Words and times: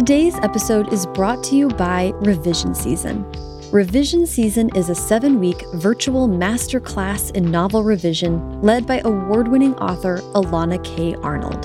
Today's 0.00 0.36
episode 0.36 0.94
is 0.94 1.04
brought 1.04 1.44
to 1.44 1.54
you 1.54 1.68
by 1.68 2.14
Revision 2.20 2.74
Season. 2.74 3.22
Revision 3.70 4.26
Season 4.26 4.74
is 4.74 4.88
a 4.88 4.94
seven 4.94 5.38
week 5.38 5.62
virtual 5.74 6.26
masterclass 6.26 7.36
in 7.36 7.50
novel 7.50 7.84
revision 7.84 8.62
led 8.62 8.86
by 8.86 9.02
award 9.04 9.46
winning 9.46 9.74
author 9.74 10.22
Elana 10.34 10.82
K. 10.84 11.16
Arnold. 11.16 11.64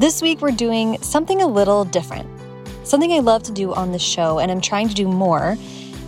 This 0.00 0.22
week, 0.22 0.40
we're 0.40 0.50
doing 0.50 0.96
something 1.02 1.42
a 1.42 1.46
little 1.46 1.84
different. 1.84 2.26
Something 2.84 3.12
I 3.12 3.18
love 3.18 3.42
to 3.42 3.52
do 3.52 3.74
on 3.74 3.92
the 3.92 3.98
show, 3.98 4.38
and 4.38 4.50
I'm 4.50 4.62
trying 4.62 4.88
to 4.88 4.94
do 4.94 5.06
more, 5.06 5.58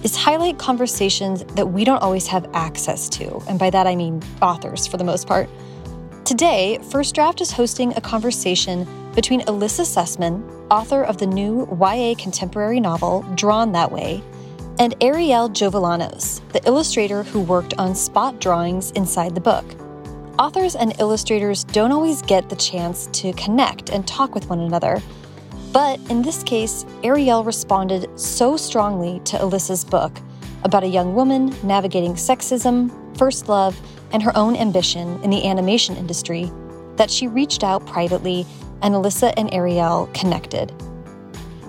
is 0.02 0.16
highlight 0.16 0.58
conversations 0.58 1.44
that 1.56 1.66
we 1.66 1.84
don't 1.84 2.00
always 2.00 2.26
have 2.28 2.48
access 2.54 3.06
to. 3.10 3.42
And 3.50 3.58
by 3.58 3.68
that, 3.68 3.86
I 3.86 3.94
mean 3.94 4.22
authors 4.40 4.86
for 4.86 4.96
the 4.96 5.04
most 5.04 5.28
part. 5.28 5.46
Today, 6.24 6.78
First 6.90 7.14
Draft 7.14 7.42
is 7.42 7.52
hosting 7.52 7.92
a 7.94 8.00
conversation 8.00 8.88
between 9.14 9.42
Elissa 9.42 9.82
Sussman, 9.82 10.42
author 10.70 11.02
of 11.02 11.18
the 11.18 11.26
new 11.26 11.68
YA 11.78 12.14
contemporary 12.16 12.80
novel 12.80 13.26
Drawn 13.34 13.72
That 13.72 13.92
Way, 13.92 14.22
and 14.78 14.98
Arielle 15.00 15.50
Jovellanos, 15.50 16.40
the 16.52 16.66
illustrator 16.66 17.24
who 17.24 17.42
worked 17.42 17.74
on 17.76 17.94
spot 17.94 18.40
drawings 18.40 18.90
inside 18.92 19.34
the 19.34 19.42
book. 19.42 19.66
Authors 20.42 20.74
and 20.74 20.92
illustrators 20.98 21.62
don't 21.62 21.92
always 21.92 22.20
get 22.20 22.48
the 22.48 22.56
chance 22.56 23.06
to 23.12 23.32
connect 23.34 23.90
and 23.90 24.04
talk 24.08 24.34
with 24.34 24.48
one 24.48 24.58
another. 24.58 25.00
But 25.70 26.00
in 26.10 26.20
this 26.20 26.42
case, 26.42 26.82
Arielle 27.04 27.46
responded 27.46 28.10
so 28.18 28.56
strongly 28.56 29.20
to 29.20 29.38
Elissa's 29.38 29.84
book 29.84 30.10
about 30.64 30.82
a 30.82 30.88
young 30.88 31.14
woman 31.14 31.54
navigating 31.62 32.14
sexism, 32.14 32.90
first 33.16 33.48
love, 33.48 33.80
and 34.10 34.20
her 34.20 34.36
own 34.36 34.56
ambition 34.56 35.22
in 35.22 35.30
the 35.30 35.46
animation 35.46 35.96
industry 35.96 36.50
that 36.96 37.08
she 37.08 37.28
reached 37.28 37.62
out 37.62 37.86
privately 37.86 38.44
and 38.82 38.96
Elissa 38.96 39.38
and 39.38 39.48
Arielle 39.52 40.12
connected. 40.12 40.72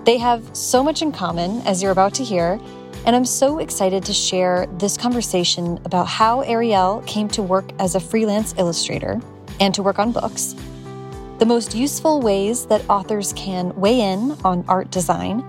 They 0.03 0.17
have 0.17 0.43
so 0.57 0.83
much 0.83 1.03
in 1.03 1.11
common, 1.11 1.61
as 1.67 1.83
you're 1.83 1.91
about 1.91 2.15
to 2.15 2.23
hear, 2.23 2.59
and 3.05 3.15
I'm 3.15 3.25
so 3.25 3.59
excited 3.59 4.03
to 4.05 4.13
share 4.13 4.65
this 4.77 4.95
conversation 4.95 5.79
about 5.83 6.07
how 6.07 6.43
Arielle 6.43 7.05
came 7.05 7.27
to 7.29 7.41
work 7.41 7.65
as 7.79 7.95
a 7.95 7.99
freelance 7.99 8.55
illustrator 8.57 9.19
and 9.59 9.73
to 9.73 9.83
work 9.83 9.99
on 9.99 10.13
books, 10.13 10.55
the 11.39 11.45
most 11.45 11.75
useful 11.75 12.21
ways 12.21 12.65
that 12.67 12.87
authors 12.89 13.33
can 13.33 13.75
weigh 13.75 13.99
in 13.99 14.31
on 14.45 14.63
art 14.69 14.89
design, 14.89 15.43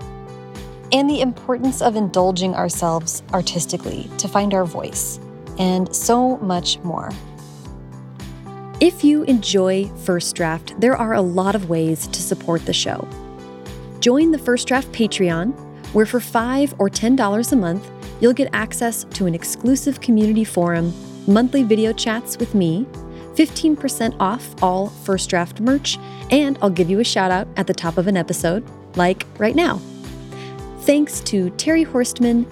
and 0.91 1.09
the 1.09 1.21
importance 1.21 1.81
of 1.81 1.95
indulging 1.95 2.53
ourselves 2.53 3.23
artistically 3.33 4.09
to 4.17 4.27
find 4.27 4.53
our 4.53 4.65
voice, 4.65 5.19
and 5.57 5.95
so 5.95 6.37
much 6.37 6.77
more. 6.79 7.09
If 8.81 9.05
you 9.05 9.23
enjoy 9.23 9.87
First 10.03 10.35
Draft, 10.35 10.79
there 10.81 10.97
are 10.97 11.13
a 11.13 11.21
lot 11.21 11.55
of 11.55 11.69
ways 11.69 12.07
to 12.07 12.21
support 12.21 12.65
the 12.65 12.73
show. 12.73 13.07
Join 14.01 14.31
the 14.31 14.37
First 14.37 14.67
Draft 14.67 14.91
Patreon 14.91 15.64
where 15.95 16.05
for 16.05 16.19
5 16.19 16.75
or 16.77 16.89
$10 16.89 17.51
a 17.53 17.55
month, 17.55 17.89
you'll 18.19 18.33
get 18.33 18.49
access 18.51 19.05
to 19.11 19.27
an 19.27 19.33
exclusive 19.33 20.01
community 20.01 20.43
forum, 20.43 20.93
monthly 21.25 21.63
video 21.63 21.93
chats 21.93 22.37
with 22.37 22.53
me, 22.53 22.85
15% 23.35 24.13
off 24.19 24.61
all 24.61 24.89
First 24.89 25.29
Draft 25.29 25.61
merch, 25.61 25.97
and 26.31 26.59
I'll 26.61 26.69
give 26.69 26.89
you 26.89 26.99
a 26.99 27.03
shout 27.05 27.31
out 27.31 27.47
at 27.55 27.65
the 27.65 27.73
top 27.73 27.97
of 27.97 28.07
an 28.07 28.17
episode, 28.17 28.61
like 28.97 29.25
right 29.37 29.55
now. 29.55 29.79
Thanks 30.81 31.21
to 31.21 31.49
Terry 31.51 31.85
Horstman, 31.85 32.45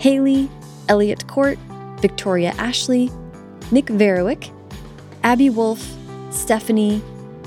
Haley, 0.00 0.50
Elliot 0.88 1.24
Court, 1.28 1.56
Victoria 2.00 2.52
Ashley, 2.58 3.12
Nick 3.70 3.86
Verowick, 3.86 4.50
Abby 5.22 5.50
Wolf, 5.50 5.88
Stephanie, 6.30 7.00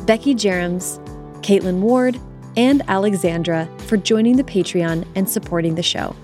Becky 0.06 0.34
Jerems, 0.34 0.98
Caitlin 1.42 1.82
Ward, 1.82 2.18
and 2.58 2.82
Alexandra 2.88 3.68
for 3.88 3.98
joining 3.98 4.38
the 4.38 4.44
Patreon 4.44 5.06
and 5.16 5.30
supporting 5.30 5.76
the 5.76 5.84
show. 5.84 6.16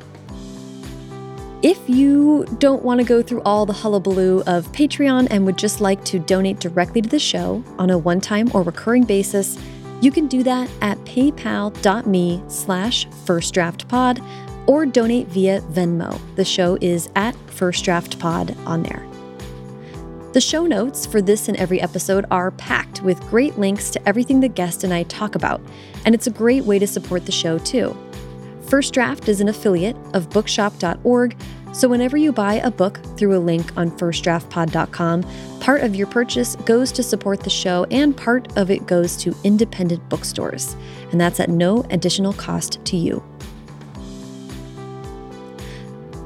If 1.64 1.80
you 1.90 2.46
don't 2.60 2.84
want 2.84 3.00
to 3.00 3.06
go 3.06 3.24
through 3.24 3.42
all 3.42 3.66
the 3.66 3.74
hullabaloo 3.74 4.44
of 4.46 4.72
Patreon 4.74 5.28
and 5.32 5.46
would 5.46 5.58
just 5.58 5.82
like 5.82 6.04
to 6.06 6.20
donate 6.20 6.60
directly 6.60 7.02
to 7.02 7.10
the 7.10 7.20
show 7.20 7.64
on 7.80 7.90
a 7.90 7.98
one-time 7.98 8.52
or 8.54 8.62
recurring 8.62 9.04
basis, 9.06 9.58
you 10.02 10.12
can 10.12 10.28
do 10.28 10.44
that 10.44 10.70
at 10.82 10.98
paypal.me 11.00 12.44
slash 12.48 13.08
firstdraftpod 13.08 14.68
or 14.68 14.86
donate 14.86 15.28
via 15.28 15.62
Venmo. 15.62 16.20
The 16.36 16.46
show 16.46 16.78
is 16.82 17.10
at 17.16 17.36
firstdraftpod 17.48 18.56
on 18.68 18.84
there. 18.84 19.07
The 20.38 20.42
show 20.42 20.68
notes 20.68 21.08
for 21.08 21.20
this 21.20 21.48
and 21.48 21.58
every 21.58 21.82
episode 21.82 22.28
are 22.30 22.52
packed 22.52 23.02
with 23.02 23.20
great 23.22 23.58
links 23.58 23.90
to 23.90 24.08
everything 24.08 24.40
the 24.40 24.48
guest 24.48 24.84
and 24.84 24.94
I 24.94 25.02
talk 25.02 25.34
about, 25.34 25.60
and 26.06 26.14
it's 26.14 26.28
a 26.28 26.30
great 26.30 26.64
way 26.64 26.78
to 26.78 26.86
support 26.86 27.26
the 27.26 27.32
show 27.32 27.58
too. 27.58 27.98
First 28.70 28.94
Draft 28.94 29.30
is 29.30 29.42
an 29.42 29.50
affiliate 29.50 29.96
of 30.14 30.30
bookshop.org, 30.30 31.36
so 31.74 31.88
whenever 31.88 32.18
you 32.18 32.32
buy 32.32 32.54
a 32.58 32.70
book 32.70 33.00
through 33.18 33.36
a 33.36 33.42
link 33.42 33.76
on 33.76 33.90
firstdraftpod.com, 33.90 35.24
part 35.60 35.82
of 35.82 35.96
your 35.96 36.06
purchase 36.06 36.56
goes 36.58 36.92
to 36.92 37.02
support 37.02 37.40
the 37.40 37.50
show 37.50 37.88
and 37.90 38.16
part 38.16 38.56
of 38.60 38.70
it 38.70 38.86
goes 38.86 39.18
to 39.18 39.36
independent 39.44 40.08
bookstores, 40.08 40.76
and 41.12 41.20
that's 41.20 41.40
at 41.40 41.50
no 41.50 41.84
additional 41.90 42.34
cost 42.34 42.78
to 42.86 42.96
you. 42.96 43.24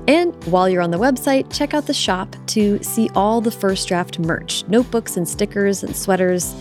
And 0.08 0.34
while 0.46 0.68
you're 0.68 0.82
on 0.82 0.92
the 0.92 0.98
website, 0.98 1.54
check 1.56 1.74
out 1.74 1.86
the 1.86 1.94
shop 1.94 2.36
to 2.48 2.82
see 2.84 3.10
all 3.16 3.40
the 3.40 3.52
first 3.52 3.88
draft 3.88 4.20
merch 4.20 4.68
notebooks 4.68 5.18
and 5.18 5.28
stickers 5.28 5.84
and 5.84 5.96
sweaters. 5.96 6.56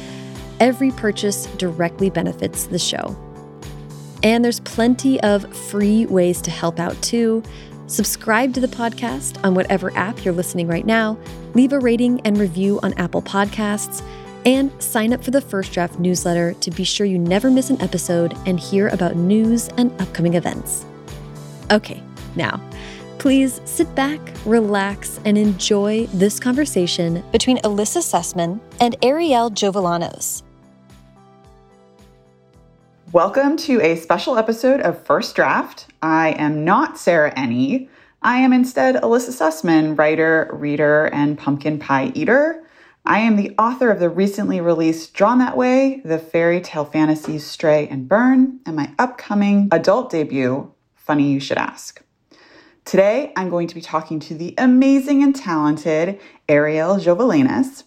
Every 0.60 0.90
purchase 0.90 1.46
directly 1.56 2.10
benefits 2.10 2.66
the 2.66 2.78
show. 2.78 3.16
And 4.22 4.44
there's 4.44 4.60
plenty 4.60 5.18
of 5.22 5.52
free 5.56 6.04
ways 6.06 6.42
to 6.42 6.50
help 6.50 6.78
out 6.78 7.00
too. 7.02 7.42
Subscribe 7.86 8.54
to 8.54 8.60
the 8.60 8.68
podcast 8.68 9.42
on 9.44 9.54
whatever 9.54 9.92
app 9.96 10.24
you're 10.24 10.34
listening 10.34 10.68
right 10.68 10.86
now, 10.86 11.18
leave 11.54 11.72
a 11.72 11.80
rating 11.80 12.20
and 12.20 12.38
review 12.38 12.78
on 12.82 12.92
Apple 12.94 13.22
Podcasts, 13.22 14.02
and 14.46 14.70
sign 14.82 15.12
up 15.12 15.24
for 15.24 15.32
the 15.32 15.40
First 15.40 15.72
Draft 15.72 15.98
newsletter 15.98 16.54
to 16.54 16.70
be 16.70 16.84
sure 16.84 17.06
you 17.06 17.18
never 17.18 17.50
miss 17.50 17.70
an 17.70 17.80
episode 17.82 18.36
and 18.46 18.60
hear 18.60 18.88
about 18.88 19.16
news 19.16 19.68
and 19.76 19.90
upcoming 20.00 20.34
events. 20.34 20.84
Okay, 21.70 22.02
now, 22.36 22.60
Please 23.20 23.60
sit 23.66 23.94
back, 23.94 24.18
relax, 24.46 25.20
and 25.26 25.36
enjoy 25.36 26.06
this 26.14 26.40
conversation 26.40 27.22
between 27.32 27.58
Elissa 27.64 27.98
Sussman 27.98 28.58
and 28.80 28.98
Arielle 29.02 29.50
Jovellanos. 29.50 30.42
Welcome 33.12 33.58
to 33.58 33.78
a 33.82 33.96
special 33.96 34.38
episode 34.38 34.80
of 34.80 35.04
First 35.04 35.36
Draft. 35.36 35.88
I 36.00 36.30
am 36.38 36.64
not 36.64 36.96
Sarah 36.96 37.34
Enni. 37.34 37.90
I 38.22 38.38
am 38.38 38.54
instead 38.54 38.96
Elissa 38.96 39.32
Sussman, 39.32 39.98
writer, 39.98 40.48
reader, 40.54 41.10
and 41.12 41.36
pumpkin 41.36 41.78
pie 41.78 42.12
eater. 42.14 42.64
I 43.04 43.18
am 43.18 43.36
the 43.36 43.54
author 43.58 43.90
of 43.90 44.00
the 44.00 44.08
recently 44.08 44.62
released 44.62 45.12
Drawn 45.12 45.40
That 45.40 45.58
Way, 45.58 46.00
the 46.06 46.18
fairy 46.18 46.62
tale 46.62 46.86
fantasies 46.86 47.44
Stray 47.44 47.86
and 47.86 48.08
Burn, 48.08 48.60
and 48.64 48.76
my 48.76 48.94
upcoming 48.98 49.68
adult 49.72 50.10
debut, 50.10 50.72
Funny 50.94 51.30
You 51.30 51.38
Should 51.38 51.58
Ask. 51.58 52.02
Today, 52.84 53.32
I'm 53.36 53.50
going 53.50 53.68
to 53.68 53.74
be 53.74 53.80
talking 53.80 54.18
to 54.20 54.34
the 54.34 54.54
amazing 54.58 55.22
and 55.22 55.36
talented 55.36 56.18
Arielle 56.48 56.98
Jovellanos. 57.00 57.84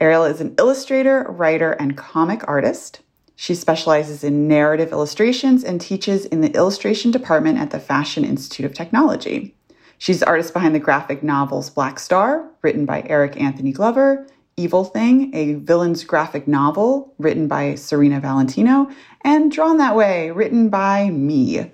Arielle 0.00 0.30
is 0.30 0.40
an 0.40 0.54
illustrator, 0.58 1.26
writer, 1.30 1.72
and 1.72 1.96
comic 1.96 2.46
artist. 2.46 3.00
She 3.36 3.54
specializes 3.54 4.22
in 4.22 4.46
narrative 4.46 4.92
illustrations 4.92 5.64
and 5.64 5.80
teaches 5.80 6.26
in 6.26 6.40
the 6.40 6.52
illustration 6.52 7.10
department 7.10 7.58
at 7.58 7.70
the 7.70 7.80
Fashion 7.80 8.24
Institute 8.24 8.66
of 8.66 8.74
Technology. 8.74 9.56
She's 9.98 10.20
the 10.20 10.26
artist 10.26 10.52
behind 10.52 10.74
the 10.74 10.80
graphic 10.80 11.22
novels 11.22 11.70
Black 11.70 11.98
Star, 11.98 12.48
written 12.62 12.84
by 12.84 13.02
Eric 13.06 13.40
Anthony 13.40 13.72
Glover, 13.72 14.26
Evil 14.56 14.84
Thing, 14.84 15.34
a 15.34 15.54
villain's 15.54 16.04
graphic 16.04 16.46
novel 16.46 17.12
written 17.18 17.48
by 17.48 17.74
Serena 17.74 18.20
Valentino, 18.20 18.88
and 19.22 19.50
Drawn 19.50 19.78
That 19.78 19.96
Way, 19.96 20.30
written 20.30 20.68
by 20.68 21.10
me. 21.10 21.72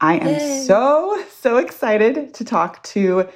I 0.00 0.16
am 0.16 0.26
Yay. 0.26 0.64
so, 0.66 1.24
so 1.30 1.56
excited 1.58 2.34
to 2.34 2.44
talk 2.44 2.82
to 2.84 3.28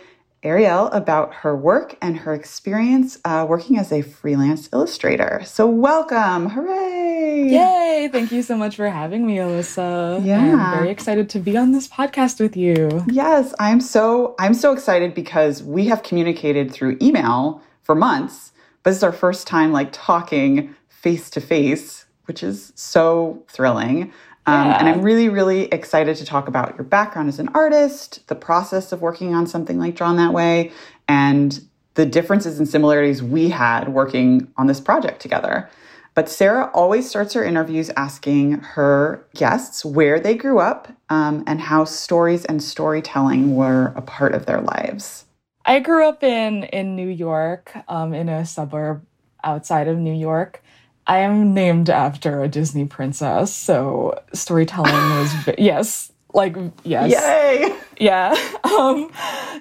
Arielle 0.42 0.94
about 0.94 1.34
her 1.34 1.56
work 1.56 1.96
and 2.00 2.16
her 2.16 2.32
experience 2.32 3.18
uh, 3.24 3.44
working 3.48 3.76
as 3.76 3.90
a 3.90 4.02
freelance 4.02 4.68
illustrator. 4.72 5.42
So, 5.44 5.66
welcome. 5.66 6.48
Hooray! 6.48 7.48
Yay! 7.50 8.08
Thank 8.12 8.30
you 8.30 8.42
so 8.42 8.56
much 8.56 8.76
for 8.76 8.88
having 8.88 9.26
me, 9.26 9.38
Elissa. 9.38 10.20
Yeah. 10.22 10.38
I'm 10.38 10.78
very 10.78 10.90
excited 10.90 11.28
to 11.30 11.40
be 11.40 11.56
on 11.56 11.72
this 11.72 11.88
podcast 11.88 12.40
with 12.40 12.56
you. 12.56 13.04
Yes, 13.08 13.52
I'm 13.58 13.80
so 13.80 14.36
I'm 14.38 14.54
so 14.54 14.72
excited 14.72 15.12
because 15.14 15.62
we 15.62 15.86
have 15.86 16.02
communicated 16.02 16.70
through 16.70 16.98
email 17.02 17.60
for 17.82 17.94
months, 17.94 18.52
but 18.82 18.90
this 18.90 18.98
is 18.98 19.02
our 19.02 19.12
first 19.12 19.46
time 19.46 19.72
like 19.72 19.88
talking 19.92 20.74
face 20.88 21.30
to 21.30 21.40
face, 21.40 21.97
which 22.28 22.42
is 22.42 22.72
so 22.76 23.42
thrilling. 23.48 24.12
Um, 24.46 24.68
And 24.70 24.88
I'm 24.88 25.02
really, 25.02 25.28
really 25.28 25.64
excited 25.64 26.16
to 26.16 26.24
talk 26.24 26.48
about 26.48 26.76
your 26.76 26.84
background 26.84 27.28
as 27.28 27.38
an 27.38 27.48
artist, 27.54 28.26
the 28.28 28.34
process 28.34 28.92
of 28.92 29.02
working 29.02 29.34
on 29.34 29.46
something 29.46 29.78
like 29.78 29.94
Drawn 29.94 30.16
That 30.16 30.32
Way, 30.32 30.70
and 31.08 31.60
the 31.94 32.06
differences 32.06 32.58
and 32.58 32.68
similarities 32.68 33.22
we 33.22 33.48
had 33.48 33.88
working 33.88 34.52
on 34.56 34.66
this 34.68 34.80
project 34.80 35.20
together. 35.20 35.68
But 36.14 36.28
Sarah 36.28 36.70
always 36.74 37.08
starts 37.08 37.34
her 37.34 37.44
interviews 37.44 37.90
asking 37.96 38.52
her 38.52 39.26
guests 39.34 39.84
where 39.84 40.18
they 40.18 40.34
grew 40.34 40.58
up 40.58 40.88
um, 41.10 41.44
and 41.46 41.60
how 41.60 41.84
stories 41.84 42.44
and 42.44 42.62
storytelling 42.62 43.54
were 43.54 43.92
a 43.96 44.02
part 44.02 44.34
of 44.34 44.46
their 44.46 44.60
lives. 44.60 45.26
I 45.64 45.80
grew 45.80 46.08
up 46.08 46.22
in 46.22 46.64
in 46.64 46.96
New 46.96 47.08
York, 47.08 47.76
um, 47.88 48.14
in 48.14 48.28
a 48.28 48.46
suburb 48.46 49.04
outside 49.44 49.86
of 49.86 49.98
New 49.98 50.14
York. 50.14 50.62
I 51.08 51.18
am 51.18 51.54
named 51.54 51.88
after 51.88 52.42
a 52.42 52.48
Disney 52.48 52.84
princess, 52.84 53.52
so 53.52 54.22
storytelling 54.34 54.92
was 54.92 55.34
yes, 55.58 56.12
like 56.34 56.54
yes, 56.84 57.10
yay, 57.10 57.76
yeah. 57.98 58.36
Um, 58.78 59.10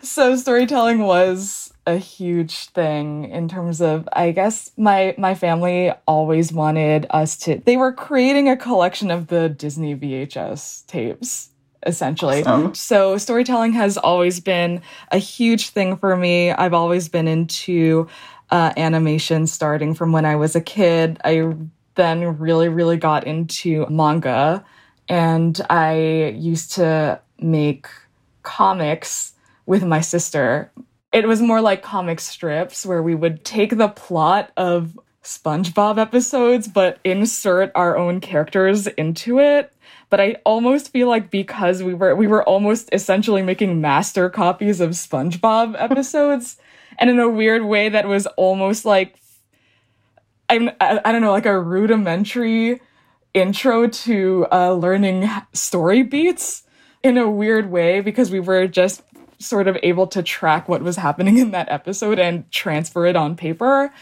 so 0.04 0.36
storytelling 0.36 1.00
was 1.00 1.74
a 1.88 1.98
huge 1.98 2.68
thing 2.68 3.30
in 3.32 3.48
terms 3.48 3.82
of 3.82 4.08
I 4.12 4.32
guess 4.32 4.72
my 4.78 5.16
my 5.18 5.34
family 5.34 5.94
always 6.06 6.52
wanted 6.52 7.08
us 7.10 7.38
to. 7.38 7.62
They 7.66 7.78
were 7.78 7.94
creating 7.94 8.50
a 8.50 8.58
collection 8.58 9.10
of 9.10 9.28
the 9.28 9.48
Disney 9.48 9.96
VHS 9.96 10.86
tapes 10.86 11.50
essentially. 11.86 12.44
Awesome. 12.44 12.76
So 12.76 13.18
storytelling 13.18 13.72
has 13.74 13.98
always 13.98 14.40
been 14.40 14.82
a 15.12 15.18
huge 15.18 15.70
thing 15.70 15.96
for 15.96 16.16
me. 16.18 16.52
I've 16.52 16.74
always 16.74 17.08
been 17.08 17.28
into 17.28 18.08
uh, 18.50 18.74
animation 18.78 19.48
starting 19.48 19.94
from 19.94 20.12
when 20.12 20.26
I 20.26 20.36
was 20.36 20.56
a 20.56 20.62
kid. 20.62 21.20
I 21.24 21.54
then 21.96 22.38
really, 22.38 22.70
really 22.70 22.98
got 22.98 23.26
into 23.26 23.86
manga 23.90 24.64
and 25.10 25.60
I 25.70 26.36
used 26.38 26.74
to 26.74 27.20
make 27.40 27.88
comics 28.44 29.34
with 29.66 29.84
my 29.84 30.02
sister. 30.02 30.72
It 31.12 31.28
was 31.28 31.42
more 31.42 31.62
like 31.62 31.82
comic 31.82 32.20
strips 32.20 32.86
where 32.86 33.02
we 33.02 33.16
would 33.16 33.44
take 33.44 33.78
the 33.78 33.90
plot 33.90 34.52
of 34.58 34.98
SpongeBob 35.24 35.98
episodes 35.98 36.68
but 36.68 37.00
insert 37.04 37.72
our 37.76 37.98
own 37.98 38.22
characters 38.22 38.88
into 38.88 39.40
it. 39.40 39.74
But 40.10 40.22
I 40.22 40.38
almost 40.46 40.94
feel 40.94 41.10
like 41.10 41.30
because 41.30 41.84
we 41.84 41.94
were 41.94 42.16
we 42.16 42.28
were 42.28 42.44
almost 42.44 42.88
essentially 42.94 43.42
making 43.42 43.82
master 43.82 44.30
copies 44.30 44.80
of 44.80 44.92
SpongeBob 44.92 45.76
episodes 45.78 46.58
and 46.98 47.10
in 47.10 47.20
a 47.20 47.30
weird 47.30 47.64
way 47.64 47.90
that 47.90 48.08
was 48.08 48.26
almost 48.38 48.86
like 48.86 49.20
I'm 50.50 50.70
I, 50.80 51.00
I 51.04 51.12
don't 51.12 51.22
know 51.22 51.32
like 51.32 51.46
a 51.46 51.60
rudimentary 51.60 52.82
intro 53.34 53.88
to 53.88 54.48
uh, 54.52 54.74
learning 54.74 55.30
story 55.54 56.04
beats 56.04 56.64
in 57.04 57.18
a 57.18 57.30
weird 57.30 57.70
way 57.70 58.02
because 58.02 58.32
we 58.32 58.40
were 58.40 58.68
just 58.68 59.04
sort 59.40 59.68
of 59.68 59.78
able 59.84 60.08
to 60.08 60.24
track 60.24 60.68
what 60.68 60.82
was 60.82 60.96
happening 60.96 61.38
in 61.38 61.52
that 61.52 61.70
episode 61.70 62.20
and 62.20 62.50
transfer 62.52 63.06
it 63.06 63.16
on 63.16 63.36
paper. 63.36 63.94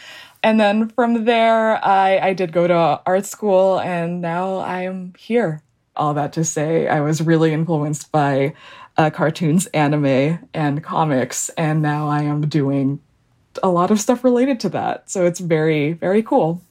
And 0.42 0.60
then 0.60 0.88
from 0.90 1.24
there, 1.24 1.84
I, 1.84 2.18
I 2.18 2.32
did 2.32 2.52
go 2.52 2.66
to 2.66 3.00
art 3.04 3.26
school 3.26 3.80
and 3.80 4.20
now 4.20 4.60
I'm 4.60 5.12
here. 5.18 5.62
All 5.94 6.14
that 6.14 6.32
to 6.34 6.44
say, 6.44 6.88
I 6.88 7.00
was 7.00 7.22
really 7.22 7.52
influenced 7.52 8.12
by 8.12 8.54
uh, 8.96 9.10
cartoons, 9.10 9.66
anime, 9.66 10.48
and 10.54 10.82
comics. 10.82 11.48
And 11.50 11.82
now 11.82 12.08
I 12.08 12.22
am 12.22 12.42
doing 12.48 13.00
a 13.62 13.68
lot 13.68 13.90
of 13.90 14.00
stuff 14.00 14.24
related 14.24 14.60
to 14.60 14.68
that. 14.70 15.10
So 15.10 15.24
it's 15.24 15.40
very, 15.40 15.92
very 15.92 16.22
cool. 16.22 16.62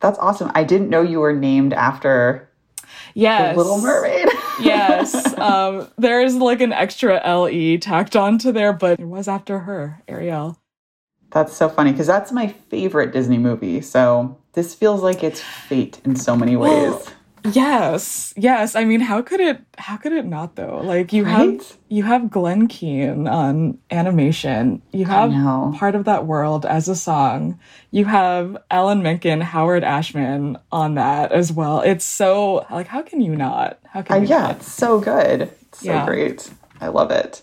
That's 0.00 0.18
awesome. 0.18 0.50
I 0.54 0.64
didn't 0.64 0.90
know 0.90 1.02
you 1.02 1.20
were 1.20 1.32
named 1.32 1.72
after 1.72 2.48
yes. 3.14 3.56
Little 3.56 3.80
Mermaid. 3.80 4.28
yes. 4.60 5.36
Um, 5.38 5.88
there's 5.98 6.34
like 6.34 6.60
an 6.60 6.72
extra 6.72 7.20
LE 7.24 7.78
tacked 7.78 8.16
onto 8.16 8.52
there, 8.52 8.72
but 8.72 8.98
it 8.98 9.06
was 9.06 9.28
after 9.28 9.60
her, 9.60 10.02
Ariel. 10.08 10.58
That's 11.30 11.56
so 11.56 11.68
funny 11.68 11.92
because 11.92 12.06
that's 12.06 12.30
my 12.30 12.48
favorite 12.48 13.12
Disney 13.12 13.38
movie. 13.38 13.80
So 13.80 14.38
this 14.52 14.74
feels 14.74 15.02
like 15.02 15.24
it's 15.24 15.40
fate 15.40 16.00
in 16.04 16.14
so 16.16 16.36
many 16.36 16.56
ways. 16.56 16.94
Yes, 17.44 18.32
yes. 18.36 18.76
I 18.76 18.84
mean, 18.84 19.00
how 19.00 19.20
could 19.22 19.40
it? 19.40 19.60
How 19.76 19.96
could 19.96 20.12
it 20.12 20.24
not 20.24 20.54
though? 20.54 20.80
Like 20.82 21.12
you 21.12 21.24
right? 21.24 21.60
have 21.60 21.78
you 21.88 22.04
have 22.04 22.30
Glen 22.30 22.68
Keane 22.68 23.26
on 23.26 23.78
animation. 23.90 24.82
You 24.92 25.06
have 25.06 25.32
part 25.74 25.94
of 25.94 26.04
that 26.04 26.26
world 26.26 26.64
as 26.64 26.88
a 26.88 26.94
song. 26.94 27.58
You 27.90 28.04
have 28.04 28.56
Alan 28.70 29.02
Menken, 29.02 29.40
Howard 29.40 29.82
Ashman 29.82 30.56
on 30.70 30.94
that 30.94 31.32
as 31.32 31.52
well. 31.52 31.80
It's 31.80 32.04
so 32.04 32.64
like 32.70 32.86
how 32.86 33.02
can 33.02 33.20
you 33.20 33.34
not? 33.34 33.78
How 33.86 34.02
can 34.02 34.22
uh, 34.22 34.26
yeah? 34.26 34.38
Not? 34.38 34.56
It's 34.56 34.72
so 34.72 35.00
good. 35.00 35.42
It's 35.42 35.80
so 35.80 35.92
yeah. 35.92 36.06
great. 36.06 36.48
I 36.80 36.88
love 36.88 37.10
it. 37.10 37.42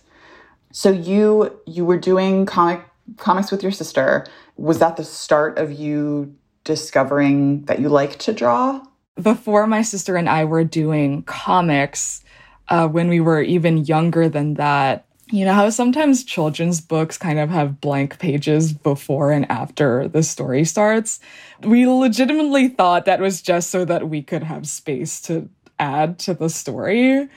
So 0.71 0.91
you 0.91 1.59
you 1.65 1.83
were 1.83 1.97
doing 1.97 2.45
comic 2.45 2.81
comics 3.17 3.51
with 3.51 3.63
your 3.63 3.71
sister. 3.71 4.25
Was 4.55 4.79
that 4.79 4.97
the 4.97 5.03
start 5.03 5.57
of 5.57 5.71
you 5.71 6.35
discovering 6.63 7.63
that 7.65 7.79
you 7.79 7.89
like 7.89 8.19
to 8.19 8.33
draw? 8.33 8.81
Before 9.21 9.67
my 9.67 9.81
sister 9.81 10.15
and 10.15 10.29
I 10.29 10.45
were 10.45 10.63
doing 10.63 11.23
comics, 11.23 12.23
uh, 12.69 12.87
when 12.87 13.09
we 13.09 13.19
were 13.19 13.41
even 13.41 13.85
younger 13.85 14.29
than 14.29 14.55
that, 14.55 15.05
you 15.31 15.45
know 15.45 15.53
how 15.53 15.69
sometimes 15.69 16.23
children's 16.23 16.81
books 16.81 17.17
kind 17.17 17.37
of 17.37 17.49
have 17.49 17.79
blank 17.79 18.17
pages 18.17 18.73
before 18.73 19.31
and 19.31 19.49
after 19.51 20.07
the 20.07 20.23
story 20.23 20.65
starts? 20.65 21.19
We 21.61 21.87
legitimately 21.87 22.69
thought 22.69 23.05
that 23.05 23.19
was 23.19 23.41
just 23.41 23.69
so 23.69 23.85
that 23.85 24.09
we 24.09 24.23
could 24.23 24.43
have 24.43 24.67
space 24.67 25.21
to 25.23 25.47
add 25.77 26.17
to 26.19 26.33
the 26.33 26.49
story. 26.49 27.29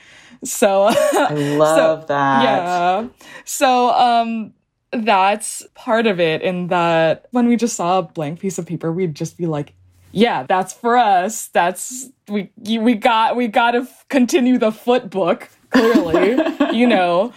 So 0.43 0.83
I 0.89 1.33
love 1.33 2.01
so, 2.01 2.07
that. 2.07 2.43
Yeah. 2.43 3.07
So 3.45 3.91
um 3.91 4.53
that's 4.91 5.65
part 5.73 6.05
of 6.05 6.19
it 6.19 6.41
in 6.41 6.67
that 6.67 7.27
when 7.31 7.47
we 7.47 7.55
just 7.55 7.75
saw 7.75 7.99
a 7.99 8.03
blank 8.03 8.39
piece 8.39 8.57
of 8.57 8.65
paper, 8.65 8.91
we'd 8.91 9.15
just 9.15 9.37
be 9.37 9.47
like, 9.47 9.73
yeah, 10.13 10.43
that's 10.43 10.71
for 10.71 10.95
us. 10.95 11.47
That's 11.47 12.09
we 12.29 12.51
we 12.57 12.93
got 12.93 13.35
we 13.35 13.47
got 13.47 13.71
to 13.71 13.87
continue 14.09 14.59
the 14.59 14.71
foot 14.71 15.09
book 15.09 15.49
clearly, 15.71 16.37
you 16.71 16.87
know. 16.87 17.33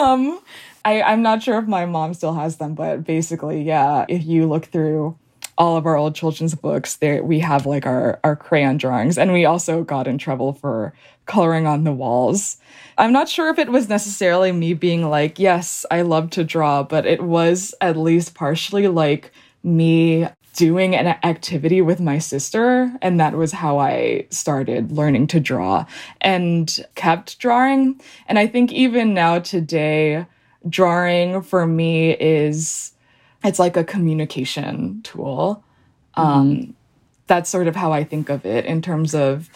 Um 0.00 0.40
I 0.84 1.02
I'm 1.02 1.20
not 1.20 1.42
sure 1.42 1.58
if 1.58 1.68
my 1.68 1.84
mom 1.84 2.14
still 2.14 2.32
has 2.32 2.56
them, 2.56 2.74
but 2.74 3.04
basically, 3.04 3.62
yeah, 3.62 4.06
if 4.08 4.24
you 4.24 4.46
look 4.46 4.64
through 4.66 5.18
all 5.58 5.76
of 5.76 5.84
our 5.86 5.96
old 5.96 6.14
children's 6.14 6.54
books, 6.54 6.96
there 6.96 7.22
we 7.22 7.38
have 7.40 7.66
like 7.66 7.84
our 7.84 8.18
our 8.24 8.34
crayon 8.34 8.78
drawings, 8.78 9.18
and 9.18 9.32
we 9.32 9.44
also 9.44 9.84
got 9.84 10.08
in 10.08 10.16
trouble 10.16 10.54
for 10.54 10.94
coloring 11.26 11.66
on 11.66 11.84
the 11.84 11.92
walls. 11.92 12.56
I'm 12.96 13.12
not 13.12 13.28
sure 13.28 13.50
if 13.50 13.58
it 13.58 13.68
was 13.68 13.90
necessarily 13.90 14.52
me 14.52 14.72
being 14.72 15.10
like, 15.10 15.38
yes, 15.38 15.84
I 15.90 16.00
love 16.00 16.30
to 16.30 16.44
draw, 16.44 16.82
but 16.82 17.04
it 17.04 17.20
was 17.20 17.74
at 17.82 17.98
least 17.98 18.34
partially 18.34 18.88
like 18.88 19.32
me 19.62 20.28
doing 20.56 20.96
an 20.96 21.06
activity 21.22 21.82
with 21.82 22.00
my 22.00 22.18
sister. 22.18 22.90
And 23.02 23.20
that 23.20 23.34
was 23.34 23.52
how 23.52 23.78
I 23.78 24.26
started 24.30 24.90
learning 24.90 25.28
to 25.28 25.40
draw 25.40 25.86
and 26.20 26.84
kept 26.94 27.38
drawing. 27.38 28.00
And 28.26 28.38
I 28.38 28.46
think 28.46 28.72
even 28.72 29.14
now 29.14 29.38
today, 29.38 30.26
drawing 30.68 31.42
for 31.42 31.66
me 31.66 32.12
is 32.12 32.92
it's 33.44 33.58
like 33.58 33.76
a 33.76 33.84
communication 33.84 35.02
tool. 35.02 35.62
Mm-hmm. 36.16 36.28
Um, 36.28 36.76
that's 37.26 37.50
sort 37.50 37.68
of 37.68 37.76
how 37.76 37.92
I 37.92 38.02
think 38.02 38.30
of 38.30 38.46
it 38.46 38.64
in 38.64 38.80
terms 38.82 39.14
of 39.14 39.50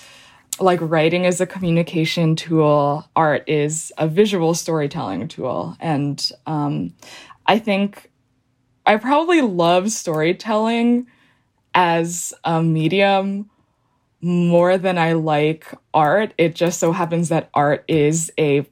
like 0.61 0.81
writing 0.83 1.25
is 1.25 1.41
a 1.41 1.47
communication 1.47 2.37
tool, 2.37 3.09
art 3.17 3.49
is 3.49 3.93
a 3.97 4.07
visual 4.07 4.53
storytelling 4.53 5.27
tool. 5.29 5.77
And 5.81 6.31
um, 6.47 6.93
I 7.47 7.59
think 7.59 8.10
I 8.87 8.97
probably 8.97 9.43
love 9.43 9.91
storytelling 9.91 11.07
as 11.75 12.33
a 12.45 12.63
medium 12.63 13.51
more 14.21 14.77
than 14.79 14.99
I 14.99 15.13
like 15.13 15.73
art. 15.95 16.35
It 16.39 16.55
just 16.55 16.81
so 16.81 16.93
happens 16.93 17.29
that 17.29 17.51
art 17.55 17.85
is 17.89 18.31
a 18.39 18.67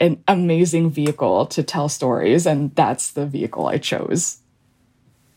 an 0.00 0.22
amazing 0.28 0.90
vehicle 0.90 1.46
to 1.46 1.62
tell 1.62 1.88
stories, 1.88 2.46
and 2.46 2.72
that's 2.76 3.10
the 3.12 3.26
vehicle 3.26 3.66
I 3.66 3.78
chose. 3.78 4.38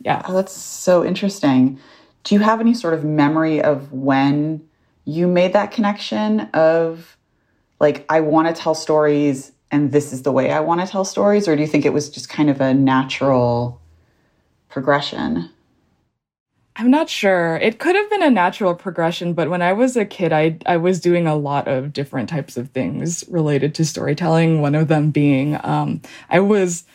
Yeah. 0.02 0.22
Oh, 0.28 0.34
that's 0.34 0.54
so 0.54 1.04
interesting. 1.04 1.80
Do 2.24 2.36
you 2.36 2.42
have 2.42 2.60
any 2.60 2.74
sort 2.74 2.94
of 2.94 3.04
memory 3.04 3.62
of 3.62 3.92
when 3.92 4.68
you 5.06 5.28
made 5.28 5.54
that 5.54 5.72
connection 5.72 6.42
of 6.54 7.18
like, 7.80 8.06
I 8.10 8.22
want 8.22 8.48
to 8.48 8.60
tell 8.60 8.76
stories 8.76 9.52
and 9.72 9.92
this 9.92 10.14
is 10.14 10.24
the 10.24 10.32
way 10.32 10.52
I 10.52 10.60
want 10.60 10.82
to 10.82 10.88
tell 10.88 11.06
stories? 11.06 11.48
Or 11.48 11.56
do 11.56 11.62
you 11.62 11.68
think 11.68 11.86
it 11.86 11.94
was 11.94 12.10
just 12.10 12.30
kind 12.30 12.50
of 12.50 12.62
a 12.62 12.74
natural 12.74 13.81
progression? 14.72 15.50
I'm 16.78 16.90
not 16.90 17.10
sure. 17.10 17.58
It 17.58 17.80
could 17.80 17.96
have 17.96 18.10
been 18.10 18.24
a 18.24 18.30
natural 18.30 18.74
progression, 18.74 19.34
but 19.34 19.50
when 19.50 19.62
I 19.62 19.74
was 19.74 19.98
a 19.98 20.06
kid, 20.06 20.32
I 20.32 20.58
I 20.66 20.78
was 20.78 21.02
doing 21.02 21.28
a 21.28 21.36
lot 21.36 21.68
of 21.68 21.94
different 21.94 22.30
types 22.30 22.56
of 22.58 22.70
things 22.70 23.26
related 23.30 23.76
to 23.76 23.86
storytelling. 23.86 24.62
One 24.62 24.76
of 24.76 24.88
them 24.88 25.12
being 25.12 25.60
um, 25.64 26.02
I 26.30 26.40
was 26.40 26.86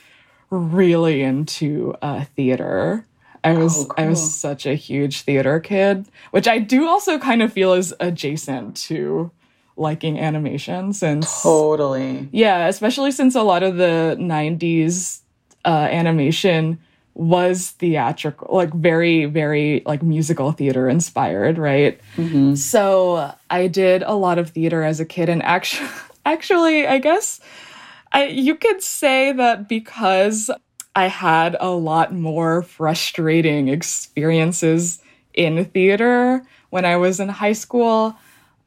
really 0.50 1.22
into 1.22 1.94
uh, 2.00 2.24
theater. 2.36 3.04
I 3.44 3.52
was 3.52 3.84
oh, 3.84 3.84
cool. 3.84 4.04
I 4.04 4.08
was 4.08 4.34
such 4.34 4.66
a 4.66 4.74
huge 4.74 5.22
theater 5.22 5.60
kid, 5.60 6.06
which 6.30 6.48
I 6.48 6.58
do 6.58 6.88
also 6.88 7.18
kind 7.18 7.42
of 7.42 7.52
feel 7.52 7.74
is 7.74 7.94
adjacent 8.00 8.76
to 8.88 9.30
liking 9.76 10.18
animation 10.18 10.94
since 10.94 11.42
totally 11.42 12.30
yeah, 12.32 12.66
especially 12.66 13.12
since 13.12 13.34
a 13.34 13.42
lot 13.42 13.62
of 13.62 13.76
the 13.76 14.16
'90s 14.18 15.20
uh, 15.66 15.88
animation 15.90 16.78
was 17.16 17.70
theatrical, 17.70 18.54
like 18.54 18.72
very, 18.74 19.24
very 19.24 19.82
like 19.86 20.02
musical 20.02 20.52
theater 20.52 20.86
inspired, 20.86 21.56
right? 21.56 21.98
Mm-hmm. 22.16 22.54
So 22.54 23.34
I 23.48 23.68
did 23.68 24.02
a 24.02 24.12
lot 24.12 24.38
of 24.38 24.50
theater 24.50 24.82
as 24.82 25.00
a 25.00 25.06
kid, 25.06 25.30
and 25.30 25.42
actually, 25.42 25.88
actually, 26.26 26.86
I 26.86 26.98
guess 26.98 27.40
I 28.12 28.26
you 28.26 28.54
could 28.54 28.82
say 28.82 29.32
that 29.32 29.66
because 29.66 30.50
I 30.94 31.06
had 31.06 31.56
a 31.58 31.70
lot 31.70 32.12
more 32.12 32.62
frustrating 32.62 33.68
experiences 33.68 35.00
in 35.32 35.64
theater 35.64 36.42
when 36.68 36.84
I 36.84 36.96
was 36.96 37.18
in 37.18 37.28
high 37.28 37.54
school. 37.54 38.14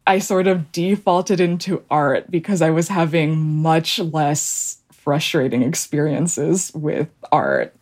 I 0.08 0.18
sort 0.18 0.48
of 0.48 0.72
defaulted 0.72 1.40
into 1.40 1.84
art 1.92 2.32
because 2.32 2.64
I 2.64 2.72
was 2.72 2.88
having 2.88 3.62
much 3.62 4.00
less 4.00 4.78
frustrating 4.92 5.62
experiences 5.62 6.72
with 6.74 7.10
art 7.32 7.76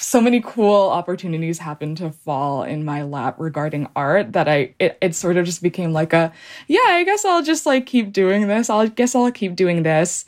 so 0.00 0.18
many 0.18 0.40
cool 0.40 0.88
opportunities 0.88 1.58
happened 1.58 1.98
to 1.98 2.10
fall 2.10 2.62
in 2.62 2.86
my 2.86 3.02
lap 3.02 3.34
regarding 3.38 3.86
art 3.94 4.32
that 4.32 4.48
I 4.48 4.74
it, 4.78 4.96
it 5.02 5.14
sort 5.14 5.36
of 5.36 5.44
just 5.44 5.62
became 5.62 5.92
like 5.92 6.14
a 6.14 6.32
yeah, 6.68 6.80
I 6.86 7.04
guess 7.04 7.26
I'll 7.26 7.42
just 7.42 7.66
like 7.66 7.84
keep 7.84 8.10
doing 8.10 8.48
this. 8.48 8.70
I'll 8.70 8.88
guess 8.88 9.14
I'll 9.14 9.30
keep 9.30 9.56
doing 9.56 9.82
this 9.82 10.24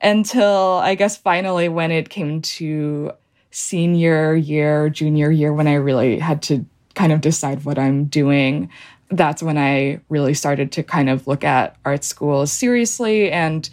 until 0.00 0.80
I 0.82 0.94
guess 0.94 1.18
finally 1.18 1.68
when 1.68 1.90
it 1.90 2.08
came 2.08 2.40
to 2.40 3.12
senior 3.50 4.34
year, 4.34 4.88
junior 4.88 5.30
year 5.30 5.52
when 5.52 5.68
I 5.68 5.74
really 5.74 6.18
had 6.18 6.40
to 6.44 6.64
kind 6.94 7.12
of 7.12 7.20
decide 7.20 7.66
what 7.66 7.78
I'm 7.78 8.06
doing. 8.06 8.70
That's 9.10 9.42
when 9.42 9.58
I 9.58 10.00
really 10.08 10.32
started 10.32 10.72
to 10.72 10.82
kind 10.82 11.10
of 11.10 11.26
look 11.26 11.44
at 11.44 11.76
art 11.84 12.04
schools 12.04 12.52
seriously 12.52 13.30
and 13.30 13.68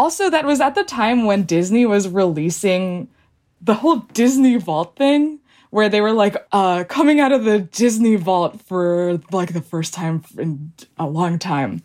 also 0.00 0.30
that 0.30 0.44
was 0.44 0.60
at 0.60 0.74
the 0.74 0.82
time 0.82 1.26
when 1.26 1.44
Disney 1.44 1.86
was 1.86 2.08
releasing 2.08 3.06
the 3.64 3.74
whole 3.74 3.96
Disney 4.12 4.56
Vault 4.56 4.96
thing 4.96 5.40
where 5.70 5.88
they 5.88 6.00
were 6.00 6.12
like 6.12 6.36
uh, 6.52 6.84
coming 6.84 7.18
out 7.18 7.32
of 7.32 7.44
the 7.44 7.58
Disney 7.58 8.14
Vault 8.16 8.60
for 8.60 9.20
like 9.32 9.52
the 9.52 9.60
first 9.60 9.94
time 9.94 10.22
in 10.38 10.72
a 10.98 11.06
long 11.06 11.38
time 11.38 11.82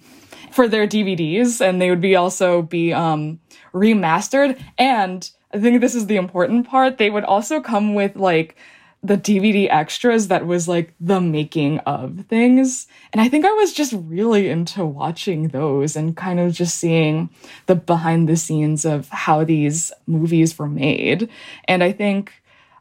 for 0.52 0.68
their 0.68 0.88
DVDs, 0.88 1.62
and 1.62 1.82
they 1.82 1.90
would 1.90 2.02
be 2.02 2.16
also 2.16 2.62
be 2.62 2.94
um, 2.94 3.40
remastered. 3.74 4.62
And 4.78 5.30
I 5.54 5.60
think 5.60 5.82
this 5.82 5.96
is 5.96 6.08
the 6.08 6.18
important 6.18 6.68
part. 6.68 6.98
They 6.98 7.10
would 7.10 7.24
also 7.24 7.62
come 7.62 7.96
with 7.96 8.16
like 8.16 8.56
the 9.02 9.18
DVD 9.18 9.70
extras 9.70 10.28
that 10.28 10.46
was 10.46 10.68
like 10.68 10.94
the 11.00 11.22
making 11.22 11.80
of 11.80 12.26
things. 12.28 12.86
And 13.14 13.22
I 13.22 13.30
think 13.30 13.46
I 13.46 13.52
was 13.54 13.72
just 13.72 13.94
really 13.94 14.50
into 14.50 14.86
watching 14.86 15.50
those 15.50 15.96
and 15.96 16.18
kind 16.18 16.40
of 16.40 16.54
just 16.54 16.78
seeing 16.78 17.30
the 17.68 17.76
behind 17.76 18.28
the 18.28 18.36
scenes 18.36 18.84
of 18.84 19.08
how 19.10 19.46
these 19.46 19.92
movies 20.06 20.60
were 20.60 20.68
made. 20.68 21.30
And 21.66 21.82
I 21.82 21.94
think 21.94 22.34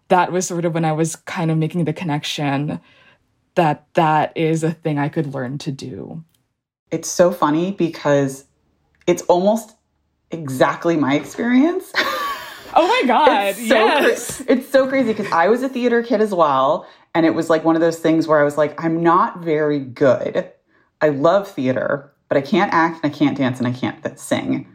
that 0.08 0.32
was 0.32 0.46
sort 0.46 0.64
of 0.64 0.74
when 0.74 0.84
I 0.84 0.92
was 0.92 1.14
kind 1.14 1.50
of 1.50 1.58
making 1.58 1.84
the 1.84 1.92
connection 1.92 2.80
that 3.54 3.86
that 3.94 4.36
is 4.36 4.64
a 4.64 4.72
thing 4.72 4.98
I 4.98 5.08
could 5.08 5.34
learn 5.34 5.58
to 5.58 5.72
do. 5.72 6.24
It's 6.90 7.08
so 7.08 7.30
funny 7.30 7.72
because 7.72 8.44
it's 9.06 9.22
almost 9.22 9.74
exactly 10.30 10.96
my 10.96 11.14
experience. 11.14 11.92
Oh 12.80 12.86
my 12.86 13.08
god! 13.08 13.46
It's 13.46 13.68
so 13.68 13.74
yes, 13.74 14.40
it's 14.48 14.70
so 14.70 14.86
crazy 14.86 15.12
because 15.12 15.30
I 15.32 15.48
was 15.48 15.64
a 15.64 15.68
theater 15.68 16.00
kid 16.00 16.20
as 16.20 16.32
well, 16.32 16.86
and 17.12 17.26
it 17.26 17.34
was 17.34 17.50
like 17.50 17.64
one 17.64 17.74
of 17.74 17.80
those 17.80 17.98
things 17.98 18.28
where 18.28 18.40
I 18.40 18.44
was 18.44 18.56
like, 18.56 18.80
I'm 18.82 19.02
not 19.02 19.40
very 19.40 19.80
good. 19.80 20.48
I 21.00 21.08
love 21.08 21.48
theater, 21.48 22.12
but 22.28 22.38
I 22.38 22.40
can't 22.40 22.72
act 22.72 23.00
and 23.02 23.12
I 23.12 23.16
can't 23.16 23.36
dance 23.36 23.58
and 23.58 23.66
I 23.66 23.72
can't 23.72 24.16
sing, 24.16 24.68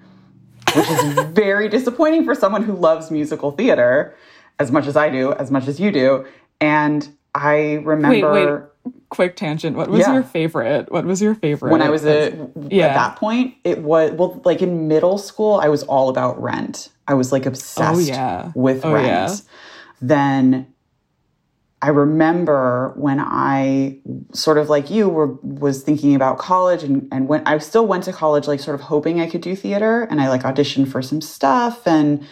which 0.75 0.89
is 0.89 1.23
very 1.31 1.69
disappointing 1.69 2.25
for 2.25 2.35
someone 2.35 2.63
who 2.63 2.73
loves 2.73 3.09
musical 3.09 3.51
theater 3.51 4.17
as 4.59 4.69
much 4.69 4.85
as 4.85 4.97
I 4.97 5.09
do, 5.09 5.31
as 5.33 5.49
much 5.49 5.69
as 5.69 5.79
you 5.79 5.89
do. 5.89 6.25
And 6.59 7.07
I 7.33 7.75
remember. 7.85 8.33
Wait, 8.33 8.45
wait 8.45 8.61
quick 9.09 9.37
tangent. 9.37 9.77
What 9.77 9.89
was 9.89 10.01
yeah. 10.01 10.13
your 10.13 10.23
favorite? 10.23 10.91
What 10.91 11.05
was 11.05 11.21
your 11.21 11.35
favorite? 11.35 11.71
When 11.71 11.81
I 11.81 11.89
was 11.89 12.03
a, 12.03 12.49
yeah. 12.69 12.87
at 12.87 12.93
that 12.95 13.15
point, 13.15 13.55
it 13.63 13.79
was 13.79 14.11
well, 14.11 14.41
like 14.43 14.61
in 14.61 14.89
middle 14.89 15.17
school, 15.17 15.55
I 15.55 15.69
was 15.69 15.83
all 15.83 16.09
about 16.09 16.41
Rent. 16.41 16.89
I 17.07 17.13
was 17.13 17.31
like 17.31 17.45
oh, 17.45 17.49
obsessed 17.49 17.95
oh, 17.95 17.99
yeah. 17.99 18.51
with 18.55 18.85
oh, 18.85 18.93
Rent. 18.93 19.07
Yeah. 19.07 19.35
Then 20.01 20.67
I 21.81 21.89
remember 21.89 22.93
when 22.95 23.19
I 23.19 23.99
sort 24.33 24.57
of 24.57 24.69
like 24.69 24.89
you 24.89 25.09
were 25.09 25.33
was 25.41 25.83
thinking 25.83 26.15
about 26.15 26.37
college 26.37 26.83
and 26.83 27.07
and 27.11 27.27
when 27.27 27.45
I 27.45 27.57
still 27.57 27.85
went 27.85 28.05
to 28.05 28.13
college 28.13 28.47
like 28.47 28.59
sort 28.59 28.75
of 28.75 28.81
hoping 28.81 29.19
I 29.19 29.29
could 29.29 29.41
do 29.41 29.55
theater 29.55 30.03
and 30.09 30.21
I 30.21 30.29
like 30.29 30.43
auditioned 30.43 30.89
for 30.89 31.01
some 31.01 31.19
stuff 31.19 31.85
and 31.85 32.25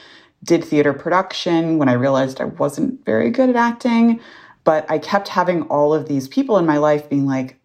did 0.43 0.63
theater 0.63 0.93
production 0.93 1.77
when 1.77 1.89
I 1.89 1.93
realized 1.93 2.41
I 2.41 2.45
wasn't 2.45 3.03
very 3.05 3.29
good 3.29 3.49
at 3.49 3.55
acting. 3.55 4.19
But 4.63 4.89
I 4.89 4.99
kept 4.99 5.27
having 5.27 5.63
all 5.63 5.93
of 5.93 6.07
these 6.07 6.27
people 6.27 6.57
in 6.57 6.65
my 6.65 6.77
life 6.77 7.09
being 7.09 7.25
like, 7.25 7.59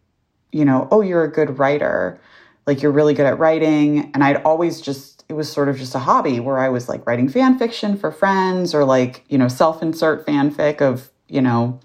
you 0.52 0.64
know, 0.64 0.88
oh, 0.90 1.02
you're 1.02 1.25
a 1.25 1.30
good 1.30 1.58
writer. 1.58 2.20
Like, 2.66 2.82
you're 2.82 2.92
really 2.92 3.14
good 3.14 3.26
at 3.26 3.38
writing. 3.38 4.10
And 4.14 4.25
I'd 4.25 4.42
always 4.42 4.80
just, 4.80 5.15
it 5.28 5.35
was 5.35 5.50
sort 5.50 5.68
of 5.68 5.76
just 5.76 5.95
a 5.95 5.99
hobby 5.99 6.40
where 6.40 6.59
I 6.59 6.68
was 6.68 6.88
like 6.88 7.06
writing 7.06 7.28
fan 7.28 7.59
fiction 7.59 7.97
for 7.97 8.12
friends 8.12 8.75
or 8.75 8.85
like, 8.85 9.25
you 9.28 9.38
know, 9.38 9.49
self 9.49 9.83
insert 9.83 10.26
fanfic 10.26 10.80
of, 10.80 11.11
you 11.28 11.40
know, 11.40 11.80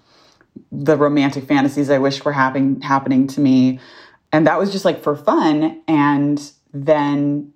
the 0.70 0.96
romantic 0.96 1.44
fantasies 1.44 1.90
I 1.90 1.98
wished 1.98 2.24
were 2.24 2.32
happening 2.32 2.80
happening 2.80 3.26
to 3.28 3.40
me. 3.40 3.80
And 4.32 4.46
that 4.46 4.58
was 4.58 4.72
just 4.72 4.84
like 4.84 5.02
for 5.02 5.16
fun. 5.16 5.82
And 5.88 6.52
then 6.72 7.52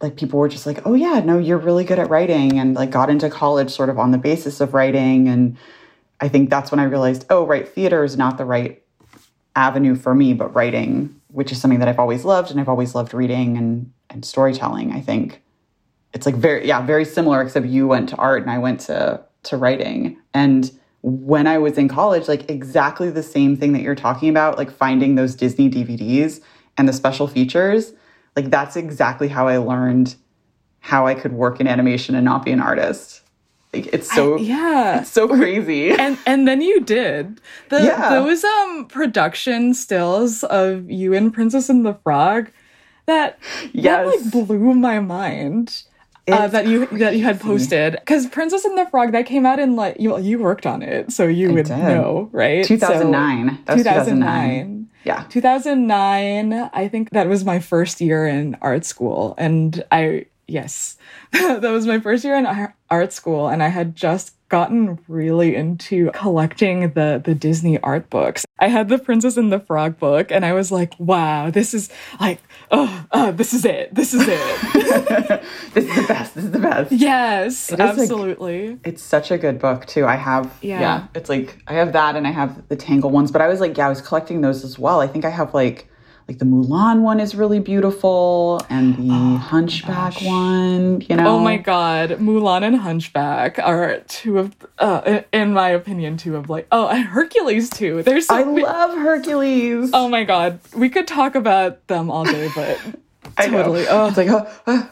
like 0.00 0.16
people 0.16 0.38
were 0.38 0.48
just 0.48 0.66
like, 0.66 0.80
oh 0.86 0.94
yeah, 0.94 1.20
no, 1.20 1.38
you're 1.38 1.58
really 1.58 1.84
good 1.84 1.98
at 1.98 2.10
writing 2.10 2.58
and 2.58 2.74
like 2.74 2.90
got 2.90 3.10
into 3.10 3.30
college 3.30 3.70
sort 3.70 3.88
of 3.88 3.98
on 3.98 4.10
the 4.10 4.18
basis 4.18 4.60
of 4.60 4.74
writing 4.74 5.28
and 5.28 5.56
I 6.20 6.28
think 6.28 6.48
that's 6.48 6.70
when 6.70 6.80
I 6.80 6.84
realized, 6.84 7.26
oh, 7.28 7.46
right, 7.46 7.68
theater 7.68 8.04
is 8.04 8.16
not 8.16 8.38
the 8.38 8.44
right 8.44 8.82
avenue 9.56 9.94
for 9.94 10.14
me, 10.14 10.32
but 10.32 10.54
writing, 10.54 11.20
which 11.28 11.52
is 11.52 11.60
something 11.60 11.80
that 11.80 11.88
I've 11.88 11.98
always 11.98 12.24
loved 12.24 12.50
and 12.50 12.60
I've 12.60 12.68
always 12.68 12.94
loved 12.94 13.12
reading 13.12 13.56
and, 13.56 13.92
and 14.14 14.24
storytelling. 14.24 14.92
I 14.92 15.00
think 15.00 15.42
it's 16.14 16.26
like 16.26 16.36
very, 16.36 16.66
yeah, 16.66 16.80
very 16.80 17.04
similar, 17.04 17.42
except 17.42 17.66
you 17.66 17.86
went 17.86 18.08
to 18.10 18.16
art 18.16 18.42
and 18.42 18.50
I 18.50 18.58
went 18.58 18.80
to, 18.82 19.20
to 19.44 19.56
writing. 19.56 20.16
And 20.32 20.70
when 21.02 21.46
I 21.46 21.58
was 21.58 21.76
in 21.76 21.88
college, 21.88 22.28
like 22.28 22.48
exactly 22.48 23.10
the 23.10 23.22
same 23.22 23.56
thing 23.56 23.72
that 23.74 23.82
you're 23.82 23.94
talking 23.94 24.30
about, 24.30 24.56
like 24.56 24.70
finding 24.70 25.16
those 25.16 25.34
Disney 25.34 25.68
DVDs 25.68 26.40
and 26.78 26.88
the 26.88 26.92
special 26.92 27.26
features. 27.26 27.92
Like 28.36 28.50
that's 28.50 28.76
exactly 28.76 29.28
how 29.28 29.48
I 29.48 29.58
learned 29.58 30.16
how 30.80 31.06
I 31.06 31.14
could 31.14 31.32
work 31.32 31.60
in 31.60 31.66
animation 31.66 32.14
and 32.14 32.24
not 32.24 32.44
be 32.44 32.52
an 32.52 32.60
artist. 32.60 33.22
Like 33.72 33.86
it's 33.92 34.10
so 34.10 34.36
I, 34.36 34.40
yeah, 34.40 35.00
it's 35.00 35.10
so 35.10 35.26
crazy. 35.28 35.90
And 35.90 36.16
and 36.26 36.46
then 36.46 36.60
you 36.60 36.80
did 36.80 37.40
the 37.70 37.82
Yeah. 37.82 38.08
those 38.10 38.44
um 38.44 38.86
production 38.86 39.74
stills 39.74 40.44
of 40.44 40.88
you 40.90 41.12
and 41.12 41.32
Princess 41.34 41.68
and 41.68 41.84
the 41.84 41.94
Frog 41.94 42.50
that 43.06 43.38
that 43.74 44.06
like 44.06 44.30
blew 44.30 44.74
my 44.74 45.00
mind. 45.00 45.82
Uh, 46.26 46.48
that 46.48 46.66
you 46.66 46.86
that 46.86 47.14
you 47.14 47.22
had 47.22 47.38
posted 47.38 47.92
because 47.92 48.26
Princess 48.28 48.64
and 48.64 48.78
the 48.78 48.86
Frog 48.86 49.12
that 49.12 49.26
came 49.26 49.44
out 49.44 49.58
in 49.58 49.76
like 49.76 50.00
you 50.00 50.16
you 50.20 50.38
worked 50.38 50.64
on 50.64 50.80
it 50.80 51.12
so 51.12 51.26
you 51.26 51.52
would 51.52 51.66
did. 51.66 51.76
know 51.76 52.30
right 52.32 52.64
2009. 52.64 53.58
That 53.66 53.74
was 53.74 53.82
2009 53.82 54.88
Yeah. 55.04 55.24
2009 55.28 56.70
i 56.72 56.88
think 56.88 57.10
that 57.10 57.28
was 57.28 57.44
my 57.44 57.58
first 57.58 58.00
year 58.00 58.26
in 58.26 58.56
art 58.62 58.86
school 58.86 59.34
and 59.36 59.84
i 59.92 60.24
yes 60.48 60.96
that 61.32 61.60
was 61.62 61.86
my 61.86 62.00
first 62.00 62.24
year 62.24 62.36
in 62.36 62.46
art 62.90 63.12
school 63.12 63.48
and 63.48 63.62
i 63.62 63.68
had 63.68 63.94
just 63.94 64.34
gotten 64.54 65.00
really 65.08 65.56
into 65.56 66.10
collecting 66.12 66.76
the 66.92 67.20
the 67.24 67.34
disney 67.34 67.76
art 67.80 68.08
books 68.08 68.46
i 68.60 68.68
had 68.68 68.88
the 68.88 68.98
princess 68.98 69.36
and 69.36 69.52
the 69.52 69.58
frog 69.58 69.98
book 69.98 70.30
and 70.30 70.44
i 70.44 70.52
was 70.52 70.70
like 70.70 70.92
wow 71.00 71.50
this 71.50 71.74
is 71.74 71.90
like 72.20 72.38
oh, 72.70 73.04
oh 73.10 73.32
this 73.32 73.52
is 73.52 73.64
it 73.64 73.92
this 73.92 74.14
is 74.14 74.22
it 74.28 74.40
This 75.74 75.84
is 75.88 75.96
the 75.96 76.06
best. 76.06 76.34
This 76.36 76.44
is 76.44 76.50
the 76.52 76.58
best. 76.60 76.92
yes 76.92 77.72
It 77.72 77.74
is, 77.74 77.78
like- 77.80 77.88
absolutely 77.90 78.78
It's 78.84 79.02
such 79.02 79.32
a 79.32 79.38
good 79.38 79.58
book 79.58 79.86
too. 79.86 80.04
I 80.06 80.14
have 80.14 80.46
Yeah. 80.62 80.80
yeah. 80.80 81.06
It's 81.16 81.28
like 81.28 81.58
I 81.66 81.74
have 81.74 81.92
that 81.94 82.14
and 82.14 82.26
I 82.26 82.30
have 82.30 82.68
the 82.68 82.76
Tangled 82.76 83.12
ones, 83.12 83.32
but 83.32 83.40
I 83.42 83.48
was 83.48 83.58
like, 83.60 83.76
yeah, 83.76 83.86
I 83.86 83.88
was 83.88 84.00
collecting 84.00 84.40
those 84.40 84.62
as 84.64 84.78
well. 84.78 85.00
I 85.00 85.08
think 85.08 85.24
I 85.24 85.30
have 85.30 85.52
like 85.52 85.88
like 86.28 86.38
the 86.38 86.44
Mulan 86.46 87.00
one 87.02 87.20
is 87.20 87.34
really 87.34 87.58
beautiful 87.60 88.60
and 88.70 88.96
the 89.10 89.38
Hunchback 89.38 90.20
one, 90.22 91.02
you 91.02 91.16
know. 91.16 91.36
Oh 91.36 91.38
my 91.38 91.56
god, 91.58 92.10
Mulan 92.12 92.62
and 92.64 92.76
Hunchback 92.76 93.58
are 93.58 94.00
two 94.08 94.38
of, 94.38 94.54
uh, 94.78 95.20
in- 95.32 95.52
my 95.52 95.68
opinion, 95.68 96.16
two 96.16 96.36
of 96.36 96.48
like, 96.48 96.66
oh, 96.72 96.88
and 96.88 97.04
Hercules 97.16 97.68
too. 97.68 98.02
There's 98.02 98.26
so 98.28 98.36
I 98.36 98.44
many- 98.44 98.62
love 98.62 98.96
Hercules. 98.98 99.90
Oh 99.92 100.08
my 100.08 100.24
god, 100.24 100.60
we 100.74 100.88
could 100.88 101.06
talk 101.06 101.34
about 101.34 101.86
them 101.88 102.10
all 102.10 102.24
day, 102.24 102.48
but 102.54 102.80
I 103.38 103.46
know. 103.46 103.58
totally. 103.58 103.86
Oh, 103.88 104.06
It's 104.08 104.16
like, 104.16 104.28
oh, 104.28 104.50
oh. 104.66 104.90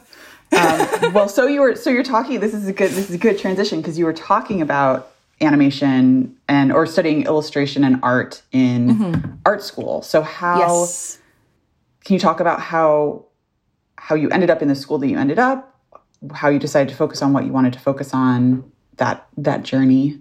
Um, 0.55 1.15
well, 1.15 1.31
so 1.31 1.47
you 1.47 1.63
were, 1.63 1.77
so 1.77 1.89
you're 1.89 2.03
talking. 2.03 2.39
This 2.41 2.53
is 2.53 2.67
a 2.69 2.75
good, 2.75 2.91
this 2.91 3.09
is 3.09 3.15
a 3.15 3.19
good 3.19 3.39
transition 3.39 3.81
because 3.81 3.99
you 3.99 4.05
were 4.05 4.13
talking 4.13 4.61
about 4.61 5.11
animation 5.41 6.37
and 6.49 6.73
or 6.73 6.87
studying 6.87 7.25
illustration 7.25 7.85
and 7.85 7.99
art 8.03 8.43
in 8.53 9.39
art 9.47 9.63
school. 9.63 10.03
So 10.03 10.21
how 10.23 10.59
yes. 10.59 11.19
Can 12.05 12.15
you 12.15 12.21
talk 12.21 12.41
about 12.41 12.61
how 12.61 13.27
how 13.97 14.15
you 14.15 14.29
ended 14.31 14.51
up 14.51 14.63
in 14.63 14.69
the 14.69 14.75
school 14.75 14.99
that 14.99 15.07
you 15.07 15.19
ended 15.19 15.39
up, 15.39 15.79
how 16.35 16.49
you 16.49 16.59
decided 16.59 16.89
to 16.89 16.97
focus 16.97 17.23
on 17.23 17.33
what 17.33 17.45
you 17.45 17.53
wanted 17.53 17.73
to 17.73 17.79
focus 17.79 18.13
on 18.13 18.71
that 18.97 19.27
that 19.37 19.63
journey? 19.63 20.19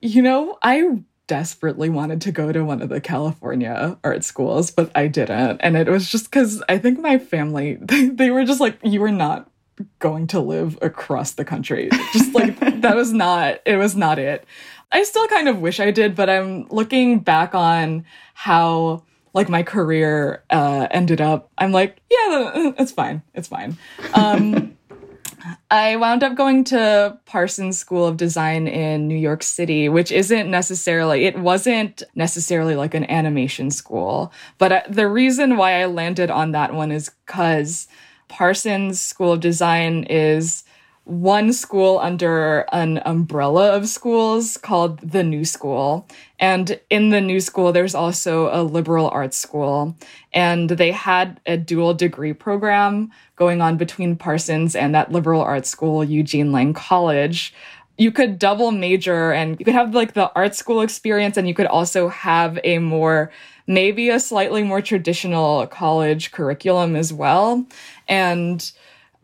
You 0.00 0.20
know, 0.22 0.58
I 0.62 1.02
desperately 1.26 1.88
wanted 1.88 2.20
to 2.22 2.32
go 2.32 2.52
to 2.52 2.64
one 2.64 2.82
of 2.82 2.88
the 2.88 3.00
California 3.00 3.98
art 4.04 4.24
schools, 4.24 4.70
but 4.70 4.90
I 4.94 5.06
didn't. 5.06 5.58
And 5.60 5.76
it 5.76 5.88
was 5.88 6.10
just 6.10 6.26
because 6.26 6.62
I 6.68 6.78
think 6.78 7.00
my 7.00 7.18
family, 7.18 7.74
they, 7.80 8.08
they 8.08 8.30
were 8.30 8.44
just 8.44 8.60
like, 8.60 8.78
you 8.82 9.00
were 9.00 9.12
not 9.12 9.50
going 9.98 10.26
to 10.28 10.40
live 10.40 10.78
across 10.82 11.32
the 11.32 11.44
country. 11.44 11.88
Just 12.12 12.34
like, 12.34 12.58
that 12.82 12.94
was 12.94 13.12
not, 13.12 13.60
it 13.64 13.76
was 13.76 13.96
not 13.96 14.18
it. 14.18 14.44
I 14.92 15.02
still 15.02 15.26
kind 15.28 15.48
of 15.48 15.60
wish 15.60 15.80
I 15.80 15.90
did, 15.90 16.14
but 16.14 16.30
I'm 16.30 16.68
looking 16.68 17.18
back 17.18 17.54
on 17.54 18.04
how 18.34 19.02
like 19.34 19.48
my 19.48 19.62
career 19.62 20.42
uh, 20.48 20.86
ended 20.90 21.20
up. 21.20 21.50
I'm 21.58 21.72
like, 21.72 22.00
yeah, 22.10 22.72
it's 22.78 22.92
fine. 22.92 23.22
It's 23.34 23.48
fine. 23.48 23.76
Um, 24.14 24.76
I 25.70 25.96
wound 25.96 26.22
up 26.22 26.36
going 26.36 26.64
to 26.64 27.18
Parsons 27.26 27.78
School 27.78 28.06
of 28.06 28.16
Design 28.16 28.66
in 28.66 29.08
New 29.08 29.16
York 29.16 29.42
City, 29.42 29.88
which 29.88 30.10
isn't 30.10 30.50
necessarily, 30.50 31.26
it 31.26 31.38
wasn't 31.38 32.02
necessarily 32.14 32.76
like 32.76 32.94
an 32.94 33.10
animation 33.10 33.70
school. 33.70 34.32
But 34.56 34.72
uh, 34.72 34.82
the 34.88 35.08
reason 35.08 35.56
why 35.56 35.82
I 35.82 35.86
landed 35.86 36.30
on 36.30 36.52
that 36.52 36.72
one 36.72 36.90
is 36.90 37.10
because 37.26 37.88
Parsons 38.28 39.00
School 39.00 39.32
of 39.32 39.40
Design 39.40 40.04
is 40.04 40.64
one 41.04 41.52
school 41.52 41.98
under 41.98 42.60
an 42.72 43.00
umbrella 43.04 43.76
of 43.76 43.88
schools 43.88 44.56
called 44.56 44.98
the 45.00 45.22
New 45.22 45.44
School. 45.44 46.06
And 46.38 46.80
in 46.88 47.10
the 47.10 47.20
New 47.20 47.40
School, 47.40 47.72
there's 47.72 47.94
also 47.94 48.48
a 48.50 48.62
liberal 48.62 49.08
arts 49.10 49.36
school. 49.36 49.96
And 50.32 50.70
they 50.70 50.92
had 50.92 51.40
a 51.44 51.58
dual 51.58 51.92
degree 51.92 52.32
program 52.32 53.10
going 53.36 53.60
on 53.60 53.76
between 53.76 54.16
Parsons 54.16 54.74
and 54.74 54.94
that 54.94 55.12
liberal 55.12 55.42
arts 55.42 55.68
school, 55.68 56.02
Eugene 56.02 56.52
Lang 56.52 56.72
College. 56.72 57.52
You 57.98 58.10
could 58.10 58.38
double 58.38 58.70
major 58.72 59.30
and 59.30 59.58
you 59.60 59.64
could 59.64 59.74
have 59.74 59.94
like 59.94 60.14
the 60.14 60.32
art 60.34 60.54
school 60.54 60.80
experience, 60.80 61.36
and 61.36 61.46
you 61.46 61.54
could 61.54 61.66
also 61.66 62.08
have 62.08 62.58
a 62.64 62.78
more, 62.78 63.30
maybe 63.66 64.08
a 64.08 64.18
slightly 64.18 64.62
more 64.62 64.80
traditional 64.80 65.66
college 65.66 66.32
curriculum 66.32 66.96
as 66.96 67.12
well. 67.12 67.66
And 68.08 68.72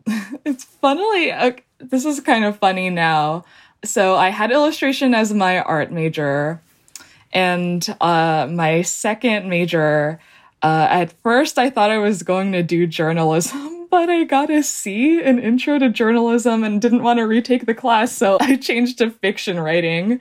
it's 0.45 0.63
funnily 0.63 1.31
uh, 1.31 1.51
this 1.89 2.05
is 2.05 2.19
kind 2.19 2.45
of 2.45 2.57
funny 2.57 2.89
now. 2.89 3.45
So 3.83 4.15
i 4.15 4.29
had 4.29 4.51
illustration 4.51 5.13
as 5.15 5.33
my 5.33 5.59
art 5.59 5.91
major 5.91 6.61
and 7.33 7.95
uh, 8.01 8.47
my 8.49 8.81
second 8.81 9.49
major 9.49 10.19
uh, 10.61 10.87
at 10.89 11.11
first 11.23 11.57
i 11.57 11.69
thought 11.69 11.89
i 11.89 11.97
was 11.97 12.23
going 12.23 12.51
to 12.51 12.61
do 12.61 12.85
journalism 12.85 13.87
but 13.91 14.09
i 14.09 14.23
got 14.23 14.49
a 14.49 14.61
c 14.61 15.21
in 15.21 15.39
intro 15.39 15.79
to 15.79 15.89
journalism 15.89 16.63
and 16.63 16.81
didn't 16.81 17.03
want 17.03 17.17
to 17.17 17.23
retake 17.23 17.65
the 17.65 17.73
class 17.73 18.11
so 18.11 18.37
i 18.41 18.55
changed 18.55 18.97
to 18.97 19.09
fiction 19.09 19.59
writing. 19.59 20.19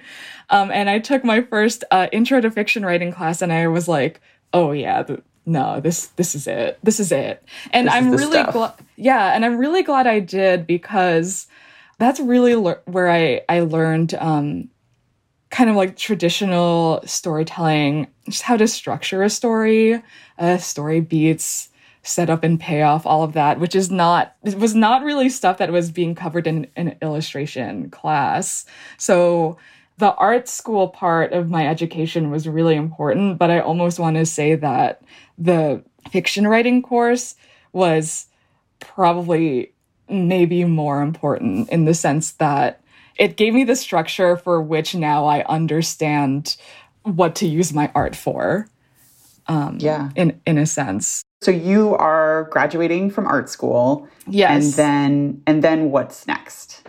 Um, 0.48 0.70
and 0.70 0.88
i 0.88 0.98
took 0.98 1.24
my 1.24 1.42
first 1.42 1.84
uh, 1.90 2.08
intro 2.12 2.40
to 2.40 2.50
fiction 2.50 2.84
writing 2.84 3.12
class 3.12 3.42
and 3.42 3.52
i 3.52 3.66
was 3.68 3.86
like 3.88 4.20
oh 4.52 4.72
yeah 4.72 5.02
th- 5.02 5.20
no 5.46 5.80
this 5.80 6.06
this 6.16 6.34
is 6.34 6.46
it 6.46 6.78
this 6.82 7.00
is 7.00 7.12
it. 7.12 7.42
And 7.72 7.86
This 7.86 7.94
i'm 7.94 8.10
really 8.12 8.42
glad 8.52 8.72
yeah 8.96 9.34
and 9.34 9.44
i'm 9.44 9.58
really 9.58 9.82
glad 9.82 10.06
i 10.06 10.20
did 10.20 10.66
because 10.66 11.46
that's 12.00 12.18
really 12.18 12.56
lear- 12.56 12.82
where 12.86 13.08
i 13.08 13.40
i 13.48 13.60
learned 13.60 14.14
um 14.14 14.68
kind 15.50 15.68
of 15.68 15.76
like 15.76 15.96
traditional 15.96 17.02
storytelling 17.04 18.06
just 18.28 18.42
how 18.42 18.56
to 18.56 18.68
structure 18.68 19.22
a 19.22 19.30
story. 19.30 20.00
Uh 20.38 20.56
story 20.56 21.00
beats 21.00 21.68
setup 22.02 22.44
and 22.44 22.58
payoff 22.58 23.04
all 23.04 23.22
of 23.22 23.34
that 23.34 23.60
which 23.60 23.74
is 23.74 23.90
not 23.90 24.34
it 24.44 24.58
was 24.58 24.74
not 24.74 25.02
really 25.02 25.28
stuff 25.28 25.58
that 25.58 25.72
was 25.72 25.90
being 25.90 26.14
covered 26.14 26.46
in 26.46 26.66
an 26.76 26.96
illustration 27.02 27.90
class. 27.90 28.64
So 28.96 29.58
the 29.98 30.14
art 30.14 30.48
school 30.48 30.88
part 30.88 31.32
of 31.34 31.50
my 31.50 31.68
education 31.68 32.30
was 32.30 32.48
really 32.48 32.74
important, 32.74 33.36
but 33.36 33.50
I 33.50 33.60
almost 33.60 33.98
want 33.98 34.16
to 34.16 34.24
say 34.24 34.54
that 34.54 35.02
the 35.36 35.84
fiction 36.10 36.46
writing 36.48 36.80
course 36.80 37.34
was 37.74 38.26
probably 38.78 39.74
maybe 40.10 40.64
more 40.64 41.02
important 41.02 41.68
in 41.70 41.84
the 41.84 41.94
sense 41.94 42.32
that 42.32 42.80
it 43.16 43.36
gave 43.36 43.54
me 43.54 43.64
the 43.64 43.76
structure 43.76 44.36
for 44.36 44.60
which 44.62 44.94
now 44.94 45.26
I 45.26 45.44
understand 45.44 46.56
what 47.02 47.34
to 47.36 47.46
use 47.46 47.72
my 47.72 47.90
art 47.94 48.16
for 48.16 48.66
um, 49.46 49.78
Yeah. 49.80 50.10
in 50.16 50.40
in 50.46 50.58
a 50.58 50.66
sense. 50.66 51.22
So 51.42 51.50
you 51.50 51.94
are 51.96 52.44
graduating 52.50 53.10
from 53.10 53.26
art 53.26 53.48
school. 53.48 54.06
Yes. 54.26 54.50
And 54.64 54.72
then 54.74 55.42
and 55.46 55.64
then 55.64 55.90
what's 55.90 56.26
next? 56.26 56.79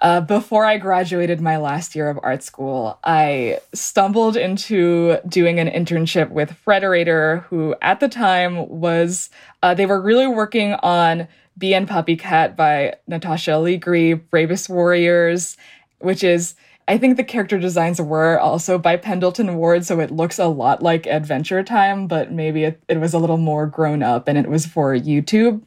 Uh, 0.00 0.20
before 0.20 0.64
I 0.64 0.78
graduated 0.78 1.42
my 1.42 1.58
last 1.58 1.94
year 1.94 2.08
of 2.08 2.18
art 2.22 2.42
school, 2.42 2.98
I 3.04 3.60
stumbled 3.74 4.36
into 4.36 5.18
doing 5.28 5.60
an 5.60 5.68
internship 5.68 6.30
with 6.30 6.56
Frederator, 6.66 7.44
who 7.44 7.74
at 7.82 8.00
the 8.00 8.08
time 8.08 8.66
was, 8.68 9.28
uh, 9.62 9.74
they 9.74 9.84
were 9.84 10.00
really 10.00 10.26
working 10.26 10.72
on 10.74 11.28
Bee 11.58 11.74
and 11.74 11.86
PuppyCat 11.86 12.56
by 12.56 12.94
Natasha 13.06 13.52
Allegri, 13.52 14.14
Bravest 14.14 14.70
Warriors, 14.70 15.58
which 15.98 16.24
is, 16.24 16.54
I 16.88 16.96
think 16.96 17.18
the 17.18 17.24
character 17.24 17.58
designs 17.58 18.00
were 18.00 18.40
also 18.40 18.78
by 18.78 18.96
Pendleton 18.96 19.54
Ward, 19.56 19.84
so 19.84 20.00
it 20.00 20.10
looks 20.10 20.38
a 20.38 20.46
lot 20.46 20.82
like 20.82 21.06
Adventure 21.06 21.62
Time, 21.62 22.06
but 22.06 22.32
maybe 22.32 22.64
it, 22.64 22.82
it 22.88 22.98
was 22.98 23.12
a 23.12 23.18
little 23.18 23.36
more 23.36 23.66
grown 23.66 24.02
up 24.02 24.28
and 24.28 24.38
it 24.38 24.48
was 24.48 24.64
for 24.64 24.96
YouTube. 24.96 25.60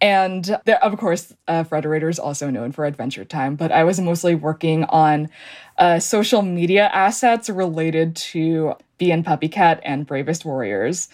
And 0.00 0.58
there, 0.64 0.82
of 0.82 0.96
course, 0.96 1.34
uh, 1.48 1.64
Frederator 1.64 2.08
is 2.08 2.18
also 2.20 2.50
known 2.50 2.70
for 2.70 2.84
Adventure 2.84 3.24
Time, 3.24 3.56
but 3.56 3.72
I 3.72 3.82
was 3.82 3.98
mostly 3.98 4.34
working 4.34 4.84
on 4.84 5.28
uh, 5.76 5.98
social 5.98 6.42
media 6.42 6.88
assets 6.92 7.50
related 7.50 8.14
to 8.16 8.74
Bee 8.98 9.10
and 9.10 9.24
PuppyCat 9.24 9.80
and 9.82 10.06
Bravest 10.06 10.44
Warriors. 10.44 11.08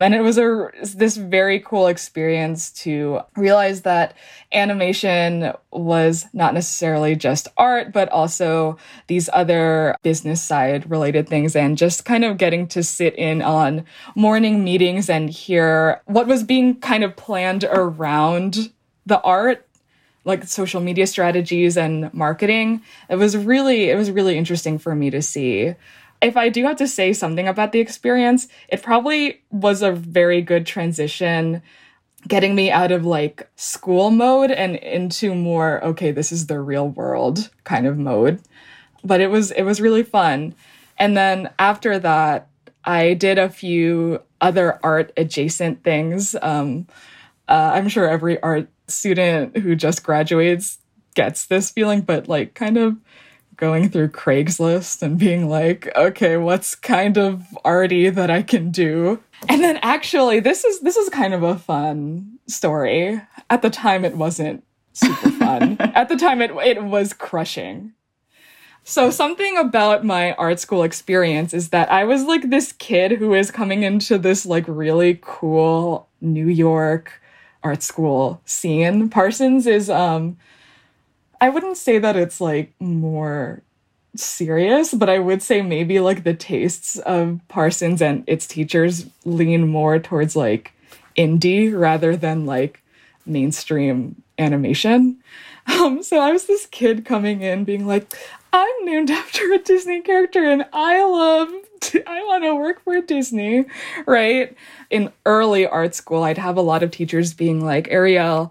And 0.00 0.14
it 0.14 0.20
was 0.20 0.38
a 0.38 0.70
this 0.94 1.16
very 1.16 1.58
cool 1.58 1.88
experience 1.88 2.70
to 2.82 3.20
realize 3.36 3.82
that 3.82 4.16
animation 4.52 5.52
was 5.72 6.26
not 6.32 6.54
necessarily 6.54 7.16
just 7.16 7.48
art, 7.56 7.92
but 7.92 8.08
also 8.10 8.78
these 9.08 9.28
other 9.32 9.96
business 10.02 10.40
side 10.40 10.88
related 10.88 11.28
things 11.28 11.56
and 11.56 11.76
just 11.76 12.04
kind 12.04 12.24
of 12.24 12.38
getting 12.38 12.68
to 12.68 12.82
sit 12.82 13.14
in 13.16 13.42
on 13.42 13.84
morning 14.14 14.62
meetings 14.62 15.10
and 15.10 15.30
hear 15.30 16.00
what 16.06 16.28
was 16.28 16.44
being 16.44 16.78
kind 16.78 17.02
of 17.02 17.16
planned 17.16 17.64
around 17.64 18.70
the 19.04 19.20
art 19.22 19.68
like 20.24 20.44
social 20.46 20.80
media 20.80 21.06
strategies 21.06 21.76
and 21.76 22.12
marketing. 22.12 22.82
It 23.08 23.16
was 23.16 23.36
really 23.36 23.90
it 23.90 23.96
was 23.96 24.10
really 24.12 24.38
interesting 24.38 24.78
for 24.78 24.94
me 24.94 25.10
to 25.10 25.22
see. 25.22 25.74
If 26.20 26.36
I 26.36 26.48
do 26.48 26.64
have 26.64 26.76
to 26.76 26.88
say 26.88 27.12
something 27.12 27.46
about 27.46 27.72
the 27.72 27.80
experience, 27.80 28.48
it 28.68 28.82
probably 28.82 29.42
was 29.50 29.82
a 29.82 29.92
very 29.92 30.42
good 30.42 30.66
transition 30.66 31.62
getting 32.26 32.54
me 32.54 32.70
out 32.70 32.90
of 32.90 33.06
like 33.06 33.48
school 33.54 34.10
mode 34.10 34.50
and 34.50 34.76
into 34.76 35.34
more 35.34 35.82
okay, 35.84 36.10
this 36.10 36.32
is 36.32 36.46
the 36.46 36.60
real 36.60 36.88
world 36.88 37.50
kind 37.64 37.86
of 37.86 37.96
mode. 37.96 38.40
But 39.04 39.20
it 39.20 39.28
was 39.28 39.52
it 39.52 39.62
was 39.62 39.80
really 39.80 40.02
fun. 40.02 40.54
And 40.98 41.16
then 41.16 41.50
after 41.58 41.98
that, 42.00 42.48
I 42.84 43.14
did 43.14 43.38
a 43.38 43.48
few 43.48 44.22
other 44.40 44.80
art 44.82 45.12
adjacent 45.16 45.84
things. 45.84 46.34
Um, 46.42 46.86
uh, 47.48 47.72
I'm 47.74 47.88
sure 47.88 48.08
every 48.08 48.40
art 48.40 48.68
student 48.88 49.56
who 49.58 49.74
just 49.74 50.02
graduates 50.02 50.78
gets 51.14 51.46
this 51.46 51.70
feeling, 51.70 52.00
but 52.00 52.28
like 52.28 52.54
kind 52.54 52.76
of 52.76 52.96
going 53.58 53.90
through 53.90 54.08
Craigslist 54.08 55.02
and 55.02 55.18
being 55.18 55.48
like, 55.48 55.90
okay, 55.94 56.36
what's 56.38 56.74
kind 56.74 57.18
of 57.18 57.44
arty 57.64 58.08
that 58.08 58.30
I 58.30 58.40
can 58.42 58.70
do? 58.70 59.20
And 59.48 59.62
then 59.62 59.78
actually 59.82 60.40
this 60.40 60.64
is 60.64 60.80
this 60.80 60.96
is 60.96 61.10
kind 61.10 61.34
of 61.34 61.42
a 61.42 61.58
fun 61.58 62.38
story. 62.46 63.20
At 63.50 63.62
the 63.62 63.70
time 63.70 64.04
it 64.04 64.16
wasn't 64.16 64.64
super 64.94 65.30
fun. 65.32 65.76
At 65.80 66.08
the 66.08 66.16
time 66.16 66.40
it 66.40 66.50
it 66.52 66.82
was 66.82 67.12
crushing. 67.12 67.92
So 68.84 69.10
something 69.10 69.58
about 69.58 70.04
my 70.04 70.32
art 70.34 70.60
school 70.60 70.82
experience 70.82 71.52
is 71.52 71.68
that 71.70 71.92
I 71.92 72.04
was 72.04 72.24
like 72.24 72.48
this 72.48 72.72
kid 72.72 73.12
who 73.12 73.34
is 73.34 73.50
coming 73.50 73.82
into 73.82 74.16
this 74.16 74.46
like 74.46 74.64
really 74.66 75.18
cool 75.20 76.08
New 76.20 76.48
York 76.48 77.20
art 77.62 77.82
school 77.82 78.40
scene. 78.44 79.10
Parsons 79.10 79.66
is 79.66 79.90
um 79.90 80.38
I 81.40 81.48
wouldn't 81.48 81.76
say 81.76 81.98
that 81.98 82.16
it's 82.16 82.40
like 82.40 82.72
more 82.80 83.62
serious, 84.16 84.92
but 84.94 85.08
I 85.08 85.18
would 85.18 85.42
say 85.42 85.62
maybe 85.62 86.00
like 86.00 86.24
the 86.24 86.34
tastes 86.34 86.98
of 86.98 87.40
Parsons 87.48 88.02
and 88.02 88.24
its 88.26 88.46
teachers 88.46 89.06
lean 89.24 89.68
more 89.68 89.98
towards 89.98 90.34
like 90.34 90.72
indie 91.16 91.78
rather 91.78 92.16
than 92.16 92.46
like 92.46 92.82
mainstream 93.26 94.22
animation. 94.38 95.18
Um, 95.66 96.02
so 96.02 96.18
I 96.18 96.32
was 96.32 96.46
this 96.46 96.66
kid 96.66 97.04
coming 97.04 97.42
in 97.42 97.64
being 97.64 97.86
like, 97.86 98.12
I'm 98.52 98.84
named 98.84 99.10
after 99.10 99.52
a 99.52 99.58
Disney 99.58 100.00
character 100.00 100.48
and 100.48 100.64
I 100.72 101.04
love, 101.04 101.50
I 102.06 102.24
want 102.24 102.44
to 102.44 102.56
work 102.56 102.82
for 102.82 103.00
Disney, 103.00 103.66
right? 104.06 104.56
In 104.90 105.12
early 105.26 105.66
art 105.66 105.94
school, 105.94 106.22
I'd 106.22 106.38
have 106.38 106.56
a 106.56 106.62
lot 106.62 106.82
of 106.82 106.90
teachers 106.90 107.34
being 107.34 107.64
like, 107.64 107.88
Arielle, 107.88 108.50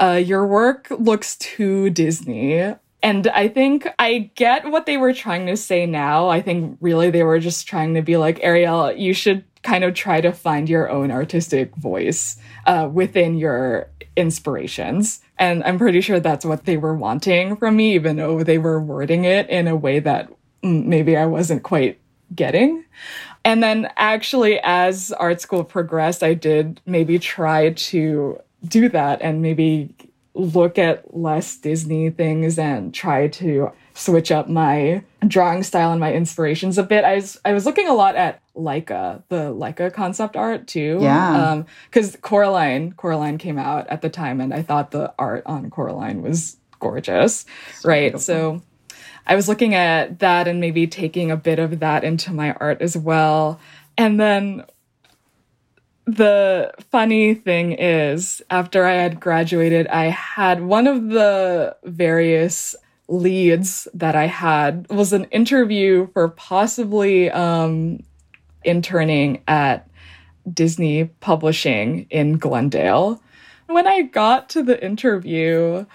uh, 0.00 0.20
your 0.24 0.46
work 0.46 0.88
looks 0.90 1.36
too 1.36 1.90
Disney. 1.90 2.74
And 3.02 3.26
I 3.28 3.48
think 3.48 3.88
I 3.98 4.30
get 4.34 4.70
what 4.70 4.86
they 4.86 4.96
were 4.96 5.14
trying 5.14 5.46
to 5.46 5.56
say 5.56 5.86
now. 5.86 6.28
I 6.28 6.42
think 6.42 6.76
really 6.80 7.10
they 7.10 7.22
were 7.22 7.38
just 7.38 7.66
trying 7.66 7.94
to 7.94 8.02
be 8.02 8.16
like, 8.16 8.40
Arielle, 8.40 8.98
you 8.98 9.14
should 9.14 9.44
kind 9.62 9.84
of 9.84 9.94
try 9.94 10.20
to 10.20 10.32
find 10.32 10.68
your 10.68 10.90
own 10.90 11.10
artistic 11.10 11.74
voice 11.76 12.36
uh, 12.66 12.88
within 12.92 13.36
your 13.36 13.88
inspirations. 14.16 15.20
And 15.38 15.62
I'm 15.64 15.78
pretty 15.78 16.00
sure 16.00 16.20
that's 16.20 16.44
what 16.44 16.64
they 16.64 16.76
were 16.76 16.94
wanting 16.94 17.56
from 17.56 17.76
me, 17.76 17.94
even 17.94 18.16
though 18.16 18.42
they 18.42 18.58
were 18.58 18.80
wording 18.80 19.24
it 19.24 19.48
in 19.48 19.66
a 19.66 19.76
way 19.76 19.98
that 20.00 20.30
mm, 20.62 20.84
maybe 20.84 21.16
I 21.16 21.26
wasn't 21.26 21.62
quite 21.62 21.98
getting. 22.34 22.84
And 23.44 23.62
then 23.62 23.90
actually, 23.96 24.60
as 24.62 25.12
art 25.12 25.40
school 25.40 25.64
progressed, 25.64 26.22
I 26.22 26.34
did 26.34 26.80
maybe 26.84 27.18
try 27.18 27.70
to 27.70 28.40
do 28.66 28.88
that 28.88 29.22
and 29.22 29.42
maybe 29.42 29.94
look 30.34 30.78
at 30.78 31.16
less 31.16 31.56
Disney 31.56 32.10
things 32.10 32.58
and 32.58 32.94
try 32.94 33.28
to 33.28 33.72
switch 33.94 34.30
up 34.30 34.48
my 34.48 35.02
drawing 35.26 35.62
style 35.62 35.90
and 35.90 36.00
my 36.00 36.12
inspirations 36.12 36.78
a 36.78 36.82
bit. 36.82 37.04
I 37.04 37.16
was 37.16 37.38
I 37.44 37.52
was 37.52 37.66
looking 37.66 37.88
a 37.88 37.94
lot 37.94 38.16
at 38.16 38.40
Laika, 38.56 39.22
the 39.28 39.52
Laika 39.52 39.92
concept 39.92 40.36
art 40.36 40.66
too. 40.66 40.98
Yeah. 41.00 41.62
Because 41.90 42.14
um, 42.14 42.20
Coraline, 42.20 42.92
Coraline 42.92 43.38
came 43.38 43.58
out 43.58 43.86
at 43.88 44.02
the 44.02 44.10
time, 44.10 44.40
and 44.40 44.54
I 44.54 44.62
thought 44.62 44.90
the 44.90 45.12
art 45.18 45.42
on 45.46 45.70
Coraline 45.70 46.22
was 46.22 46.56
gorgeous, 46.78 47.44
so 47.74 47.88
right? 47.88 48.12
Beautiful. 48.12 48.20
So 48.20 48.62
I 49.26 49.34
was 49.34 49.48
looking 49.48 49.74
at 49.74 50.20
that 50.20 50.48
and 50.48 50.60
maybe 50.60 50.86
taking 50.86 51.30
a 51.30 51.36
bit 51.36 51.58
of 51.58 51.80
that 51.80 52.04
into 52.04 52.32
my 52.32 52.52
art 52.54 52.80
as 52.80 52.96
well. 52.96 53.60
And 53.98 54.18
then 54.18 54.64
the 56.06 56.72
funny 56.90 57.34
thing 57.34 57.72
is, 57.72 58.42
after 58.50 58.84
I 58.84 58.94
had 58.94 59.20
graduated, 59.20 59.86
I 59.88 60.06
had 60.06 60.62
one 60.62 60.86
of 60.86 61.10
the 61.10 61.76
various 61.84 62.74
leads 63.08 63.88
that 63.92 64.14
I 64.14 64.26
had 64.26 64.86
was 64.88 65.12
an 65.12 65.24
interview 65.24 66.08
for 66.12 66.28
possibly 66.28 67.30
um, 67.30 68.02
interning 68.64 69.42
at 69.48 69.88
Disney 70.52 71.04
Publishing 71.20 72.06
in 72.10 72.38
Glendale. 72.38 73.20
When 73.66 73.86
I 73.86 74.02
got 74.02 74.48
to 74.50 74.62
the 74.62 74.82
interview, 74.84 75.86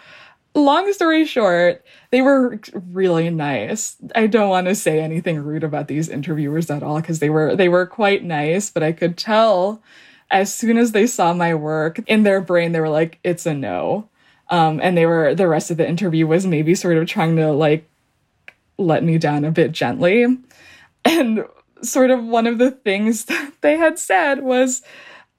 long 0.55 0.91
story 0.93 1.25
short, 1.25 1.83
they 2.11 2.21
were 2.21 2.59
really 2.91 3.29
nice. 3.29 3.97
I 4.15 4.27
don't 4.27 4.49
want 4.49 4.67
to 4.67 4.75
say 4.75 4.99
anything 5.01 5.39
rude 5.39 5.63
about 5.63 5.87
these 5.87 6.09
interviewers 6.09 6.69
at 6.69 6.81
all 6.81 7.01
because 7.01 7.19
they 7.19 7.29
were 7.29 7.55
they 7.55 7.69
were 7.69 7.85
quite 7.85 8.23
nice, 8.23 8.69
but 8.69 8.83
I 8.83 8.91
could 8.91 9.17
tell 9.17 9.81
as 10.31 10.53
soon 10.53 10.77
as 10.77 10.91
they 10.91 11.05
saw 11.05 11.33
my 11.33 11.53
work 11.53 11.99
in 12.07 12.23
their 12.23 12.41
brain 12.41 12.71
they 12.71 12.79
were 12.79 12.89
like 12.89 13.19
it's 13.23 13.45
a 13.45 13.53
no. 13.53 14.09
Um, 14.49 14.79
and 14.81 14.95
they 14.97 15.05
were 15.05 15.35
the 15.35 15.47
rest 15.47 15.71
of 15.71 15.77
the 15.77 15.87
interview 15.87 16.27
was 16.27 16.45
maybe 16.45 16.75
sort 16.75 16.97
of 16.97 17.07
trying 17.07 17.35
to 17.35 17.51
like 17.51 17.89
let 18.77 19.03
me 19.03 19.17
down 19.17 19.45
a 19.45 19.51
bit 19.51 19.71
gently. 19.71 20.25
And 21.03 21.45
sort 21.81 22.11
of 22.11 22.23
one 22.23 22.47
of 22.47 22.57
the 22.57 22.71
things 22.71 23.25
that 23.25 23.53
they 23.61 23.77
had 23.77 23.99
said 23.99 24.41
was 24.41 24.81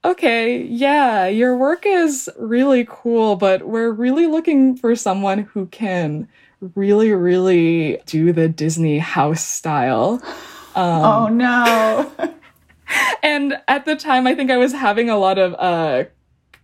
okay, 0.06 0.62
yeah, 0.62 1.26
your 1.26 1.56
work 1.56 1.84
is 1.84 2.30
really 2.38 2.86
cool, 2.88 3.36
but 3.36 3.66
we're 3.66 3.90
really 3.90 4.26
looking 4.26 4.76
for 4.76 4.94
someone 4.94 5.40
who 5.40 5.66
can 5.66 6.28
really, 6.74 7.12
really 7.12 8.00
do 8.06 8.32
the 8.32 8.48
Disney 8.48 8.98
house 8.98 9.44
style. 9.44 10.22
Um, 10.74 11.04
oh 11.04 11.28
no. 11.28 12.12
and 13.22 13.60
at 13.66 13.84
the 13.84 13.96
time, 13.96 14.26
I 14.26 14.34
think 14.34 14.50
I 14.50 14.56
was 14.56 14.72
having 14.72 15.10
a 15.10 15.18
lot 15.18 15.38
of 15.38 15.54
uh, 15.58 16.04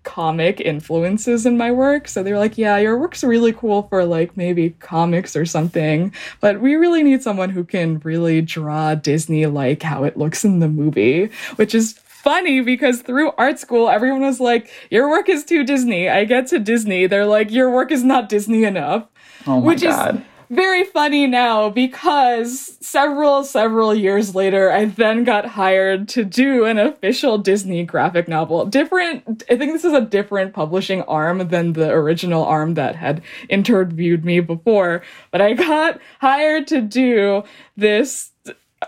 comic 0.04 0.60
influences 0.60 1.44
in 1.44 1.56
my 1.56 1.72
work. 1.72 2.06
So 2.06 2.22
they 2.22 2.32
were 2.32 2.38
like, 2.38 2.58
yeah, 2.58 2.78
your 2.78 2.98
work's 2.98 3.24
really 3.24 3.52
cool 3.52 3.82
for 3.84 4.04
like 4.04 4.36
maybe 4.36 4.70
comics 4.80 5.34
or 5.34 5.46
something, 5.46 6.12
but 6.40 6.60
we 6.60 6.76
really 6.76 7.02
need 7.02 7.22
someone 7.22 7.50
who 7.50 7.64
can 7.64 7.98
really 8.00 8.40
draw 8.40 8.94
Disney 8.94 9.46
like 9.46 9.82
how 9.82 10.04
it 10.04 10.16
looks 10.16 10.44
in 10.44 10.60
the 10.60 10.68
movie, 10.68 11.30
which 11.56 11.74
is 11.74 11.98
funny 12.22 12.60
because 12.60 13.02
through 13.02 13.32
art 13.36 13.58
school, 13.58 13.88
everyone 13.88 14.22
was 14.22 14.40
like, 14.40 14.70
Your 14.90 15.10
work 15.10 15.28
is 15.28 15.44
too 15.44 15.64
Disney. 15.64 16.08
I 16.08 16.24
get 16.24 16.46
to 16.48 16.58
Disney. 16.58 17.06
They're 17.06 17.26
like, 17.26 17.50
Your 17.50 17.70
work 17.70 17.90
is 17.90 18.04
not 18.04 18.28
Disney 18.28 18.64
enough. 18.64 19.08
Oh 19.46 19.60
my 19.60 19.66
which 19.66 19.82
God. 19.82 20.16
is 20.16 20.22
very 20.52 20.84
funny 20.84 21.26
now 21.26 21.70
because 21.70 22.76
several, 22.82 23.42
several 23.42 23.94
years 23.94 24.34
later, 24.34 24.70
I 24.70 24.84
then 24.84 25.24
got 25.24 25.46
hired 25.46 26.08
to 26.10 26.24
do 26.24 26.66
an 26.66 26.78
official 26.78 27.38
Disney 27.38 27.84
graphic 27.84 28.28
novel. 28.28 28.66
Different, 28.66 29.42
I 29.48 29.56
think 29.56 29.72
this 29.72 29.84
is 29.84 29.94
a 29.94 30.02
different 30.02 30.52
publishing 30.52 31.00
arm 31.02 31.48
than 31.48 31.72
the 31.72 31.90
original 31.90 32.44
arm 32.44 32.74
that 32.74 32.96
had 32.96 33.22
interviewed 33.48 34.26
me 34.26 34.40
before, 34.40 35.02
but 35.30 35.40
I 35.40 35.54
got 35.54 35.98
hired 36.20 36.66
to 36.66 36.82
do 36.82 37.44
this 37.78 38.31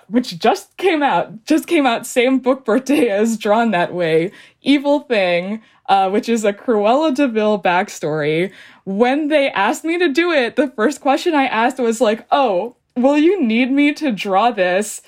which 0.09 0.39
just 0.39 0.77
came 0.77 1.03
out, 1.03 1.45
just 1.45 1.67
came 1.67 1.87
out, 1.87 2.07
same 2.07 2.39
book 2.39 2.65
birthday 2.65 3.09
as 3.11 3.37
Drawn 3.39 3.71
That 3.71 3.95
Way, 3.95 4.33
Evil 4.63 5.01
Thing, 5.01 5.63
uh, 5.89 6.11
which 6.11 6.29
is 6.29 6.45
a 6.45 6.53
Cruella 6.53 7.15
de 7.15 7.29
Vil 7.29 7.61
backstory. 7.61 8.53
When 8.85 9.29
they 9.29 9.51
asked 9.51 9.85
me 9.85 9.99
to 9.99 10.09
do 10.09 10.33
it, 10.33 10.57
the 10.57 10.69
first 10.69 11.01
question 11.01 11.35
I 11.35 11.47
asked 11.47 11.79
was 11.79 12.01
like, 12.01 12.27
oh, 12.31 12.77
will 12.97 13.19
you 13.19 13.43
need 13.43 13.71
me 13.71 13.93
to 13.95 14.13
draw 14.13 14.51
this 14.51 15.03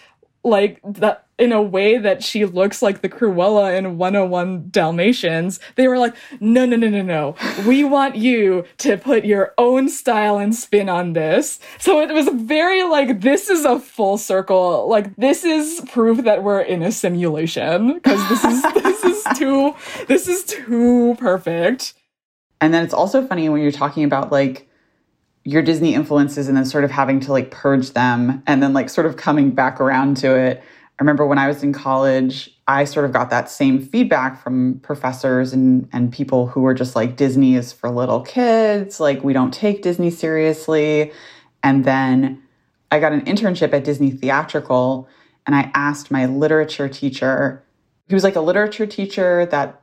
like 0.44 0.80
that 0.84 1.25
in 1.38 1.52
a 1.52 1.60
way 1.60 1.98
that 1.98 2.24
she 2.24 2.44
looks 2.46 2.80
like 2.80 3.02
the 3.02 3.08
Cruella 3.08 3.76
in 3.76 3.98
101 3.98 4.68
Dalmatians, 4.70 5.60
they 5.74 5.86
were 5.86 5.98
like, 5.98 6.14
no, 6.40 6.64
no, 6.64 6.76
no, 6.76 6.88
no, 6.88 7.02
no. 7.02 7.34
We 7.66 7.84
want 7.84 8.16
you 8.16 8.64
to 8.78 8.96
put 8.96 9.24
your 9.24 9.52
own 9.58 9.88
style 9.90 10.38
and 10.38 10.54
spin 10.54 10.88
on 10.88 11.12
this. 11.12 11.60
So 11.78 12.00
it 12.00 12.12
was 12.12 12.28
very 12.32 12.84
like, 12.84 13.20
this 13.20 13.50
is 13.50 13.64
a 13.64 13.78
full 13.78 14.16
circle. 14.16 14.88
Like, 14.88 15.14
this 15.16 15.44
is 15.44 15.82
proof 15.90 16.24
that 16.24 16.42
we're 16.42 16.62
in 16.62 16.82
a 16.82 16.90
simulation 16.90 17.94
because 17.94 18.28
this 18.30 18.44
is, 18.44 18.62
this 18.82 19.04
is 19.04 19.24
too, 19.36 19.74
this 20.08 20.28
is 20.28 20.44
too 20.44 21.16
perfect. 21.18 21.92
And 22.62 22.72
then 22.72 22.82
it's 22.82 22.94
also 22.94 23.26
funny 23.26 23.50
when 23.50 23.60
you're 23.60 23.72
talking 23.72 24.04
about 24.04 24.32
like, 24.32 24.68
your 25.44 25.62
Disney 25.62 25.94
influences 25.94 26.48
and 26.48 26.56
then 26.56 26.64
sort 26.64 26.82
of 26.82 26.90
having 26.90 27.20
to 27.20 27.30
like 27.30 27.52
purge 27.52 27.92
them 27.92 28.42
and 28.48 28.60
then 28.60 28.72
like 28.72 28.90
sort 28.90 29.06
of 29.06 29.16
coming 29.16 29.52
back 29.52 29.80
around 29.80 30.16
to 30.16 30.34
it. 30.34 30.60
I 30.98 31.02
remember 31.02 31.26
when 31.26 31.38
I 31.38 31.46
was 31.46 31.62
in 31.62 31.74
college, 31.74 32.50
I 32.66 32.84
sort 32.84 33.04
of 33.04 33.12
got 33.12 33.28
that 33.28 33.50
same 33.50 33.80
feedback 33.80 34.42
from 34.42 34.80
professors 34.80 35.52
and, 35.52 35.88
and 35.92 36.10
people 36.10 36.46
who 36.46 36.62
were 36.62 36.72
just 36.72 36.96
like, 36.96 37.16
Disney 37.16 37.54
is 37.54 37.70
for 37.70 37.90
little 37.90 38.22
kids. 38.22 38.98
Like, 38.98 39.22
we 39.22 39.34
don't 39.34 39.52
take 39.52 39.82
Disney 39.82 40.10
seriously. 40.10 41.12
And 41.62 41.84
then 41.84 42.42
I 42.90 42.98
got 42.98 43.12
an 43.12 43.22
internship 43.22 43.74
at 43.74 43.84
Disney 43.84 44.10
Theatrical 44.10 45.06
and 45.46 45.54
I 45.54 45.70
asked 45.74 46.10
my 46.10 46.26
literature 46.26 46.88
teacher, 46.88 47.62
he 48.08 48.14
was 48.14 48.24
like 48.24 48.36
a 48.36 48.40
literature 48.40 48.86
teacher 48.86 49.46
that 49.46 49.82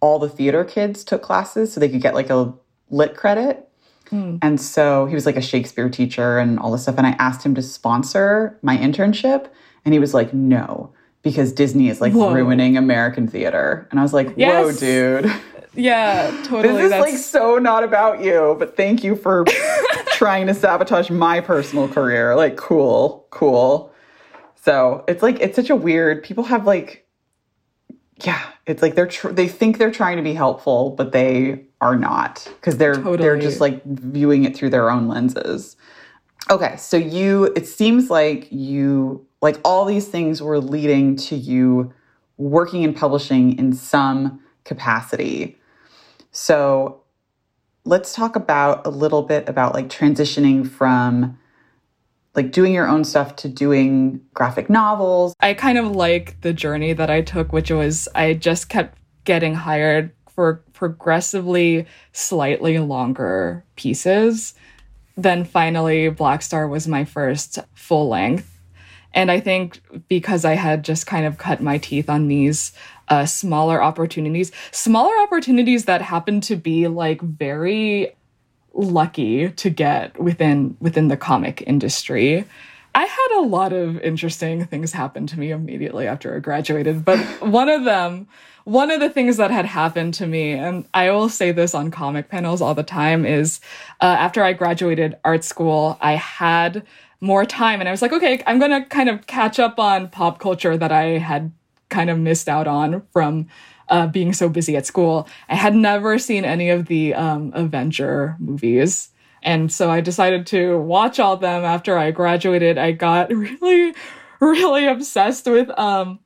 all 0.00 0.18
the 0.18 0.28
theater 0.28 0.64
kids 0.64 1.04
took 1.04 1.22
classes 1.22 1.72
so 1.72 1.80
they 1.80 1.88
could 1.88 2.02
get 2.02 2.14
like 2.14 2.30
a 2.30 2.52
lit 2.90 3.16
credit. 3.16 3.68
Mm. 4.10 4.38
And 4.42 4.60
so 4.60 5.06
he 5.06 5.14
was 5.14 5.26
like 5.26 5.36
a 5.36 5.42
Shakespeare 5.42 5.88
teacher 5.88 6.38
and 6.38 6.58
all 6.58 6.70
this 6.72 6.82
stuff. 6.82 6.96
And 6.98 7.06
I 7.06 7.10
asked 7.18 7.44
him 7.44 7.54
to 7.54 7.62
sponsor 7.62 8.58
my 8.62 8.76
internship. 8.76 9.48
And 9.84 9.94
he 9.94 10.00
was 10.00 10.14
like, 10.14 10.34
no, 10.34 10.92
because 11.22 11.52
Disney 11.52 11.88
is 11.88 12.00
like 12.00 12.12
whoa. 12.12 12.32
ruining 12.32 12.76
American 12.76 13.28
theater. 13.28 13.88
And 13.90 13.98
I 13.98 14.02
was 14.02 14.12
like, 14.12 14.34
yes. 14.36 14.64
whoa, 14.64 14.72
dude. 15.20 15.32
Yeah, 15.74 16.30
totally. 16.44 16.74
this 16.74 16.84
is 16.84 16.90
that's... 16.90 17.10
like 17.10 17.16
so 17.16 17.58
not 17.58 17.84
about 17.84 18.22
you, 18.22 18.56
but 18.58 18.76
thank 18.76 19.04
you 19.04 19.16
for 19.16 19.44
trying 20.12 20.46
to 20.46 20.54
sabotage 20.54 21.10
my 21.10 21.40
personal 21.40 21.88
career. 21.88 22.36
Like, 22.36 22.56
cool, 22.56 23.26
cool. 23.30 23.92
So 24.56 25.04
it's 25.08 25.22
like, 25.22 25.40
it's 25.40 25.56
such 25.56 25.70
a 25.70 25.76
weird, 25.76 26.22
people 26.22 26.44
have 26.44 26.66
like, 26.66 27.06
yeah, 28.22 28.42
it's 28.66 28.82
like 28.82 28.94
they're, 28.94 29.06
tr- 29.06 29.30
they 29.30 29.48
think 29.48 29.78
they're 29.78 29.90
trying 29.90 30.18
to 30.18 30.22
be 30.22 30.34
helpful, 30.34 30.90
but 30.90 31.12
they 31.12 31.64
are 31.80 31.96
not 31.96 32.46
because 32.56 32.76
they're 32.76 32.94
totally. 32.94 33.16
they're 33.16 33.38
just 33.38 33.60
like 33.60 33.82
viewing 33.84 34.44
it 34.44 34.56
through 34.56 34.70
their 34.70 34.90
own 34.90 35.08
lenses. 35.08 35.76
Okay, 36.50 36.76
so 36.76 36.96
you 36.96 37.44
it 37.56 37.66
seems 37.66 38.10
like 38.10 38.50
you 38.50 39.26
like 39.42 39.58
all 39.64 39.84
these 39.84 40.08
things 40.08 40.42
were 40.42 40.58
leading 40.58 41.16
to 41.16 41.36
you 41.36 41.92
working 42.36 42.82
in 42.82 42.94
publishing 42.94 43.58
in 43.58 43.72
some 43.72 44.40
capacity. 44.64 45.58
So 46.32 47.02
let's 47.84 48.14
talk 48.14 48.36
about 48.36 48.86
a 48.86 48.90
little 48.90 49.22
bit 49.22 49.48
about 49.48 49.74
like 49.74 49.88
transitioning 49.88 50.68
from 50.68 51.38
like 52.34 52.52
doing 52.52 52.72
your 52.72 52.86
own 52.86 53.04
stuff 53.04 53.36
to 53.36 53.48
doing 53.48 54.20
graphic 54.34 54.70
novels. 54.70 55.34
I 55.40 55.54
kind 55.54 55.78
of 55.78 55.96
like 55.96 56.40
the 56.42 56.52
journey 56.52 56.92
that 56.92 57.10
I 57.10 57.22
took, 57.22 57.52
which 57.52 57.70
was 57.70 58.08
I 58.14 58.34
just 58.34 58.68
kept 58.68 58.98
getting 59.24 59.54
hired 59.54 60.12
for 60.28 60.62
progressively 60.72 61.86
slightly 62.12 62.78
longer 62.78 63.64
pieces. 63.76 64.54
Then 65.16 65.44
finally, 65.44 66.08
Black 66.08 66.40
Star 66.42 66.68
was 66.68 66.86
my 66.86 67.04
first 67.04 67.58
full 67.74 68.08
length. 68.08 68.59
And 69.12 69.30
I 69.30 69.40
think 69.40 69.80
because 70.08 70.44
I 70.44 70.54
had 70.54 70.84
just 70.84 71.06
kind 71.06 71.26
of 71.26 71.38
cut 71.38 71.60
my 71.60 71.78
teeth 71.78 72.08
on 72.08 72.28
these 72.28 72.72
uh, 73.08 73.26
smaller 73.26 73.82
opportunities, 73.82 74.52
smaller 74.70 75.12
opportunities 75.22 75.86
that 75.86 76.00
happened 76.00 76.42
to 76.44 76.56
be 76.56 76.86
like 76.86 77.20
very 77.20 78.14
lucky 78.72 79.50
to 79.50 79.68
get 79.68 80.18
within 80.20 80.76
within 80.80 81.08
the 81.08 81.16
comic 81.16 81.62
industry. 81.66 82.44
I 82.94 83.04
had 83.04 83.38
a 83.38 83.42
lot 83.42 83.72
of 83.72 84.00
interesting 84.00 84.64
things 84.64 84.92
happen 84.92 85.26
to 85.28 85.38
me 85.38 85.50
immediately 85.50 86.06
after 86.06 86.34
I 86.34 86.38
graduated, 86.38 87.04
but 87.04 87.18
one 87.40 87.68
of 87.68 87.84
them 87.84 88.28
one 88.64 88.90
of 88.90 89.00
the 89.00 89.08
things 89.08 89.36
that 89.38 89.50
had 89.50 89.64
happened 89.64 90.14
to 90.14 90.26
me, 90.26 90.52
and 90.52 90.86
I 90.92 91.10
will 91.10 91.28
say 91.28 91.50
this 91.50 91.74
on 91.74 91.90
comic 91.90 92.28
panels 92.28 92.60
all 92.60 92.74
the 92.74 92.82
time, 92.82 93.24
is 93.24 93.60
uh, 94.00 94.04
after 94.04 94.44
I 94.44 94.52
graduated 94.52 95.16
art 95.24 95.44
school, 95.44 95.98
I 96.00 96.12
had 96.12 96.84
more 97.20 97.44
time 97.44 97.80
and 97.80 97.88
I 97.88 97.92
was 97.92 98.02
like, 98.02 98.12
okay, 98.12 98.42
I'm 98.46 98.58
going 98.58 98.70
to 98.70 98.88
kind 98.88 99.08
of 99.08 99.26
catch 99.26 99.58
up 99.58 99.78
on 99.78 100.08
pop 100.08 100.38
culture 100.38 100.76
that 100.76 100.90
I 100.92 101.18
had 101.18 101.52
kind 101.88 102.08
of 102.08 102.18
missed 102.18 102.48
out 102.48 102.66
on 102.66 103.02
from 103.12 103.48
uh, 103.88 104.06
being 104.06 104.32
so 104.32 104.48
busy 104.48 104.76
at 104.76 104.86
school. 104.86 105.28
I 105.48 105.56
had 105.56 105.74
never 105.74 106.18
seen 106.18 106.44
any 106.44 106.70
of 106.70 106.86
the 106.86 107.14
um, 107.14 107.52
Avenger 107.54 108.36
movies. 108.38 109.10
And 109.42 109.72
so 109.72 109.90
I 109.90 110.00
decided 110.00 110.46
to 110.48 110.78
watch 110.78 111.18
all 111.18 111.34
of 111.34 111.40
them 111.40 111.64
after 111.64 111.98
I 111.98 112.10
graduated. 112.10 112.78
I 112.78 112.92
got 112.92 113.30
really, 113.34 113.94
really 114.40 114.86
obsessed 114.86 115.46
with 115.46 115.70
um, 115.78 116.20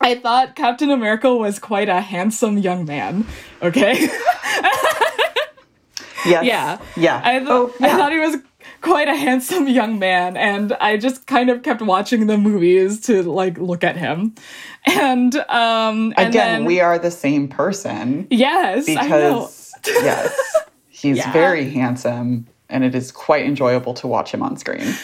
I 0.00 0.14
thought 0.14 0.56
Captain 0.56 0.90
America 0.90 1.34
was 1.34 1.58
quite 1.58 1.90
a 1.90 2.00
handsome 2.00 2.56
young 2.56 2.86
man. 2.86 3.26
Okay. 3.60 3.92
yes. 6.24 6.44
Yeah. 6.44 6.78
Yeah. 6.96 7.20
I, 7.22 7.38
th- 7.38 7.50
oh, 7.50 7.74
yeah. 7.78 7.86
I 7.86 7.90
thought 7.98 8.12
he 8.12 8.18
was 8.18 8.36
quite 8.80 9.08
a 9.08 9.16
handsome 9.16 9.68
young 9.68 9.98
man 9.98 10.36
and 10.36 10.72
I 10.74 10.96
just 10.96 11.26
kind 11.26 11.50
of 11.50 11.62
kept 11.62 11.82
watching 11.82 12.26
the 12.26 12.38
movies 12.38 13.00
to 13.02 13.22
like 13.22 13.58
look 13.58 13.84
at 13.84 13.96
him. 13.96 14.34
And 14.86 15.34
um 15.36 16.14
and 16.16 16.28
again, 16.28 16.32
then, 16.32 16.64
we 16.64 16.80
are 16.80 16.98
the 16.98 17.10
same 17.10 17.48
person. 17.48 18.26
Yes. 18.30 18.86
Because 18.86 19.72
yes. 19.86 20.56
He's 20.88 21.16
yeah. 21.18 21.32
very 21.32 21.68
handsome 21.70 22.46
and 22.68 22.84
it 22.84 22.94
is 22.94 23.12
quite 23.12 23.44
enjoyable 23.44 23.94
to 23.94 24.06
watch 24.06 24.32
him 24.32 24.42
on 24.42 24.56
screen. 24.56 24.94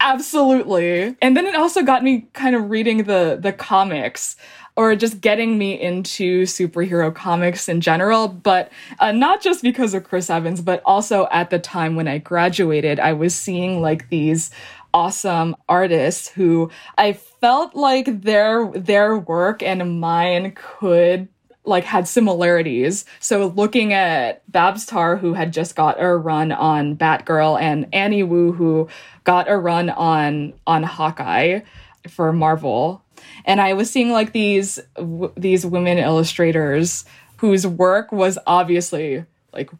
Absolutely. 0.00 1.16
And 1.22 1.36
then 1.36 1.46
it 1.46 1.54
also 1.54 1.82
got 1.82 2.04
me 2.04 2.28
kind 2.32 2.54
of 2.54 2.70
reading 2.70 3.04
the 3.04 3.38
the 3.40 3.52
comics 3.52 4.36
or 4.76 4.94
just 4.94 5.20
getting 5.20 5.56
me 5.56 5.80
into 5.80 6.42
superhero 6.42 7.14
comics 7.14 7.68
in 7.68 7.80
general, 7.80 8.28
but 8.28 8.70
uh, 8.98 9.10
not 9.10 9.40
just 9.40 9.62
because 9.62 9.94
of 9.94 10.04
Chris 10.04 10.28
Evans, 10.28 10.60
but 10.60 10.82
also 10.84 11.26
at 11.30 11.50
the 11.50 11.58
time 11.58 11.96
when 11.96 12.06
I 12.06 12.18
graduated, 12.18 13.00
I 13.00 13.14
was 13.14 13.34
seeing 13.34 13.80
like 13.80 14.10
these 14.10 14.50
awesome 14.92 15.56
artists 15.68 16.28
who 16.28 16.70
I 16.96 17.14
felt 17.14 17.74
like 17.74 18.22
their 18.22 18.70
their 18.70 19.18
work 19.18 19.62
and 19.62 20.00
mine 20.00 20.52
could 20.54 21.28
like 21.64 21.84
had 21.84 22.06
similarities. 22.06 23.04
So 23.18 23.48
looking 23.48 23.92
at 23.92 24.50
Babs 24.50 24.86
Tarr, 24.86 25.16
who 25.16 25.34
had 25.34 25.52
just 25.52 25.74
got 25.74 26.00
a 26.00 26.16
run 26.16 26.52
on 26.52 26.96
Batgirl, 26.96 27.60
and 27.60 27.88
Annie 27.92 28.22
Wu, 28.22 28.52
who 28.52 28.88
got 29.24 29.50
a 29.50 29.56
run 29.56 29.90
on 29.90 30.54
on 30.66 30.82
Hawkeye 30.82 31.60
for 32.08 32.32
Marvel, 32.32 33.02
and 33.44 33.60
I 33.60 33.72
was 33.72 33.90
seeing 33.90 34.10
like 34.10 34.32
these 34.32 34.78
these 35.36 35.66
women 35.66 35.98
illustrators 35.98 37.04
whose 37.38 37.66
work 37.66 38.12
was 38.12 38.38
obviously 38.46 39.24
like 39.52 39.70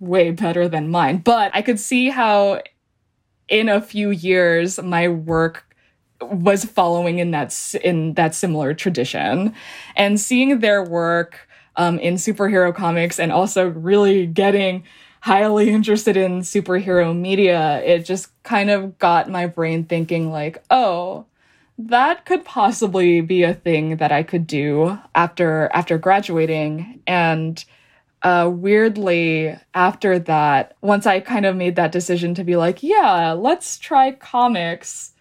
way 0.00 0.30
better 0.30 0.68
than 0.68 0.90
mine, 0.90 1.18
but 1.18 1.50
I 1.54 1.62
could 1.62 1.80
see 1.80 2.10
how 2.10 2.62
in 3.48 3.68
a 3.68 3.80
few 3.80 4.10
years 4.10 4.82
my 4.82 5.08
work 5.08 5.64
was 6.20 6.64
following 6.64 7.18
in 7.18 7.30
that 7.32 7.74
in 7.82 8.14
that 8.14 8.34
similar 8.34 8.74
tradition. 8.74 9.54
And 9.94 10.20
seeing 10.20 10.60
their 10.60 10.82
work 10.82 11.48
um, 11.76 11.98
in 11.98 12.14
superhero 12.14 12.74
comics 12.74 13.18
and 13.18 13.30
also 13.30 13.68
really 13.68 14.26
getting 14.26 14.84
highly 15.20 15.70
interested 15.70 16.16
in 16.16 16.40
superhero 16.40 17.16
media 17.16 17.82
it 17.82 18.04
just 18.04 18.30
kind 18.44 18.70
of 18.70 18.96
got 18.98 19.28
my 19.28 19.46
brain 19.46 19.84
thinking 19.84 20.30
like 20.30 20.62
oh 20.70 21.26
that 21.78 22.24
could 22.24 22.44
possibly 22.44 23.20
be 23.20 23.42
a 23.42 23.54
thing 23.54 23.96
that 23.96 24.12
i 24.12 24.22
could 24.22 24.46
do 24.46 24.98
after 25.14 25.70
after 25.72 25.98
graduating 25.98 27.00
and 27.06 27.64
uh, 28.22 28.50
weirdly 28.52 29.56
after 29.74 30.18
that 30.18 30.76
once 30.80 31.06
i 31.06 31.20
kind 31.20 31.46
of 31.46 31.54
made 31.54 31.76
that 31.76 31.92
decision 31.92 32.34
to 32.34 32.42
be 32.42 32.56
like 32.56 32.82
yeah 32.82 33.32
let's 33.32 33.78
try 33.78 34.10
comics 34.10 35.12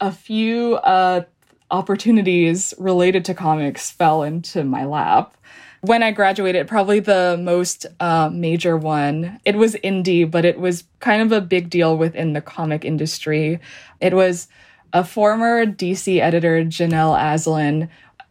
a 0.00 0.10
few 0.10 0.76
uh, 0.76 1.22
opportunities 1.70 2.74
related 2.78 3.24
to 3.26 3.34
comics 3.34 3.90
fell 3.90 4.22
into 4.22 4.64
my 4.64 4.84
lap. 4.84 5.36
When 5.82 6.02
I 6.02 6.10
graduated, 6.10 6.68
probably 6.68 7.00
the 7.00 7.38
most 7.40 7.86
uh, 8.00 8.28
major 8.30 8.76
one, 8.76 9.40
it 9.44 9.56
was 9.56 9.74
indie, 9.76 10.30
but 10.30 10.44
it 10.44 10.58
was 10.58 10.84
kind 10.98 11.22
of 11.22 11.32
a 11.32 11.40
big 11.40 11.70
deal 11.70 11.96
within 11.96 12.34
the 12.34 12.42
comic 12.42 12.84
industry. 12.84 13.60
It 14.00 14.12
was 14.12 14.48
a 14.92 15.04
former 15.04 15.66
DC 15.66 16.20
editor, 16.20 16.64
Janelle 16.64 17.18
Asselin. 17.18 17.88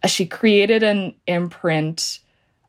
She 0.08 0.26
created 0.26 0.84
an 0.84 1.13
imprint 1.28 2.19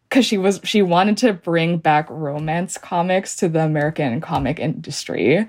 because 0.08 0.26
she 0.26 0.38
was 0.38 0.60
she 0.64 0.82
wanted 0.82 1.16
to 1.18 1.32
bring 1.32 1.78
back 1.78 2.06
romance 2.10 2.76
comics 2.76 3.36
to 3.36 3.48
the 3.48 3.64
American 3.64 4.20
comic 4.20 4.58
industry 4.58 5.46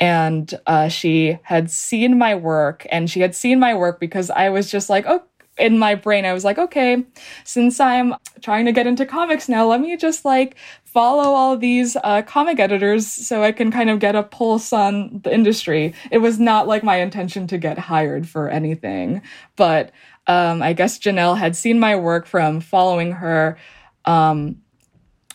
and 0.00 0.58
uh, 0.66 0.88
she 0.88 1.38
had 1.42 1.70
seen 1.70 2.18
my 2.18 2.34
work 2.34 2.86
and 2.90 3.10
she 3.10 3.20
had 3.20 3.34
seen 3.34 3.58
my 3.58 3.74
work 3.74 3.98
because 4.00 4.30
i 4.30 4.48
was 4.48 4.70
just 4.70 4.88
like 4.88 5.04
oh 5.08 5.22
in 5.58 5.78
my 5.78 5.94
brain 5.94 6.24
i 6.24 6.32
was 6.32 6.44
like 6.44 6.58
okay 6.58 7.04
since 7.44 7.80
i'm 7.80 8.14
trying 8.40 8.64
to 8.64 8.72
get 8.72 8.86
into 8.86 9.04
comics 9.04 9.48
now 9.48 9.66
let 9.66 9.80
me 9.80 9.96
just 9.96 10.24
like 10.24 10.56
follow 10.84 11.34
all 11.34 11.56
these 11.56 11.96
uh, 12.02 12.22
comic 12.22 12.58
editors 12.58 13.06
so 13.06 13.42
i 13.42 13.52
can 13.52 13.70
kind 13.70 13.90
of 13.90 13.98
get 13.98 14.16
a 14.16 14.22
pulse 14.22 14.72
on 14.72 15.20
the 15.22 15.32
industry. 15.32 15.94
It 16.10 16.18
was 16.18 16.40
not 16.40 16.66
like 16.66 16.82
my 16.82 16.96
intention 16.96 17.46
to 17.48 17.58
get 17.58 17.78
hired 17.78 18.28
for 18.28 18.48
anything 18.48 19.22
but 19.56 19.92
um, 20.26 20.62
i 20.62 20.72
guess 20.72 20.98
janelle 20.98 21.36
had 21.36 21.56
seen 21.56 21.78
my 21.78 21.96
work 21.96 22.26
from 22.26 22.60
following 22.60 23.12
her 23.12 23.58
um, 24.04 24.62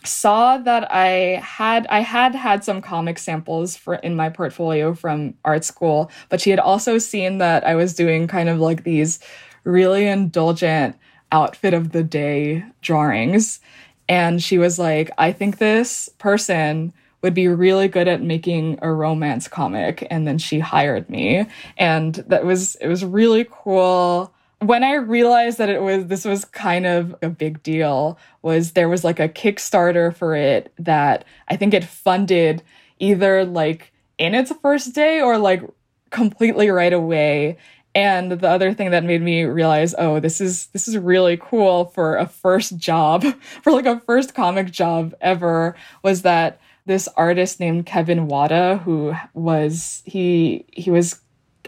saw 0.04 0.58
that 0.58 0.92
I 0.92 1.40
had 1.42 1.86
I 1.88 2.00
had 2.00 2.34
had 2.34 2.62
some 2.62 2.82
comic 2.82 3.18
samples 3.18 3.76
for 3.76 3.96
in 3.96 4.14
my 4.14 4.28
portfolio 4.28 4.94
from 4.94 5.34
art 5.44 5.64
school, 5.64 6.10
but 6.28 6.40
she 6.40 6.50
had 6.50 6.60
also 6.60 6.98
seen 6.98 7.38
that 7.38 7.66
I 7.66 7.74
was 7.74 7.94
doing 7.94 8.28
kind 8.28 8.48
of 8.48 8.60
like 8.60 8.84
these 8.84 9.18
really 9.64 10.06
indulgent 10.06 10.96
outfit 11.32 11.74
of 11.74 11.92
the 11.92 12.02
day 12.02 12.64
drawings 12.80 13.60
and 14.08 14.42
she 14.42 14.58
was 14.58 14.78
like, 14.78 15.10
"I 15.18 15.32
think 15.32 15.58
this 15.58 16.08
person 16.18 16.92
would 17.22 17.34
be 17.34 17.48
really 17.48 17.88
good 17.88 18.06
at 18.06 18.22
making 18.22 18.78
a 18.82 18.92
romance 18.92 19.48
comic." 19.48 20.06
And 20.10 20.26
then 20.26 20.38
she 20.38 20.58
hired 20.58 21.08
me, 21.08 21.46
and 21.78 22.14
that 22.28 22.44
was 22.44 22.76
it 22.76 22.88
was 22.88 23.04
really 23.04 23.46
cool 23.50 24.32
when 24.60 24.84
I 24.84 24.94
realized 24.94 25.58
that 25.58 25.68
it 25.68 25.82
was 25.82 26.06
this 26.06 26.24
was 26.24 26.44
kind 26.44 26.86
of 26.86 27.14
a 27.22 27.28
big 27.28 27.62
deal 27.62 28.18
was 28.42 28.72
there 28.72 28.88
was 28.88 29.04
like 29.04 29.20
a 29.20 29.28
Kickstarter 29.28 30.14
for 30.14 30.34
it 30.34 30.72
that 30.78 31.24
I 31.48 31.56
think 31.56 31.74
it 31.74 31.84
funded 31.84 32.62
either 32.98 33.44
like 33.44 33.92
in 34.18 34.34
its 34.34 34.52
first 34.62 34.94
day 34.94 35.20
or 35.20 35.38
like 35.38 35.62
completely 36.10 36.70
right 36.70 36.92
away. 36.92 37.58
And 37.94 38.32
the 38.32 38.48
other 38.48 38.74
thing 38.74 38.90
that 38.90 39.04
made 39.04 39.22
me 39.22 39.44
realize, 39.44 39.94
oh, 39.98 40.18
this 40.18 40.40
is 40.40 40.66
this 40.66 40.88
is 40.88 40.98
really 40.98 41.36
cool 41.40 41.86
for 41.86 42.16
a 42.16 42.26
first 42.26 42.76
job, 42.76 43.24
for 43.62 43.72
like 43.72 43.86
a 43.86 44.00
first 44.00 44.34
comic 44.34 44.70
job 44.70 45.14
ever, 45.20 45.76
was 46.02 46.22
that 46.22 46.60
this 46.86 47.08
artist 47.16 47.60
named 47.60 47.86
Kevin 47.86 48.26
Wada, 48.26 48.78
who 48.78 49.14
was 49.32 50.02
he 50.04 50.64
he 50.72 50.90
was 50.90 51.20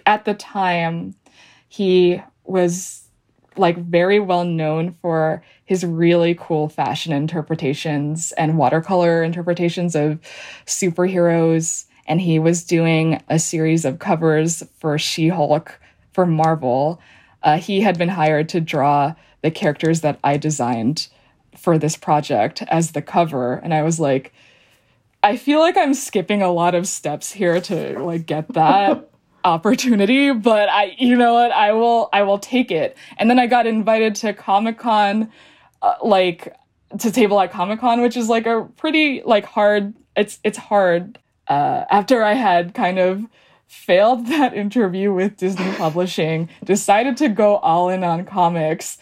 at 0.04 0.24
the 0.24 0.34
time 0.34 1.14
he 1.68 2.22
was 2.44 3.02
like 3.56 3.78
very 3.78 4.20
well 4.20 4.44
known 4.44 4.96
for 5.00 5.42
his 5.64 5.84
really 5.84 6.34
cool 6.38 6.68
fashion 6.68 7.12
interpretations 7.12 8.32
and 8.32 8.58
watercolor 8.58 9.22
interpretations 9.22 9.94
of 9.94 10.20
superheroes. 10.66 11.86
And 12.06 12.20
he 12.20 12.38
was 12.38 12.64
doing 12.64 13.20
a 13.28 13.38
series 13.38 13.84
of 13.84 13.98
covers 13.98 14.62
for 14.78 14.96
She 14.98 15.28
Hulk 15.28 15.80
for 16.16 16.24
Marvel. 16.24 16.98
Uh, 17.42 17.58
he 17.58 17.82
had 17.82 17.98
been 17.98 18.08
hired 18.08 18.48
to 18.48 18.58
draw 18.58 19.14
the 19.42 19.50
characters 19.50 20.00
that 20.00 20.18
I 20.24 20.38
designed 20.38 21.08
for 21.54 21.76
this 21.76 21.94
project 21.94 22.62
as 22.68 22.92
the 22.92 23.02
cover. 23.02 23.56
And 23.56 23.74
I 23.74 23.82
was 23.82 24.00
like, 24.00 24.32
I 25.22 25.36
feel 25.36 25.60
like 25.60 25.76
I'm 25.76 25.92
skipping 25.92 26.40
a 26.40 26.50
lot 26.50 26.74
of 26.74 26.88
steps 26.88 27.32
here 27.32 27.60
to 27.60 27.98
like 28.02 28.24
get 28.24 28.48
that 28.54 29.10
opportunity, 29.44 30.32
but 30.32 30.70
I, 30.70 30.96
you 30.98 31.16
know 31.16 31.34
what, 31.34 31.52
I 31.52 31.72
will, 31.72 32.08
I 32.14 32.22
will 32.22 32.38
take 32.38 32.70
it. 32.70 32.96
And 33.18 33.28
then 33.28 33.38
I 33.38 33.46
got 33.46 33.66
invited 33.66 34.14
to 34.16 34.32
Comic 34.32 34.78
Con, 34.78 35.30
uh, 35.82 35.96
like 36.02 36.56
to 36.98 37.12
table 37.12 37.38
at 37.40 37.52
Comic 37.52 37.80
Con, 37.80 38.00
which 38.00 38.16
is 38.16 38.30
like 38.30 38.46
a 38.46 38.66
pretty 38.78 39.20
like 39.22 39.44
hard. 39.44 39.92
It's 40.16 40.38
it's 40.42 40.56
hard. 40.56 41.18
Uh, 41.46 41.84
after 41.90 42.24
I 42.24 42.32
had 42.32 42.72
kind 42.72 42.98
of 42.98 43.26
failed 43.66 44.26
that 44.26 44.54
interview 44.54 45.12
with 45.12 45.36
Disney 45.36 45.72
Publishing, 45.74 46.48
decided 46.64 47.16
to 47.18 47.28
go 47.28 47.56
all 47.56 47.88
in 47.88 48.04
on 48.04 48.24
comics 48.24 48.98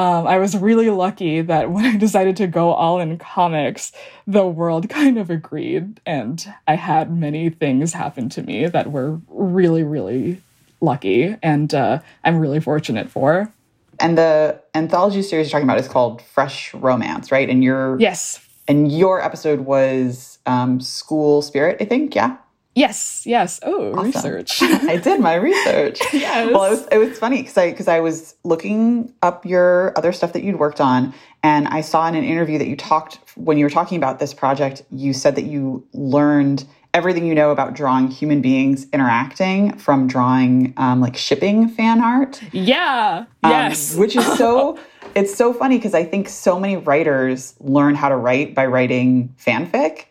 um, 0.00 0.26
I 0.26 0.38
was 0.38 0.56
really 0.56 0.88
lucky 0.88 1.42
that 1.42 1.70
when 1.70 1.84
I 1.84 1.98
decided 1.98 2.34
to 2.36 2.46
go 2.46 2.70
all 2.70 3.00
in 3.00 3.18
comics, 3.18 3.92
the 4.26 4.46
world 4.46 4.88
kind 4.88 5.18
of 5.18 5.28
agreed, 5.28 6.00
and 6.06 6.42
I 6.66 6.76
had 6.76 7.14
many 7.14 7.50
things 7.50 7.92
happen 7.92 8.30
to 8.30 8.42
me 8.42 8.66
that 8.66 8.90
were 8.90 9.20
really, 9.28 9.82
really 9.82 10.40
lucky, 10.80 11.36
and 11.42 11.74
uh, 11.74 12.00
I'm 12.24 12.38
really 12.38 12.60
fortunate 12.60 13.10
for. 13.10 13.52
And 13.98 14.16
the 14.16 14.58
anthology 14.74 15.20
series 15.20 15.48
you're 15.48 15.60
talking 15.60 15.68
about 15.68 15.78
is 15.78 15.88
called 15.88 16.22
Fresh 16.22 16.72
Romance, 16.72 17.30
right? 17.30 17.50
And 17.50 17.62
your 17.62 18.00
yes, 18.00 18.40
and 18.66 18.90
your 18.90 19.20
episode 19.20 19.60
was 19.60 20.38
um, 20.46 20.80
School 20.80 21.42
Spirit, 21.42 21.76
I 21.78 21.84
think. 21.84 22.14
Yeah. 22.14 22.38
Yes, 22.74 23.24
yes. 23.26 23.58
Oh, 23.64 23.92
awesome. 23.92 24.04
research. 24.06 24.62
I 24.62 24.96
did 24.96 25.20
my 25.20 25.34
research. 25.34 26.00
yes. 26.12 26.50
Well, 26.52 26.64
it 26.64 26.70
was, 26.70 26.86
it 26.92 26.98
was 26.98 27.18
funny 27.18 27.38
because 27.38 27.56
I 27.56 27.70
because 27.70 27.88
I 27.88 28.00
was 28.00 28.36
looking 28.44 29.12
up 29.22 29.44
your 29.44 29.92
other 29.96 30.12
stuff 30.12 30.32
that 30.34 30.44
you'd 30.44 30.58
worked 30.58 30.80
on, 30.80 31.12
and 31.42 31.66
I 31.68 31.80
saw 31.80 32.06
in 32.06 32.14
an 32.14 32.22
interview 32.22 32.58
that 32.58 32.68
you 32.68 32.76
talked 32.76 33.18
when 33.34 33.58
you 33.58 33.64
were 33.64 33.70
talking 33.70 33.98
about 33.98 34.20
this 34.20 34.32
project. 34.32 34.82
You 34.90 35.12
said 35.12 35.34
that 35.34 35.44
you 35.44 35.84
learned 35.92 36.64
everything 36.94 37.26
you 37.26 37.34
know 37.34 37.50
about 37.50 37.74
drawing 37.74 38.08
human 38.08 38.40
beings 38.40 38.86
interacting 38.92 39.76
from 39.76 40.06
drawing 40.06 40.72
um, 40.76 41.00
like 41.00 41.16
shipping 41.16 41.68
fan 41.68 42.00
art. 42.00 42.40
Yeah. 42.52 43.24
Um, 43.42 43.50
yes. 43.50 43.96
Which 43.96 44.14
is 44.14 44.26
so. 44.38 44.78
it's 45.16 45.34
so 45.34 45.52
funny 45.52 45.76
because 45.76 45.94
I 45.94 46.04
think 46.04 46.28
so 46.28 46.60
many 46.60 46.76
writers 46.76 47.56
learn 47.58 47.96
how 47.96 48.08
to 48.08 48.16
write 48.16 48.54
by 48.54 48.66
writing 48.66 49.34
fanfic. 49.44 50.04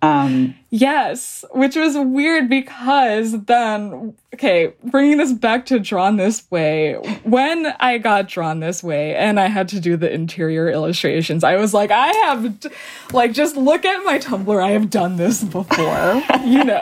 Um, 0.00 0.54
yes, 0.70 1.44
which 1.52 1.74
was 1.74 1.96
weird 1.96 2.48
because 2.48 3.32
then, 3.44 4.14
okay, 4.32 4.72
bringing 4.84 5.18
this 5.18 5.32
back 5.32 5.66
to 5.66 5.80
drawn 5.80 6.16
this 6.16 6.48
way, 6.50 6.94
when 7.24 7.66
I 7.80 7.98
got 7.98 8.28
drawn 8.28 8.60
this 8.60 8.82
way 8.82 9.16
and 9.16 9.40
I 9.40 9.46
had 9.46 9.68
to 9.68 9.80
do 9.80 9.96
the 9.96 10.12
interior 10.12 10.70
illustrations, 10.70 11.42
I 11.42 11.56
was 11.56 11.74
like, 11.74 11.90
I 11.90 12.08
have, 12.26 12.70
like, 13.12 13.32
just 13.32 13.56
look 13.56 13.84
at 13.84 14.04
my 14.04 14.18
Tumblr, 14.18 14.62
I 14.62 14.70
have 14.70 14.88
done 14.90 15.16
this 15.16 15.42
before, 15.42 16.22
you 16.44 16.62
know. 16.62 16.80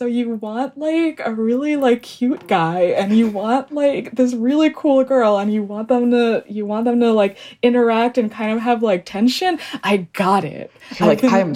So 0.00 0.06
you 0.06 0.36
want 0.36 0.78
like 0.78 1.20
a 1.22 1.34
really 1.34 1.76
like 1.76 2.02
cute 2.02 2.48
guy 2.48 2.84
and 2.84 3.14
you 3.14 3.28
want 3.28 3.70
like 3.70 4.12
this 4.12 4.32
really 4.32 4.72
cool 4.74 5.04
girl 5.04 5.36
and 5.36 5.52
you 5.52 5.62
want 5.62 5.88
them 5.88 6.10
to 6.12 6.42
you 6.48 6.64
want 6.64 6.86
them 6.86 7.00
to 7.00 7.12
like 7.12 7.36
interact 7.60 8.16
and 8.16 8.32
kind 8.32 8.50
of 8.52 8.60
have 8.60 8.82
like 8.82 9.04
tension. 9.04 9.58
I 9.84 10.08
got 10.14 10.46
it. 10.46 10.72
You're 10.98 11.06
like 11.06 11.22
I'm 11.22 11.52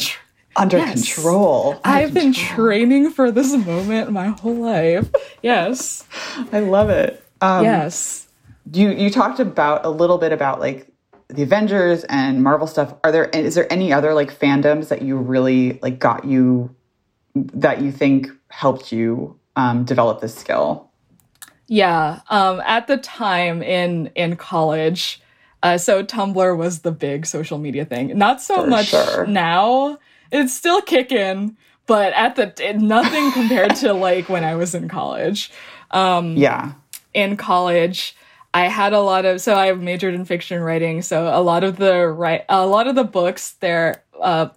under 0.56 0.78
yes. 0.78 1.14
control. 1.14 1.80
Under 1.84 1.98
I've 1.98 2.12
control. 2.12 2.24
been 2.24 2.32
training 2.32 3.10
for 3.10 3.30
this 3.30 3.54
moment 3.54 4.10
my 4.12 4.28
whole 4.28 4.54
life. 4.54 5.10
Yes. 5.42 6.04
I 6.52 6.60
love 6.60 6.90
it. 6.90 7.22
Um, 7.40 7.64
yes. 7.64 8.28
You 8.72 8.90
you 8.90 9.10
talked 9.10 9.40
about 9.40 9.84
a 9.84 9.90
little 9.90 10.18
bit 10.18 10.32
about 10.32 10.60
like 10.60 10.88
the 11.28 11.42
Avengers 11.42 12.04
and 12.04 12.42
Marvel 12.42 12.66
stuff. 12.66 12.94
Are 13.04 13.12
there 13.12 13.26
is 13.26 13.54
there 13.54 13.70
any 13.72 13.92
other 13.92 14.14
like 14.14 14.36
fandoms 14.36 14.88
that 14.88 15.02
you 15.02 15.16
really 15.16 15.78
like 15.82 15.98
got 15.98 16.24
you 16.24 16.74
that 17.34 17.82
you 17.82 17.92
think 17.92 18.28
helped 18.48 18.92
you 18.92 19.38
um, 19.56 19.84
develop 19.84 20.20
this 20.20 20.34
skill? 20.34 20.90
Yeah. 21.66 22.20
Um, 22.30 22.60
at 22.64 22.86
the 22.86 22.96
time 22.96 23.62
in 23.62 24.10
in 24.14 24.36
college, 24.36 25.20
uh, 25.62 25.78
so 25.78 26.04
Tumblr 26.04 26.56
was 26.56 26.80
the 26.80 26.92
big 26.92 27.26
social 27.26 27.58
media 27.58 27.84
thing. 27.84 28.16
Not 28.16 28.40
so 28.40 28.62
For 28.62 28.66
much 28.68 28.88
sure. 28.88 29.26
now 29.26 29.98
it's 30.34 30.52
still 30.52 30.82
kicking, 30.82 31.56
but 31.86 32.12
at 32.12 32.36
the 32.36 32.74
nothing 32.76 33.32
compared 33.32 33.76
to 33.76 33.92
like 33.94 34.28
when 34.28 34.44
I 34.44 34.56
was 34.56 34.74
in 34.74 34.88
college. 34.88 35.50
Um, 35.90 36.36
yeah, 36.36 36.72
in 37.14 37.36
college. 37.36 38.16
I 38.52 38.68
had 38.68 38.92
a 38.92 39.00
lot 39.00 39.24
of 39.24 39.40
so 39.40 39.54
I 39.54 39.72
majored 39.72 40.14
in 40.14 40.24
fiction 40.24 40.60
writing, 40.60 41.02
so 41.02 41.26
a 41.26 41.40
lot 41.40 41.64
of 41.64 41.76
the 41.76 42.06
right 42.06 42.44
a 42.48 42.66
lot 42.66 42.86
of 42.86 42.94
the 42.94 43.04
books 43.04 43.52
there 43.60 44.04
uh, 44.20 44.48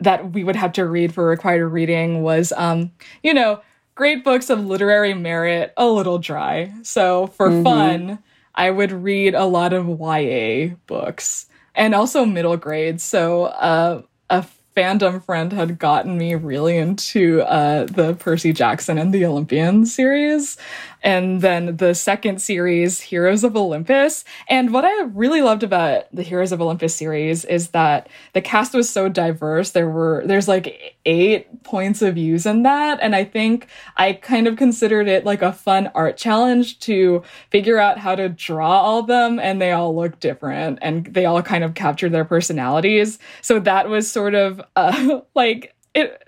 that 0.00 0.32
we 0.32 0.42
would 0.42 0.56
have 0.56 0.72
to 0.74 0.86
read 0.86 1.14
for 1.14 1.26
required 1.26 1.68
reading 1.68 2.22
was 2.22 2.52
um, 2.56 2.90
you 3.22 3.34
know 3.34 3.60
great 3.94 4.24
books 4.24 4.48
of 4.48 4.64
literary 4.64 5.14
merit, 5.14 5.72
a 5.76 5.86
little 5.86 6.18
dry. 6.18 6.72
So 6.82 7.26
for 7.28 7.50
mm-hmm. 7.50 7.62
fun, 7.62 8.18
I 8.54 8.70
would 8.70 8.92
read 8.92 9.34
a 9.34 9.44
lot 9.44 9.72
of 9.72 9.86
YA 9.86 10.74
books 10.86 11.46
and 11.74 11.94
also 11.94 12.24
middle 12.24 12.56
grade. 12.56 13.00
So 13.00 13.44
uh, 13.44 14.02
a 14.28 14.46
fandom 14.76 15.24
friend 15.24 15.52
had 15.52 15.78
gotten 15.78 16.16
me 16.16 16.34
really 16.34 16.76
into 16.76 17.42
uh, 17.42 17.84
the 17.84 18.14
Percy 18.14 18.52
Jackson 18.52 18.98
and 18.98 19.12
the 19.12 19.24
Olympian 19.24 19.86
series. 19.86 20.56
And 21.02 21.40
then 21.40 21.76
the 21.76 21.94
second 21.94 22.42
series, 22.42 23.00
Heroes 23.00 23.44
of 23.44 23.56
Olympus. 23.56 24.24
And 24.48 24.72
what 24.72 24.84
I 24.84 25.02
really 25.04 25.42
loved 25.42 25.62
about 25.62 26.04
the 26.14 26.22
Heroes 26.22 26.52
of 26.52 26.60
Olympus 26.60 26.94
series 26.94 27.44
is 27.44 27.68
that 27.68 28.08
the 28.32 28.40
cast 28.40 28.74
was 28.74 28.90
so 28.90 29.08
diverse. 29.08 29.70
There 29.70 29.88
were, 29.88 30.22
there's 30.26 30.48
like 30.48 30.96
eight 31.06 31.62
points 31.64 32.02
of 32.02 32.14
views 32.14 32.46
in 32.46 32.62
that. 32.64 32.98
And 33.00 33.16
I 33.16 33.24
think 33.24 33.68
I 33.96 34.12
kind 34.12 34.46
of 34.46 34.56
considered 34.56 35.08
it 35.08 35.24
like 35.24 35.42
a 35.42 35.52
fun 35.52 35.90
art 35.94 36.16
challenge 36.16 36.80
to 36.80 37.22
figure 37.50 37.78
out 37.78 37.98
how 37.98 38.14
to 38.14 38.28
draw 38.28 38.80
all 38.80 39.00
of 39.00 39.06
them. 39.06 39.38
And 39.38 39.60
they 39.60 39.72
all 39.72 39.94
look 39.94 40.20
different 40.20 40.78
and 40.82 41.06
they 41.06 41.24
all 41.24 41.42
kind 41.42 41.64
of 41.64 41.74
captured 41.74 42.12
their 42.12 42.24
personalities. 42.24 43.18
So 43.40 43.58
that 43.60 43.88
was 43.88 44.10
sort 44.10 44.34
of 44.34 44.60
uh, 44.76 45.20
like, 45.34 45.74
it, 45.94 46.19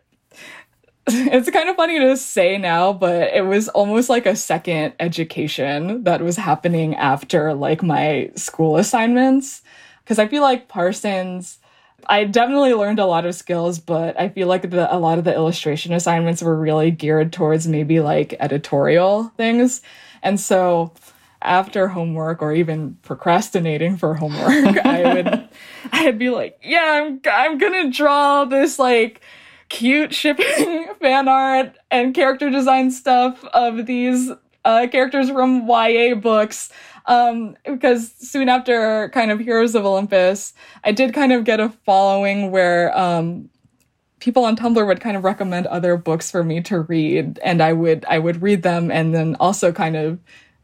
it's 1.08 1.50
kind 1.50 1.68
of 1.68 1.76
funny 1.76 1.98
to 1.98 2.16
say 2.16 2.58
now, 2.58 2.92
but 2.92 3.34
it 3.34 3.44
was 3.44 3.68
almost 3.70 4.08
like 4.08 4.24
a 4.24 4.36
second 4.36 4.94
education 5.00 6.04
that 6.04 6.22
was 6.22 6.36
happening 6.36 6.94
after 6.94 7.54
like 7.54 7.82
my 7.82 8.30
school 8.36 8.76
assignments. 8.76 9.62
Cause 10.06 10.18
I 10.18 10.28
feel 10.28 10.42
like 10.42 10.68
Parsons, 10.68 11.58
I 12.06 12.24
definitely 12.24 12.74
learned 12.74 12.98
a 12.98 13.06
lot 13.06 13.26
of 13.26 13.34
skills, 13.34 13.78
but 13.78 14.18
I 14.18 14.28
feel 14.28 14.46
like 14.46 14.70
the, 14.70 14.92
a 14.94 14.98
lot 14.98 15.18
of 15.18 15.24
the 15.24 15.34
illustration 15.34 15.92
assignments 15.92 16.42
were 16.42 16.56
really 16.56 16.90
geared 16.90 17.32
towards 17.32 17.66
maybe 17.66 18.00
like 18.00 18.34
editorial 18.38 19.32
things. 19.36 19.82
And 20.22 20.38
so 20.38 20.92
after 21.40 21.88
homework 21.88 22.42
or 22.42 22.52
even 22.52 22.96
procrastinating 23.02 23.96
for 23.96 24.14
homework, 24.14 24.78
I 24.84 25.14
would 25.14 25.48
I'd 25.92 26.18
be 26.18 26.30
like, 26.30 26.60
yeah, 26.62 27.02
I'm 27.02 27.20
I'm 27.30 27.58
going 27.58 27.84
to 27.84 27.96
draw 27.96 28.44
this 28.44 28.78
like 28.78 29.20
cute 29.72 30.14
shipping 30.14 30.86
fan 31.00 31.26
art 31.28 31.74
and 31.90 32.14
character 32.14 32.50
design 32.50 32.90
stuff 32.90 33.42
of 33.46 33.86
these 33.86 34.30
uh, 34.66 34.86
characters 34.92 35.30
from 35.30 35.66
YA 35.66 36.14
books. 36.14 36.70
Um, 37.06 37.56
because 37.64 38.12
soon 38.12 38.48
after 38.48 39.08
kind 39.08 39.30
of 39.32 39.40
Heroes 39.40 39.74
of 39.74 39.84
Olympus, 39.84 40.52
I 40.84 40.92
did 40.92 41.14
kind 41.14 41.32
of 41.32 41.44
get 41.44 41.58
a 41.58 41.70
following 41.84 42.50
where 42.50 42.96
um, 42.96 43.48
people 44.20 44.44
on 44.44 44.56
Tumblr 44.56 44.86
would 44.86 45.00
kind 45.00 45.16
of 45.16 45.24
recommend 45.24 45.66
other 45.66 45.96
books 45.96 46.30
for 46.30 46.44
me 46.44 46.60
to 46.62 46.80
read, 46.80 47.40
and 47.42 47.60
I 47.60 47.72
would 47.72 48.04
I 48.04 48.18
would 48.18 48.40
read 48.42 48.62
them 48.62 48.90
and 48.90 49.14
then 49.14 49.36
also 49.40 49.72
kind 49.72 49.96
of 49.96 50.20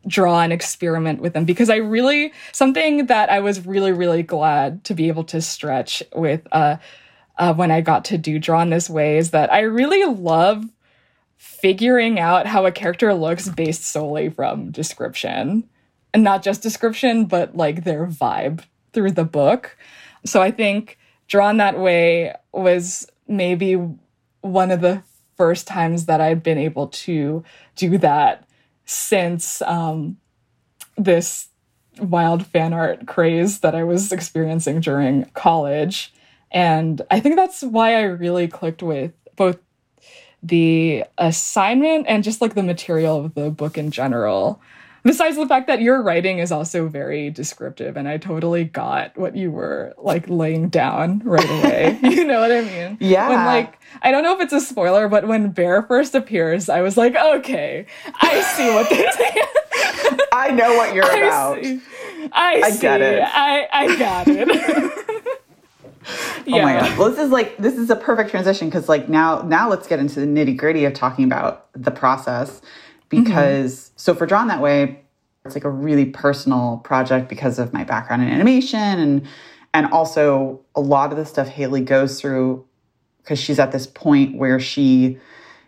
draw 0.07 0.41
and 0.41 0.53
experiment 0.53 1.21
with 1.21 1.33
them 1.33 1.45
because 1.45 1.69
I 1.69 1.77
really 1.77 2.33
something 2.53 3.07
that 3.07 3.31
I 3.31 3.41
was 3.41 3.67
really 3.67 3.93
really 3.93 4.23
glad 4.23 4.85
to 4.85 4.95
be 4.95 5.09
able 5.09 5.25
to 5.25 5.41
stretch 5.43 6.05
with 6.15 6.47
uh, 6.53 6.77
uh 7.39 7.55
when 7.55 7.71
I 7.71 7.81
got 7.81 8.05
to 8.07 8.19
do 8.19 8.39
Drawn 8.39 8.71
this 8.71 8.91
way 8.91 9.19
is 9.19 9.31
that 9.31 9.53
I 9.53 9.61
really 9.61 10.05
love 10.05 10.65
figuring 11.37 12.19
out 12.19 12.47
how 12.47 12.67
a 12.67 12.73
character 12.73 13.15
looks 13.15 13.49
based 13.49 13.85
solely 13.85 14.29
from 14.29 14.71
description 14.71 15.69
and 16.13 16.25
not 16.25 16.43
just 16.43 16.63
description 16.63 17.27
but 17.27 17.57
like 17.57 17.85
their 17.85 18.07
vibe 18.07 18.65
through 18.93 19.13
the 19.13 19.25
book. 19.25 19.77
So 20.25 20.43
I 20.43 20.51
think 20.51 20.99
drawn 21.29 21.59
that 21.59 21.79
way 21.79 22.35
was 22.53 23.07
maybe 23.29 23.77
one 24.41 24.71
of 24.71 24.81
the 24.81 25.03
first 25.37 25.67
times 25.67 26.07
that 26.07 26.21
I've 26.21 26.43
been 26.43 26.59
able 26.59 26.89
to 26.89 27.45
do 27.77 27.99
that 27.99 28.49
since 28.85 29.63
um, 29.63 30.17
this 30.97 31.49
wild 32.01 32.47
fan 32.47 32.73
art 32.73 33.07
craze 33.07 33.61
that 33.61 33.75
I 33.75 33.85
was 33.85 34.13
experiencing 34.13 34.81
during 34.81 35.27
college. 35.35 36.13
And 36.51 37.03
I 37.11 37.21
think 37.21 37.37
that's 37.37 37.63
why 37.63 37.95
I 37.97 38.03
really 38.03 38.49
clicked 38.49 38.83
with 38.83 39.13
both 39.37 39.59
the 40.43 41.05
assignment 41.19 42.07
and 42.09 42.23
just 42.25 42.41
like 42.41 42.55
the 42.55 42.63
material 42.63 43.25
of 43.25 43.35
the 43.35 43.51
book 43.51 43.77
in 43.77 43.91
general. 43.91 44.61
Besides 45.05 45.37
the 45.37 45.47
fact 45.47 45.69
that 45.69 45.81
your 45.81 46.03
writing 46.03 46.39
is 46.39 46.51
also 46.53 46.89
very 46.89 47.31
descriptive, 47.31 47.97
and 47.97 48.09
I 48.09 48.19
totally 48.19 48.65
got 48.65 49.17
what 49.17 49.37
you 49.37 49.51
were 49.51 49.95
like 49.97 50.29
laying 50.29 50.69
down 50.69 51.21
right 51.25 51.49
away. 51.49 51.99
you 52.03 52.25
know 52.25 52.41
what 52.41 52.51
I 52.53 52.63
mean? 52.63 52.99
Yeah. 53.01 53.29
When 53.29 53.45
like 53.45 53.79
I 54.03 54.11
don't 54.11 54.23
know 54.23 54.35
if 54.35 54.41
it's 54.41 54.53
a 54.53 54.61
spoiler, 54.61 55.09
but 55.09 55.27
when 55.27 55.51
Bear 55.51 55.83
first 55.83 56.15
appears, 56.15 56.69
I 56.69 56.83
was 56.83 56.97
like, 56.97 57.15
okay, 57.15 57.87
I 58.21 58.41
see 58.43 58.69
what 58.71 58.91
they're 58.91 59.13
saying. 59.13 60.19
I 60.33 60.51
know 60.51 60.77
what 60.77 60.95
you're 60.95 61.05
I 61.11 61.17
about. 61.17 61.63
See. 61.65 61.81
I, 62.33 62.63
I 62.65 62.71
see. 62.71 62.81
get 62.81 63.01
it. 63.01 63.23
I, 63.25 63.69
I 63.73 63.97
got 63.99 64.27
it. 64.29 65.18
Yeah. 66.49 66.57
Oh 66.57 66.63
my 66.63 66.73
god. 66.75 66.99
Well, 66.99 67.11
this 67.11 67.19
is 67.19 67.31
like 67.31 67.57
this 67.59 67.77
is 67.77 67.91
a 67.91 67.97
perfect 67.97 68.31
transition 68.31 68.69
because 68.69 68.89
like 68.89 69.09
now 69.09 69.43
now 69.43 69.69
let's 69.69 69.87
get 69.87 69.99
into 69.99 70.21
the 70.21 70.27
nitty 70.27 70.57
gritty 70.57 70.85
of 70.85 70.95
talking 70.95 71.25
about 71.25 71.69
the 71.75 71.91
process 71.91 72.61
because 73.09 73.75
mm-hmm. 73.75 73.93
so 73.97 74.15
for 74.15 74.27
drawn 74.27 74.49
that 74.49 74.61
way 74.61 75.01
it's 75.45 75.55
like 75.55 75.65
a 75.65 75.71
really 75.71 76.05
personal 76.05 76.79
project 76.85 77.29
because 77.29 77.59
of 77.59 77.73
my 77.73 77.85
background 77.85 78.23
in 78.23 78.29
animation 78.29 78.79
and 78.79 79.27
and 79.75 79.87
also 79.87 80.61
a 80.75 80.81
lot 80.81 81.11
of 81.11 81.19
the 81.19 81.25
stuff 81.25 81.49
Haley 81.49 81.81
goes 81.81 82.21
through 82.21 82.65
because 83.23 83.39
she's 83.39 83.59
at 83.59 83.73
this 83.73 83.87
point 83.87 84.37
where 84.37 84.61
she 84.61 85.19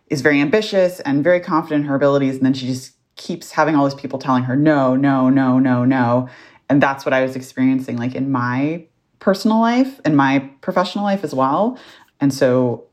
is 0.09 0.21
very 0.21 0.41
ambitious 0.41 1.01
and 1.01 1.23
very 1.23 1.41
confident 1.41 1.83
in 1.83 1.89
her 1.89 1.95
abilities 1.95 2.37
and 2.37 2.45
then 2.45 2.55
she 2.55 2.67
just 2.67 2.95
keeps 3.17 3.53
having 3.53 3.75
all 3.75 3.85
these 3.85 3.99
people 3.99 4.19
telling 4.19 4.45
her 4.45 4.57
no 4.57 4.97
no 4.97 5.29
no 5.29 5.59
no 5.59 5.85
no 5.85 6.29
and 6.69 6.83
that's 6.83 7.05
what 7.05 7.13
I 7.13 7.23
was 7.23 7.37
experiencing 7.37 7.97
like 7.97 8.15
in 8.15 8.31
my 8.31 8.87
personal 9.21 9.61
life 9.61 10.01
and 10.05 10.17
my 10.17 10.41
professional 10.61 11.05
life 11.05 11.23
as 11.23 11.35
well. 11.35 11.79
And 12.21 12.35
so 12.35 12.87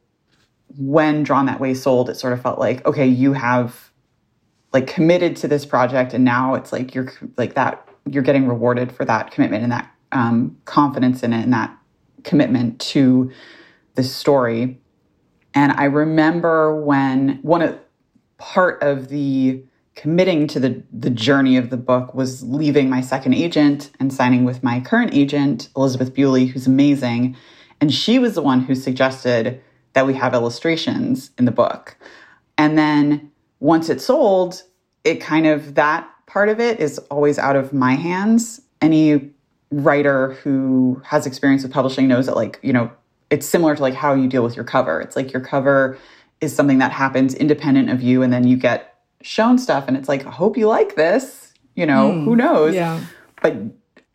when 0.77 1.23
drawn 1.23 1.45
that 1.45 1.59
way 1.59 1.73
sold 1.73 2.09
it 2.09 2.15
sort 2.15 2.33
of 2.33 2.41
felt 2.41 2.59
like 2.59 2.85
okay 2.85 3.07
you 3.07 3.33
have 3.33 3.89
like 4.73 4.85
committed 4.85 5.35
to 5.35 5.47
this 5.47 5.65
project 5.65 6.13
and 6.13 6.23
now 6.23 6.53
it's 6.53 6.71
like 6.71 6.93
you're 6.93 7.11
like 7.37 7.55
that 7.55 7.87
you're 8.05 8.23
getting 8.23 8.47
rewarded 8.47 8.91
for 8.91 9.05
that 9.05 9.31
commitment 9.31 9.63
and 9.63 9.71
that 9.71 9.91
um, 10.11 10.57
confidence 10.65 11.23
in 11.23 11.33
it 11.33 11.41
and 11.43 11.51
that 11.51 11.75
commitment 12.23 12.79
to 12.79 13.31
the 13.95 14.03
story. 14.03 14.79
And 15.53 15.71
i 15.73 15.85
remember 15.85 16.75
when 16.75 17.39
one 17.41 17.61
of 17.61 17.79
part 18.37 18.83
of 18.83 19.09
the 19.09 19.63
committing 19.97 20.47
to 20.47 20.59
the 20.59 20.81
the 20.93 21.09
journey 21.09 21.57
of 21.57 21.69
the 21.69 21.77
book 21.77 22.15
was 22.15 22.41
leaving 22.43 22.89
my 22.89 23.01
second 23.01 23.33
agent 23.33 23.91
and 23.99 24.13
signing 24.13 24.45
with 24.45 24.63
my 24.63 24.79
current 24.79 25.13
agent 25.13 25.67
elizabeth 25.75 26.13
bewley 26.13 26.45
who's 26.45 26.67
amazing 26.67 27.35
and 27.81 27.93
she 27.93 28.17
was 28.17 28.35
the 28.35 28.41
one 28.41 28.61
who 28.61 28.73
suggested 28.73 29.61
that 29.93 30.07
we 30.07 30.13
have 30.13 30.33
illustrations 30.33 31.31
in 31.37 31.43
the 31.43 31.51
book 31.51 31.97
and 32.57 32.77
then 32.77 33.31
once 33.59 33.89
it's 33.89 34.05
sold, 34.05 34.63
it 35.03 35.21
kind 35.21 35.47
of 35.47 35.75
that 35.75 36.09
part 36.25 36.49
of 36.49 36.59
it 36.59 36.79
is 36.79 36.99
always 37.09 37.39
out 37.39 37.55
of 37.55 37.73
my 37.73 37.93
hands. 37.93 38.61
Any 38.81 39.31
writer 39.71 40.33
who 40.33 41.01
has 41.05 41.25
experience 41.25 41.63
with 41.63 41.71
publishing 41.71 42.07
knows 42.07 42.25
that 42.27 42.35
like, 42.35 42.59
you 42.61 42.73
know, 42.73 42.91
it's 43.29 43.45
similar 43.45 43.75
to 43.75 43.81
like 43.81 43.93
how 43.93 44.13
you 44.13 44.27
deal 44.27 44.43
with 44.43 44.55
your 44.55 44.65
cover. 44.65 45.01
It's 45.01 45.15
like 45.15 45.33
your 45.33 45.41
cover 45.41 45.97
is 46.39 46.55
something 46.55 46.77
that 46.77 46.91
happens 46.91 47.33
independent 47.33 47.89
of 47.89 48.01
you 48.01 48.21
and 48.21 48.31
then 48.31 48.47
you 48.47 48.57
get 48.57 48.96
shown 49.21 49.57
stuff 49.57 49.85
and 49.87 49.97
it's 49.97 50.09
like, 50.09 50.25
I 50.25 50.31
hope 50.31 50.57
you 50.57 50.67
like 50.67 50.95
this. 50.95 51.53
You 51.75 51.85
know, 51.85 52.11
mm, 52.11 52.23
who 52.23 52.35
knows? 52.35 52.73
Yeah. 52.73 52.99
But 53.41 53.55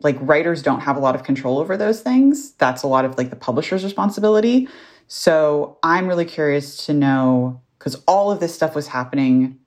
like 0.01 0.17
writers 0.19 0.61
don't 0.61 0.81
have 0.81 0.97
a 0.97 0.99
lot 0.99 1.15
of 1.15 1.23
control 1.23 1.59
over 1.59 1.77
those 1.77 2.01
things. 2.01 2.51
That's 2.53 2.83
a 2.83 2.87
lot 2.87 3.05
of 3.05 3.17
like 3.17 3.29
the 3.29 3.35
publisher's 3.35 3.83
responsibility. 3.83 4.67
So 5.07 5.77
I'm 5.81 6.07
really 6.07 6.25
curious 6.25 6.85
to 6.85 6.93
know 6.93 7.61
because 7.77 8.01
all 8.07 8.31
of 8.31 8.39
this 8.39 8.53
stuff 8.53 8.75
was 8.75 8.87
happening, 8.87 9.59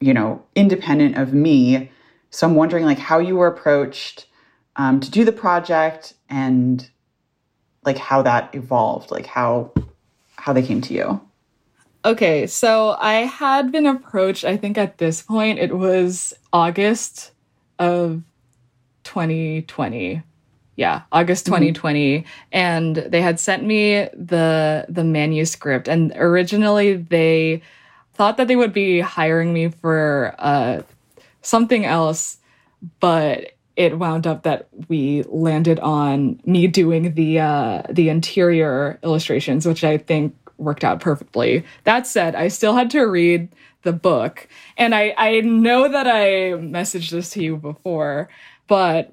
you 0.00 0.14
know, 0.14 0.44
independent 0.54 1.16
of 1.16 1.32
me. 1.32 1.90
So 2.30 2.46
I'm 2.46 2.54
wondering 2.54 2.84
like 2.84 2.98
how 2.98 3.18
you 3.18 3.36
were 3.36 3.46
approached 3.46 4.26
um, 4.76 5.00
to 5.00 5.10
do 5.10 5.24
the 5.24 5.32
project 5.32 6.14
and 6.28 6.88
like 7.84 7.98
how 7.98 8.22
that 8.22 8.54
evolved, 8.54 9.10
like 9.10 9.26
how 9.26 9.72
how 10.36 10.52
they 10.52 10.62
came 10.62 10.80
to 10.82 10.94
you. 10.94 11.20
Okay, 12.04 12.46
so 12.46 12.96
I 12.98 13.26
had 13.26 13.70
been 13.70 13.86
approached, 13.86 14.44
I 14.44 14.56
think 14.56 14.78
at 14.78 14.98
this 14.98 15.22
point 15.22 15.58
it 15.58 15.76
was 15.76 16.32
August 16.52 17.32
of 17.78 18.22
2020 19.04 20.22
yeah 20.76 21.02
august 21.12 21.46
2020 21.46 22.18
mm-hmm. 22.18 22.28
and 22.52 22.96
they 22.96 23.20
had 23.20 23.40
sent 23.40 23.64
me 23.64 24.08
the 24.14 24.86
the 24.88 25.04
manuscript. 25.04 25.88
And 25.88 26.12
originally 26.16 26.96
they 26.96 27.62
thought 28.14 28.36
that 28.38 28.48
they 28.48 28.56
would 28.56 28.72
be 28.72 29.00
hiring 29.00 29.52
me 29.52 29.68
for 29.68 30.34
uh, 30.38 30.82
something 31.42 31.84
else 31.84 32.38
but 33.00 33.52
it 33.76 33.98
wound 33.98 34.26
up 34.26 34.42
that 34.42 34.68
we 34.88 35.22
landed 35.28 35.78
on 35.80 36.40
me 36.44 36.66
doing 36.66 37.14
the 37.14 37.40
uh, 37.40 37.82
the 37.90 38.08
interior 38.08 38.98
illustrations 39.02 39.66
which 39.66 39.84
i 39.84 39.98
think 39.98 40.34
worked 40.60 40.84
out 40.84 41.00
perfectly 41.00 41.64
that 41.84 42.06
said 42.06 42.34
i 42.34 42.48
still 42.48 42.74
had 42.74 42.90
to 42.90 43.02
read 43.02 43.48
the 43.82 43.92
book 43.92 44.46
and 44.76 44.94
i 44.94 45.14
i 45.16 45.40
know 45.40 45.88
that 45.88 46.06
i 46.06 46.52
messaged 46.58 47.10
this 47.10 47.30
to 47.30 47.42
you 47.42 47.56
before 47.56 48.28
but 48.66 49.10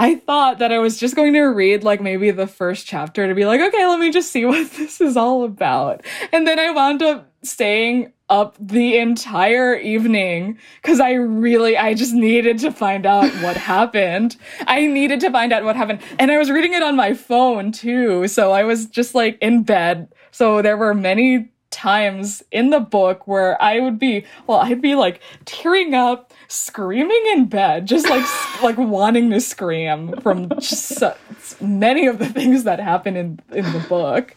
I 0.00 0.14
thought 0.14 0.60
that 0.60 0.70
I 0.70 0.78
was 0.78 0.96
just 0.96 1.16
going 1.16 1.32
to 1.32 1.42
read 1.42 1.82
like 1.82 2.00
maybe 2.00 2.30
the 2.30 2.46
first 2.46 2.86
chapter 2.86 3.26
to 3.26 3.34
be 3.34 3.44
like, 3.44 3.60
okay, 3.60 3.86
let 3.86 3.98
me 3.98 4.12
just 4.12 4.30
see 4.30 4.44
what 4.44 4.70
this 4.72 5.00
is 5.00 5.16
all 5.16 5.44
about. 5.44 6.04
And 6.32 6.46
then 6.46 6.58
I 6.58 6.70
wound 6.70 7.02
up 7.02 7.32
staying 7.42 8.12
up 8.28 8.56
the 8.60 8.98
entire 8.98 9.74
evening 9.74 10.58
because 10.82 11.00
I 11.00 11.12
really, 11.12 11.76
I 11.76 11.94
just 11.94 12.12
needed 12.12 12.58
to 12.60 12.70
find 12.70 13.06
out 13.06 13.30
what 13.42 13.56
happened. 13.68 14.36
I 14.66 14.86
needed 14.86 15.20
to 15.20 15.30
find 15.30 15.52
out 15.52 15.64
what 15.64 15.76
happened. 15.76 16.00
And 16.18 16.30
I 16.30 16.38
was 16.38 16.50
reading 16.50 16.74
it 16.74 16.82
on 16.82 16.94
my 16.94 17.14
phone 17.14 17.72
too. 17.72 18.28
So 18.28 18.52
I 18.52 18.64
was 18.64 18.86
just 18.86 19.14
like 19.14 19.38
in 19.40 19.62
bed. 19.64 20.08
So 20.30 20.62
there 20.62 20.76
were 20.76 20.94
many 20.94 21.50
times 21.70 22.42
in 22.50 22.70
the 22.70 22.80
book 22.80 23.26
where 23.26 23.60
I 23.62 23.80
would 23.80 23.98
be, 23.98 24.24
well, 24.46 24.58
I'd 24.58 24.80
be 24.80 24.94
like 24.94 25.20
tearing 25.44 25.94
up, 25.94 26.32
screaming 26.48 27.22
in 27.32 27.46
bed, 27.46 27.86
just 27.86 28.08
like 28.08 28.24
like 28.62 28.78
wanting 28.78 29.30
to 29.30 29.40
scream 29.40 30.14
from 30.20 30.48
just 30.58 30.88
so, 30.88 31.14
many 31.60 32.06
of 32.06 32.18
the 32.18 32.28
things 32.28 32.64
that 32.64 32.80
happen 32.80 33.16
in 33.16 33.40
in 33.52 33.64
the 33.72 33.84
book. 33.88 34.34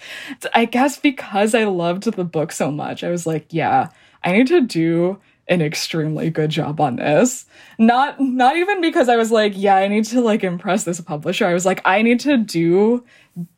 I 0.54 0.66
guess 0.66 1.00
because 1.00 1.56
I 1.56 1.64
loved 1.66 2.04
the 2.04 2.24
book 2.24 2.52
so 2.52 2.72
much, 2.72 3.04
I 3.04 3.10
was 3.10 3.26
like, 3.26 3.48
yeah, 3.50 3.90
I 4.24 4.34
need 4.34 4.48
to 4.48 4.62
do 4.62 5.20
an 5.48 5.62
extremely 5.62 6.30
good 6.30 6.50
job 6.50 6.80
on 6.80 6.98
this. 6.98 7.46
Not 7.78 8.20
not 8.20 8.56
even 8.56 8.82
because 8.82 9.10
I 9.10 9.18
was 9.18 9.32
like, 9.32 9.54
yeah, 9.56 9.76
I 9.76 9.88
need 9.88 10.06
to 10.06 10.22
like 10.22 10.44
impress 10.44 10.84
this 10.84 11.02
publisher. 11.02 11.46
I 11.46 11.54
was 11.54 11.66
like, 11.66 11.82
I 11.86 12.02
need 12.02 12.20
to 12.22 12.38
do 12.38 13.04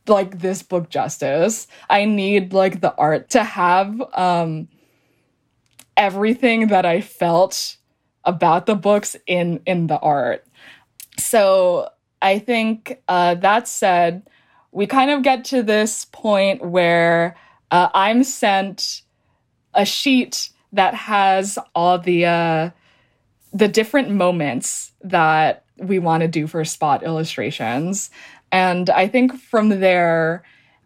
like 0.07 0.39
this 0.39 0.63
book 0.63 0.89
justice. 0.89 1.67
I 1.89 2.05
need 2.05 2.53
like 2.53 2.82
the 2.82 2.95
art 2.95 3.30
to 3.32 3.43
have 3.43 4.01
um 4.13 4.67
everything 5.95 6.67
that 6.67 6.86
I 6.86 7.01
felt 7.01 7.78
about 8.24 8.65
the 8.65 8.76
books 8.76 9.15
in 9.28 9.61
in 9.65 9.88
the 9.88 9.99
art. 9.99 10.45
So 11.17 11.89
I 12.21 12.39
think 12.39 13.01
uh, 13.07 13.36
that 13.36 13.67
said, 13.67 14.28
we 14.71 14.88
kind 14.88 15.11
of 15.11 15.24
get 15.24 15.45
to 15.45 15.61
this 15.61 16.05
point 16.05 16.65
where 16.65 17.36
uh, 17.69 17.89
I'm 17.93 18.24
sent 18.24 19.01
a 19.74 19.86
sheet 19.86 20.49
that 20.71 20.95
has 20.95 21.59
all 21.76 21.99
the 21.99 22.26
uh, 22.26 22.69
the 23.53 23.67
different 23.67 24.09
moments 24.09 24.93
that 25.01 25.65
we 25.78 25.99
want 25.99 26.21
to 26.21 26.28
do 26.28 26.47
for 26.47 26.63
spot 26.65 27.03
illustrations. 27.03 28.09
And 28.53 28.91
I 28.91 29.07
think 29.07 29.35
from 29.35 29.69
there, 29.69 30.43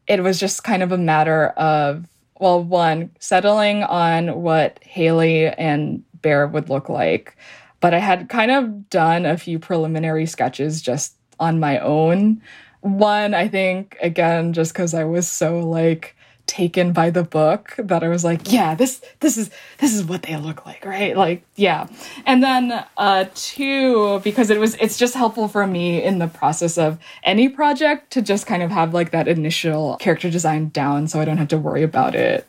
it 0.07 0.23
was 0.23 0.39
just 0.39 0.63
kind 0.63 0.81
of 0.81 0.93
a 0.93 0.97
matter 0.97 1.47
of, 1.49 2.07
well, 2.39 2.63
one, 2.63 3.11
settling 3.19 3.83
on 3.83 4.41
what 4.41 4.79
Haley 4.81 5.47
and 5.47 6.01
Bear 6.21 6.47
would 6.47 6.69
look 6.69 6.87
like. 6.87 7.37
But 7.81 7.93
I 7.93 7.99
had 7.99 8.29
kind 8.29 8.51
of 8.51 8.89
done 8.89 9.25
a 9.25 9.37
few 9.37 9.59
preliminary 9.59 10.25
sketches 10.25 10.81
just 10.81 11.15
on 11.41 11.59
my 11.59 11.77
own. 11.79 12.41
One, 12.81 13.33
I 13.33 13.49
think, 13.49 13.97
again, 14.01 14.53
just 14.53 14.71
because 14.71 14.93
I 14.93 15.03
was 15.03 15.27
so 15.27 15.59
like 15.59 16.15
taken 16.47 16.93
by 16.93 17.09
the 17.09 17.23
book 17.23 17.75
that 17.77 18.03
I 18.03 18.07
was 18.07 18.23
like, 18.23 18.51
yeah, 18.51 18.73
this 18.73 19.01
this 19.19 19.37
is 19.37 19.49
this 19.79 19.93
is 19.93 20.03
what 20.03 20.23
they 20.23 20.35
look 20.37 20.65
like, 20.65 20.85
right? 20.85 21.15
Like, 21.15 21.43
yeah. 21.55 21.87
And 22.25 22.41
then 22.41 22.83
uh 22.97 23.25
two, 23.35 24.19
because 24.21 24.49
it 24.49 24.59
was 24.59 24.75
it's 24.75 24.97
just 24.97 25.13
helpful 25.13 25.47
for 25.47 25.67
me 25.67 26.01
in 26.01 26.19
the 26.19 26.27
process 26.27 26.77
of 26.77 26.97
any 27.23 27.49
project 27.49 28.11
to 28.11 28.21
just 28.21 28.47
kind 28.47 28.63
of 28.63 28.71
have 28.71 28.93
like 28.93 29.11
that 29.11 29.27
initial 29.27 29.97
character 29.97 30.29
design 30.29 30.69
down 30.69 31.07
so 31.07 31.19
I 31.19 31.25
don't 31.25 31.37
have 31.37 31.49
to 31.49 31.57
worry 31.57 31.83
about 31.83 32.15
it 32.15 32.47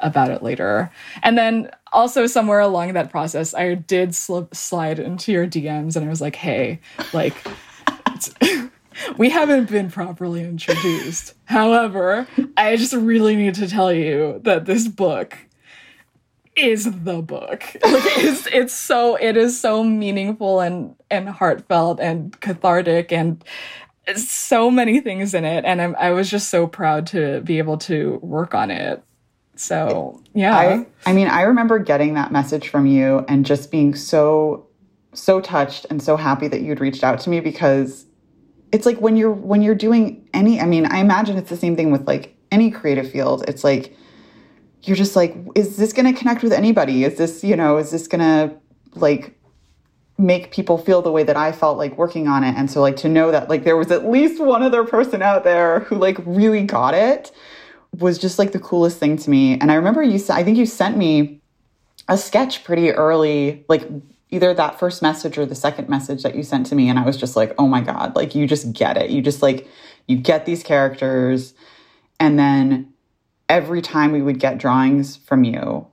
about 0.00 0.30
it 0.30 0.42
later. 0.42 0.90
And 1.22 1.36
then 1.36 1.70
also 1.92 2.26
somewhere 2.26 2.60
along 2.60 2.92
that 2.92 3.10
process, 3.10 3.54
I 3.54 3.74
did 3.74 4.14
slip 4.14 4.54
slide 4.54 4.98
into 4.98 5.32
your 5.32 5.46
DMs 5.46 5.96
and 5.96 6.04
I 6.04 6.08
was 6.08 6.20
like, 6.20 6.36
hey, 6.36 6.80
like 7.12 7.34
we 9.16 9.30
haven't 9.30 9.70
been 9.70 9.90
properly 9.90 10.42
introduced. 10.42 11.34
However, 11.44 12.26
I 12.56 12.76
just 12.76 12.94
really 12.94 13.36
need 13.36 13.54
to 13.56 13.68
tell 13.68 13.92
you 13.92 14.40
that 14.44 14.66
this 14.66 14.88
book 14.88 15.36
is 16.56 16.84
the 16.84 17.22
book. 17.22 17.64
Like 17.84 18.18
it's 18.18 18.46
it's 18.48 18.74
so 18.74 19.16
it 19.16 19.36
is 19.36 19.60
so 19.60 19.84
meaningful 19.84 20.60
and 20.60 20.94
and 21.10 21.28
heartfelt 21.28 22.00
and 22.00 22.38
cathartic 22.40 23.12
and 23.12 23.42
so 24.16 24.70
many 24.70 25.00
things 25.00 25.34
in 25.34 25.44
it 25.44 25.64
and 25.64 25.82
I'm, 25.82 25.94
I 25.98 26.10
was 26.10 26.30
just 26.30 26.48
so 26.48 26.66
proud 26.66 27.06
to 27.08 27.42
be 27.42 27.58
able 27.58 27.76
to 27.78 28.18
work 28.22 28.54
on 28.54 28.70
it. 28.70 29.02
So, 29.58 30.22
yeah. 30.34 30.56
I 30.56 30.86
I 31.04 31.12
mean, 31.12 31.28
I 31.28 31.42
remember 31.42 31.78
getting 31.78 32.14
that 32.14 32.30
message 32.30 32.68
from 32.68 32.86
you 32.86 33.24
and 33.28 33.44
just 33.44 33.70
being 33.70 33.94
so 33.94 34.66
so 35.14 35.40
touched 35.40 35.86
and 35.90 36.02
so 36.02 36.16
happy 36.16 36.48
that 36.48 36.60
you'd 36.60 36.80
reached 36.80 37.02
out 37.02 37.20
to 37.20 37.30
me 37.30 37.40
because 37.40 38.06
it's 38.72 38.86
like 38.86 38.98
when 39.00 39.16
you're 39.16 39.32
when 39.32 39.62
you're 39.62 39.74
doing 39.74 40.28
any 40.34 40.60
i 40.60 40.66
mean 40.66 40.86
i 40.86 40.98
imagine 40.98 41.36
it's 41.36 41.50
the 41.50 41.56
same 41.56 41.76
thing 41.76 41.90
with 41.90 42.06
like 42.06 42.38
any 42.50 42.70
creative 42.70 43.10
field. 43.10 43.44
It's 43.48 43.64
like 43.64 43.96
you're 44.82 44.96
just 44.96 45.16
like 45.16 45.36
is 45.54 45.76
this 45.76 45.92
going 45.92 46.12
to 46.12 46.18
connect 46.18 46.42
with 46.42 46.52
anybody? 46.52 47.04
Is 47.04 47.18
this 47.18 47.42
you 47.44 47.56
know 47.56 47.78
is 47.78 47.90
this 47.90 48.06
going 48.06 48.20
to 48.20 48.56
like 48.94 49.38
make 50.20 50.50
people 50.50 50.78
feel 50.78 51.00
the 51.00 51.12
way 51.12 51.22
that 51.22 51.36
i 51.36 51.52
felt 51.52 51.78
like 51.78 51.96
working 51.96 52.28
on 52.28 52.44
it? 52.44 52.54
And 52.56 52.70
so 52.70 52.80
like 52.80 52.96
to 52.98 53.08
know 53.08 53.30
that 53.30 53.48
like 53.48 53.64
there 53.64 53.76
was 53.76 53.90
at 53.90 54.08
least 54.08 54.40
one 54.40 54.62
other 54.62 54.84
person 54.84 55.22
out 55.22 55.44
there 55.44 55.80
who 55.80 55.96
like 55.96 56.18
really 56.24 56.62
got 56.62 56.94
it 56.94 57.32
was 57.98 58.18
just 58.18 58.38
like 58.38 58.52
the 58.52 58.58
coolest 58.58 58.98
thing 58.98 59.16
to 59.16 59.30
me. 59.30 59.58
And 59.58 59.70
i 59.70 59.74
remember 59.74 60.02
you 60.02 60.20
i 60.30 60.42
think 60.44 60.56
you 60.56 60.66
sent 60.66 60.96
me 60.96 61.40
a 62.08 62.16
sketch 62.16 62.64
pretty 62.64 62.90
early 62.90 63.64
like 63.68 63.86
either 64.30 64.52
that 64.54 64.78
first 64.78 65.02
message 65.02 65.38
or 65.38 65.46
the 65.46 65.54
second 65.54 65.88
message 65.88 66.22
that 66.22 66.34
you 66.34 66.42
sent 66.42 66.66
to 66.66 66.74
me 66.74 66.88
and 66.88 66.98
i 66.98 67.04
was 67.04 67.16
just 67.16 67.36
like 67.36 67.54
oh 67.58 67.66
my 67.66 67.80
god 67.80 68.14
like 68.14 68.34
you 68.34 68.46
just 68.46 68.72
get 68.72 68.96
it. 68.96 69.10
You 69.10 69.22
just 69.22 69.42
like 69.42 69.68
you 70.06 70.16
get 70.16 70.46
these 70.46 70.62
characters. 70.62 71.54
And 72.20 72.38
then 72.38 72.92
every 73.48 73.82
time 73.82 74.12
we 74.12 74.22
would 74.22 74.40
get 74.40 74.58
drawings 74.58 75.16
from 75.16 75.44
you 75.44 75.86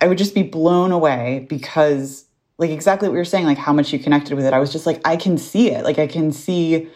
i 0.00 0.06
would 0.06 0.18
just 0.18 0.34
be 0.34 0.42
blown 0.42 0.92
away 0.92 1.46
because 1.48 2.26
like 2.58 2.70
exactly 2.70 3.08
what 3.08 3.14
you're 3.14 3.24
saying 3.24 3.46
like 3.46 3.58
how 3.58 3.72
much 3.72 3.92
you 3.92 3.98
connected 3.98 4.34
with 4.34 4.44
it. 4.44 4.52
I 4.52 4.58
was 4.58 4.72
just 4.72 4.86
like 4.86 5.00
i 5.04 5.16
can 5.16 5.38
see 5.38 5.70
it. 5.70 5.84
Like 5.84 5.98
i 5.98 6.06
can 6.06 6.32
see 6.32 6.88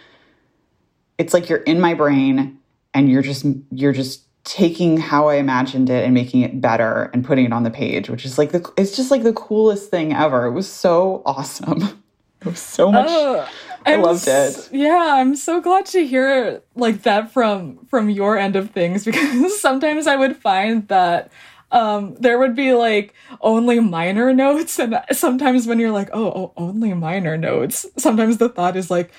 it's 1.19 1.35
like 1.35 1.49
you're 1.49 1.59
in 1.59 1.81
my 1.81 1.95
brain 1.95 2.59
and 2.95 3.11
you're 3.11 3.23
just 3.23 3.45
you're 3.71 3.93
just 3.93 4.25
taking 4.45 4.97
how 4.97 5.29
I 5.29 5.37
imagined 5.37 5.91
it 5.91 6.05
and 6.05 6.15
making 6.15 6.43
it 6.43 6.61
better 6.61 7.11
and 7.13 7.25
putting 7.25 7.45
it 7.45 7.53
on 7.53 7.63
the 7.63 7.71
page, 7.71 8.09
which 8.09 8.25
is 8.25 8.39
like 8.39 8.53
the 8.53 8.73
it's 8.77 8.97
just 8.97 9.11
like 9.11 9.23
the 9.23 9.33
coolest 9.33 9.91
thing 9.91 10.15
ever. 10.15 10.47
It 10.47 10.53
was 10.53 10.71
so 10.71 11.23
awesome. 11.27 12.03
It 12.41 12.47
was 12.47 12.59
so 12.59 12.91
much. 12.91 13.05
Oh, 13.07 13.47
I 13.85 13.97
loved 13.97 14.27
it. 14.27 14.71
Yeah, 14.73 15.17
I'm 15.17 15.37
so 15.37 15.61
glad 15.61 15.85
to 15.87 16.07
hear 16.07 16.63
like 16.75 17.03
that 17.03 17.31
from 17.31 17.87
from 17.91 18.09
your 18.09 18.39
end 18.39 18.57
of 18.57 18.71
things 18.71 19.05
because 19.05 19.61
sometimes 19.61 20.07
I 20.07 20.17
would 20.17 20.39
find 20.39 20.89
that 20.89 21.31
um, 21.71 22.15
there 22.19 22.39
would 22.39 22.57
be 22.57 22.73
like 22.73 23.15
only 23.43 23.79
minor 23.79 24.33
notes, 24.33 24.79
and 24.79 24.99
sometimes 25.13 25.67
when 25.67 25.79
you're 25.79 25.91
like, 25.91 26.09
oh, 26.15 26.33
oh 26.33 26.53
only 26.57 26.95
minor 26.95 27.37
notes, 27.37 27.85
sometimes 27.99 28.39
the 28.39 28.49
thought 28.49 28.75
is 28.75 28.91
like, 28.91 29.13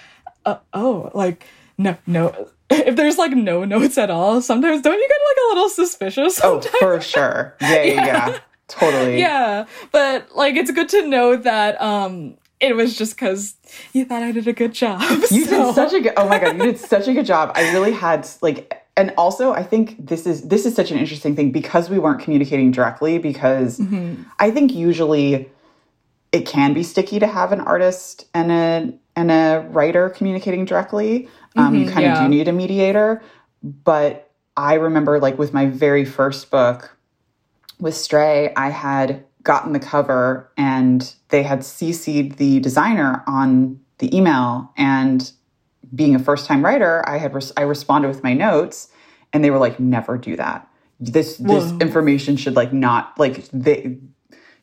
uh, 0.46 0.58
oh, 0.74 1.12
like 1.14 1.46
no, 1.78 1.98
no, 2.06 2.50
if 2.88 2.96
there's 2.96 3.18
like 3.18 3.32
no 3.32 3.66
notes 3.66 3.98
at 3.98 4.10
all, 4.10 4.42
sometimes 4.42 4.82
don't 4.82 4.98
you 4.98 5.08
get 5.08 5.18
like 5.30 5.38
a 5.38 5.48
little 5.50 5.70
suspicious? 5.70 6.36
Sometimes? 6.38 6.74
Oh, 6.76 6.80
for 6.80 7.02
sure. 7.02 7.56
Yeah, 7.62 7.84
yeah, 7.84 8.06
yeah. 8.06 8.40
Totally. 8.68 9.20
Yeah. 9.20 9.66
But 9.92 10.36
like 10.36 10.56
it's 10.56 10.72
good 10.72 10.90
to 10.90 11.08
know 11.08 11.36
that 11.36 11.82
um 11.82 12.38
it 12.60 12.76
was 12.76 12.96
just 12.98 13.16
because 13.16 13.56
you 13.92 14.06
thought 14.06 14.24
I 14.24 14.32
did 14.32 14.48
a 14.48 14.54
good 14.54 14.74
job. 14.74 15.02
You 15.32 15.46
so. 15.46 15.68
did 15.68 15.76
such 15.76 15.94
a 15.94 16.00
good 16.00 16.14
oh 16.18 16.28
my 16.28 16.40
god, 16.40 16.58
you 16.58 16.64
did 16.64 16.80
such 16.80 17.08
a 17.08 17.14
good 17.14 17.26
job. 17.26 17.52
I 17.56 17.72
really 17.74 17.92
had 17.92 18.28
like 18.42 18.86
and 18.96 19.14
also 19.18 19.52
I 19.52 19.64
think 19.64 20.06
this 20.06 20.26
is 20.26 20.44
this 20.44 20.66
is 20.66 20.76
such 20.76 20.92
an 20.92 20.98
interesting 20.98 21.36
thing 21.36 21.52
because 21.52 21.90
we 21.90 22.00
weren't 22.00 22.22
communicating 22.22 22.72
directly 22.72 23.18
because 23.18 23.80
mm-hmm. 23.80 24.24
I 24.40 24.52
think 24.52 24.74
usually 24.74 25.50
it 26.32 26.46
can 26.46 26.74
be 26.74 26.84
sticky 26.84 27.20
to 27.20 27.28
have 27.28 27.52
an 27.52 27.60
artist 27.60 28.28
and 28.34 28.52
a 28.52 28.94
and 29.16 29.32
a 29.32 29.68
writer 29.70 30.10
communicating 30.10 30.66
directly. 30.66 31.28
Um, 31.56 31.74
mm-hmm, 31.74 31.76
you 31.76 31.86
kind 31.86 32.06
of 32.06 32.14
yeah. 32.14 32.24
do 32.24 32.30
need 32.30 32.48
a 32.48 32.54
mediator. 32.54 33.22
But 33.64 34.32
I 34.58 34.76
remember, 34.76 35.20
like, 35.20 35.38
with 35.38 35.54
my 35.54 35.66
very 35.68 36.06
first 36.06 36.50
book 36.52 36.98
with 37.80 37.96
Stray, 37.96 38.54
I 38.56 38.70
had 38.70 39.26
gotten 39.44 39.74
the 39.74 39.80
cover 39.80 40.52
and 40.58 41.14
they 41.30 41.44
had 41.44 41.60
CC'd 41.60 42.38
the 42.38 42.60
designer 42.60 43.24
on 43.28 43.80
the 43.98 44.16
email. 44.16 44.72
And 44.78 45.32
being 45.94 46.16
a 46.16 46.20
first 46.20 46.46
time 46.46 46.64
writer, 46.64 47.08
I 47.08 47.18
had 47.18 47.34
res- 47.34 47.54
I 47.58 47.62
responded 47.62 48.08
with 48.08 48.24
my 48.24 48.34
notes 48.34 48.90
and 49.34 49.44
they 49.44 49.50
were 49.50 49.58
like, 49.58 49.80
never 49.80 50.18
do 50.18 50.36
that. 50.36 50.68
This 51.00 51.38
this 51.38 51.72
information 51.82 52.38
should 52.38 52.56
like 52.56 52.72
not 52.72 53.18
like 53.18 53.48
they 53.48 53.98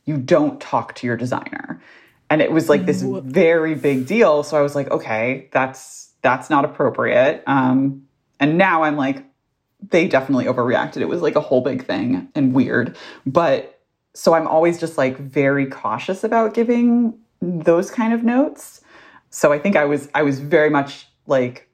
you 0.04 0.16
don't 0.16 0.60
talk 0.60 0.94
to 0.96 1.06
your 1.06 1.16
designer. 1.16 1.82
And 2.30 2.40
it 2.40 2.52
was 2.52 2.68
like 2.68 2.86
this 2.86 3.02
very 3.02 3.74
big 3.74 4.06
deal. 4.06 4.42
So 4.42 4.56
I 4.56 4.60
was 4.60 4.74
like, 4.74 4.90
okay, 4.90 5.48
that's 5.50 6.07
that's 6.22 6.50
not 6.50 6.64
appropriate. 6.64 7.42
Um, 7.46 8.06
and 8.40 8.58
now 8.58 8.82
I'm 8.82 8.96
like, 8.96 9.24
they 9.90 10.08
definitely 10.08 10.46
overreacted. 10.46 10.98
It 10.98 11.08
was 11.08 11.22
like 11.22 11.36
a 11.36 11.40
whole 11.40 11.60
big 11.60 11.84
thing 11.84 12.28
and 12.34 12.52
weird. 12.52 12.96
But 13.26 13.80
so 14.14 14.34
I'm 14.34 14.48
always 14.48 14.80
just 14.80 14.98
like 14.98 15.18
very 15.18 15.66
cautious 15.66 16.24
about 16.24 16.54
giving 16.54 17.16
those 17.40 17.90
kind 17.90 18.12
of 18.12 18.24
notes. 18.24 18.80
So 19.30 19.52
I 19.52 19.58
think 19.58 19.76
I 19.76 19.84
was 19.84 20.08
I 20.14 20.22
was 20.22 20.40
very 20.40 20.70
much 20.70 21.06
like 21.26 21.68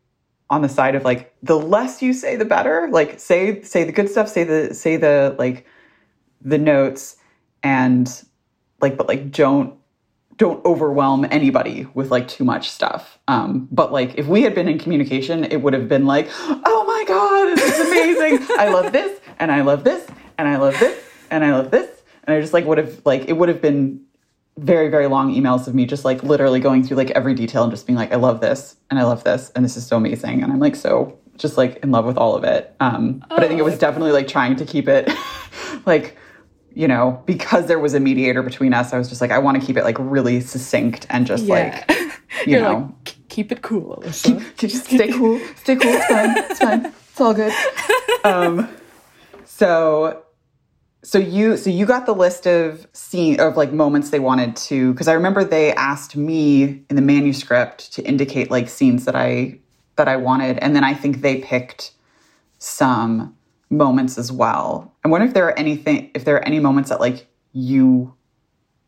on 0.50 0.60
the 0.60 0.68
side 0.68 0.94
of 0.94 1.04
like 1.04 1.34
the 1.42 1.58
less 1.58 2.02
you 2.02 2.12
say 2.12 2.36
the 2.36 2.44
better. 2.44 2.88
Like 2.90 3.18
say 3.18 3.62
say 3.62 3.84
the 3.84 3.92
good 3.92 4.10
stuff, 4.10 4.28
say 4.28 4.44
the 4.44 4.74
say 4.74 4.96
the 4.96 5.34
like 5.38 5.66
the 6.42 6.58
notes 6.58 7.16
and 7.62 8.22
like 8.80 8.98
but 8.98 9.08
like 9.08 9.30
don't 9.30 9.78
don't 10.36 10.64
overwhelm 10.64 11.26
anybody 11.30 11.86
with 11.94 12.10
like 12.10 12.28
too 12.28 12.44
much 12.44 12.70
stuff. 12.70 13.18
Um, 13.28 13.68
but 13.70 13.92
like 13.92 14.14
if 14.16 14.26
we 14.26 14.42
had 14.42 14.54
been 14.54 14.68
in 14.68 14.78
communication, 14.78 15.44
it 15.44 15.58
would 15.58 15.74
have 15.74 15.88
been 15.88 16.06
like, 16.06 16.28
oh 16.40 16.84
my 16.86 17.04
God, 17.06 17.56
this 17.56 17.78
is 17.78 17.86
amazing. 17.86 18.46
I 18.58 18.68
love 18.68 18.92
this 18.92 19.20
and 19.38 19.52
I 19.52 19.62
love 19.62 19.84
this 19.84 20.06
and 20.38 20.48
I 20.48 20.56
love 20.56 20.78
this, 20.80 21.00
and 21.30 21.44
I 21.44 21.52
love 21.52 21.70
this. 21.70 21.88
And 22.24 22.34
I 22.34 22.40
just 22.40 22.52
like 22.52 22.64
would 22.64 22.78
have 22.78 23.00
like 23.04 23.28
it 23.28 23.34
would 23.34 23.48
have 23.48 23.62
been 23.62 24.00
very, 24.58 24.88
very 24.88 25.06
long 25.06 25.34
emails 25.34 25.66
of 25.66 25.74
me 25.74 25.84
just 25.84 26.04
like 26.04 26.22
literally 26.22 26.60
going 26.60 26.84
through 26.84 26.96
like 26.96 27.10
every 27.10 27.34
detail 27.34 27.64
and 27.64 27.72
just 27.72 27.86
being 27.86 27.96
like, 27.96 28.12
I 28.12 28.16
love 28.16 28.40
this 28.40 28.76
and 28.90 28.98
I 28.98 29.04
love 29.04 29.24
this 29.24 29.50
and 29.50 29.64
this 29.64 29.76
is 29.76 29.86
so 29.86 29.96
amazing. 29.96 30.42
And 30.42 30.52
I'm 30.52 30.60
like 30.60 30.76
so 30.76 31.18
just 31.36 31.56
like 31.56 31.76
in 31.82 31.90
love 31.90 32.04
with 32.04 32.16
all 32.16 32.34
of 32.36 32.44
it. 32.44 32.74
Um, 32.80 33.24
but 33.28 33.42
I 33.42 33.48
think 33.48 33.58
it 33.58 33.64
was 33.64 33.78
definitely 33.78 34.12
like 34.12 34.28
trying 34.28 34.56
to 34.56 34.64
keep 34.64 34.88
it 34.88 35.10
like, 35.86 36.16
you 36.74 36.88
know, 36.88 37.22
because 37.26 37.66
there 37.66 37.78
was 37.78 37.94
a 37.94 38.00
mediator 38.00 38.42
between 38.42 38.74
us, 38.74 38.92
I 38.92 38.98
was 38.98 39.08
just 39.08 39.20
like, 39.20 39.30
I 39.30 39.38
want 39.38 39.60
to 39.60 39.66
keep 39.66 39.76
it 39.76 39.84
like 39.84 39.96
really 39.98 40.40
succinct 40.40 41.06
and 41.10 41.26
just 41.26 41.44
Yeah. 41.44 41.84
like, 41.88 41.90
you 42.46 42.52
You're 42.54 42.62
know, 42.62 42.94
like, 43.06 43.16
keep 43.28 43.52
it 43.52 43.62
cool, 43.62 43.94
Elissa. 43.94 44.34
keep, 44.56 44.70
just 44.70 44.84
stay 44.86 45.12
cool, 45.12 45.38
stay 45.56 45.76
cool. 45.76 45.92
It's 45.92 46.06
fine. 46.06 46.36
It's 46.38 46.58
fine. 46.58 46.86
It's 46.86 47.20
all 47.20 47.34
good. 47.34 47.52
Um, 48.24 48.70
so, 49.44 50.22
so 51.02 51.18
you, 51.18 51.58
so 51.58 51.68
you 51.68 51.84
got 51.84 52.06
the 52.06 52.14
list 52.14 52.46
of 52.46 52.86
scene 52.94 53.38
of 53.38 53.54
like 53.56 53.70
moments 53.70 54.08
they 54.08 54.18
wanted 54.18 54.56
to, 54.56 54.92
because 54.94 55.08
I 55.08 55.12
remember 55.12 55.44
they 55.44 55.74
asked 55.74 56.16
me 56.16 56.82
in 56.88 56.96
the 56.96 57.02
manuscript 57.02 57.92
to 57.92 58.02
indicate 58.02 58.50
like 58.50 58.70
scenes 58.70 59.04
that 59.04 59.14
I 59.14 59.58
that 59.96 60.08
I 60.08 60.16
wanted, 60.16 60.58
and 60.58 60.74
then 60.74 60.84
I 60.84 60.94
think 60.94 61.20
they 61.20 61.42
picked 61.42 61.92
some 62.58 63.36
moments 63.76 64.18
as 64.18 64.32
well. 64.32 64.92
I 65.04 65.08
wonder 65.08 65.26
if 65.26 65.34
there 65.34 65.46
are 65.46 65.58
anything, 65.58 66.10
if 66.14 66.24
there 66.24 66.36
are 66.36 66.44
any 66.44 66.60
moments 66.60 66.90
that 66.90 67.00
like 67.00 67.26
you 67.52 68.14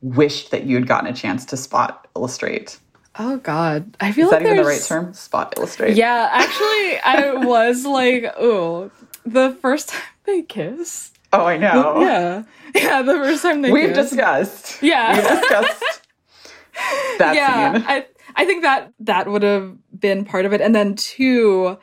wished 0.00 0.50
that 0.50 0.64
you 0.64 0.76
had 0.76 0.86
gotten 0.86 1.08
a 1.08 1.12
chance 1.12 1.44
to 1.46 1.56
spot 1.56 2.06
illustrate. 2.16 2.78
Oh 3.18 3.38
God, 3.38 3.96
I 4.00 4.12
feel 4.12 4.26
Is 4.26 4.32
like 4.32 4.42
that 4.42 4.46
even 4.52 4.58
the 4.58 4.68
right 4.68 4.82
term? 4.82 5.14
Spot 5.14 5.54
illustrate. 5.56 5.96
Yeah, 5.96 6.28
actually, 6.32 6.98
I 7.00 7.32
was 7.44 7.86
like, 7.86 8.26
oh, 8.36 8.90
the 9.24 9.56
first 9.62 9.88
time 9.90 10.02
they 10.26 10.42
kiss. 10.42 11.12
Oh, 11.32 11.44
I 11.44 11.56
know. 11.56 12.00
Yeah, 12.00 12.42
yeah, 12.74 13.02
the 13.02 13.14
first 13.14 13.42
time 13.42 13.62
they 13.62 13.70
We've 13.72 13.94
kiss. 13.94 14.10
discussed. 14.10 14.82
Yeah. 14.82 15.14
We've 15.14 15.40
discussed 15.40 15.82
that 17.18 17.34
yeah, 17.34 17.74
scene. 17.74 17.84
I 17.88 18.06
I 18.36 18.44
think 18.44 18.62
that 18.62 18.92
that 19.00 19.28
would 19.28 19.42
have 19.42 19.76
been 19.98 20.24
part 20.26 20.44
of 20.44 20.52
it, 20.52 20.60
and 20.60 20.74
then 20.74 20.94
two. 20.94 21.78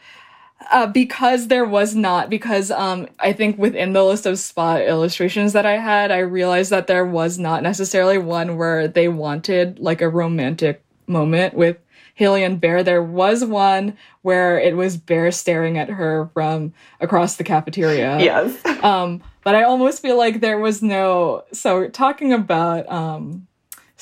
Uh, 0.71 0.87
because 0.87 1.47
there 1.47 1.65
was 1.65 1.95
not 1.95 2.29
because 2.29 2.71
um 2.71 3.07
I 3.19 3.33
think 3.33 3.57
within 3.57 3.93
the 3.93 4.03
list 4.03 4.25
of 4.25 4.39
spot 4.39 4.81
illustrations 4.81 5.53
that 5.53 5.65
I 5.65 5.77
had, 5.77 6.11
I 6.11 6.19
realized 6.19 6.71
that 6.71 6.87
there 6.87 7.05
was 7.05 7.37
not 7.39 7.63
necessarily 7.63 8.17
one 8.17 8.57
where 8.57 8.87
they 8.87 9.07
wanted 9.07 9.79
like 9.79 10.01
a 10.01 10.09
romantic 10.09 10.83
moment 11.07 11.53
with 11.53 11.77
Haley 12.15 12.43
and 12.43 12.61
Bear. 12.61 12.83
There 12.83 13.03
was 13.03 13.43
one 13.43 13.97
where 14.21 14.59
it 14.59 14.77
was 14.77 14.97
Bear 14.97 15.31
staring 15.31 15.77
at 15.77 15.89
her 15.89 16.29
from 16.33 16.73
across 16.99 17.37
the 17.37 17.43
cafeteria. 17.43 18.19
yes. 18.19 18.57
Um, 18.83 19.23
but 19.43 19.55
I 19.55 19.63
almost 19.63 20.01
feel 20.01 20.17
like 20.17 20.39
there 20.39 20.59
was 20.59 20.81
no. 20.81 21.43
So 21.51 21.87
talking 21.89 22.31
about 22.33 22.89
um, 22.89 23.47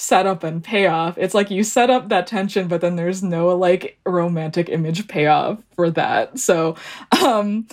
setup 0.02 0.43
and 0.43 0.64
payoff, 0.64 1.16
it's 1.20 1.36
like 1.36 1.52
you 1.52 1.64
set 1.64 1.91
up 1.91 2.10
that 2.10 2.26
tension, 2.26 2.68
but 2.68 2.82
then 2.82 2.95
there's 2.95 3.22
no 3.22 3.56
like 3.56 3.99
romantic 4.04 4.68
image 4.68 5.08
payoff 5.08 5.62
for 5.76 5.91
that. 5.91 6.39
So 6.39 6.76
um, 7.24 7.68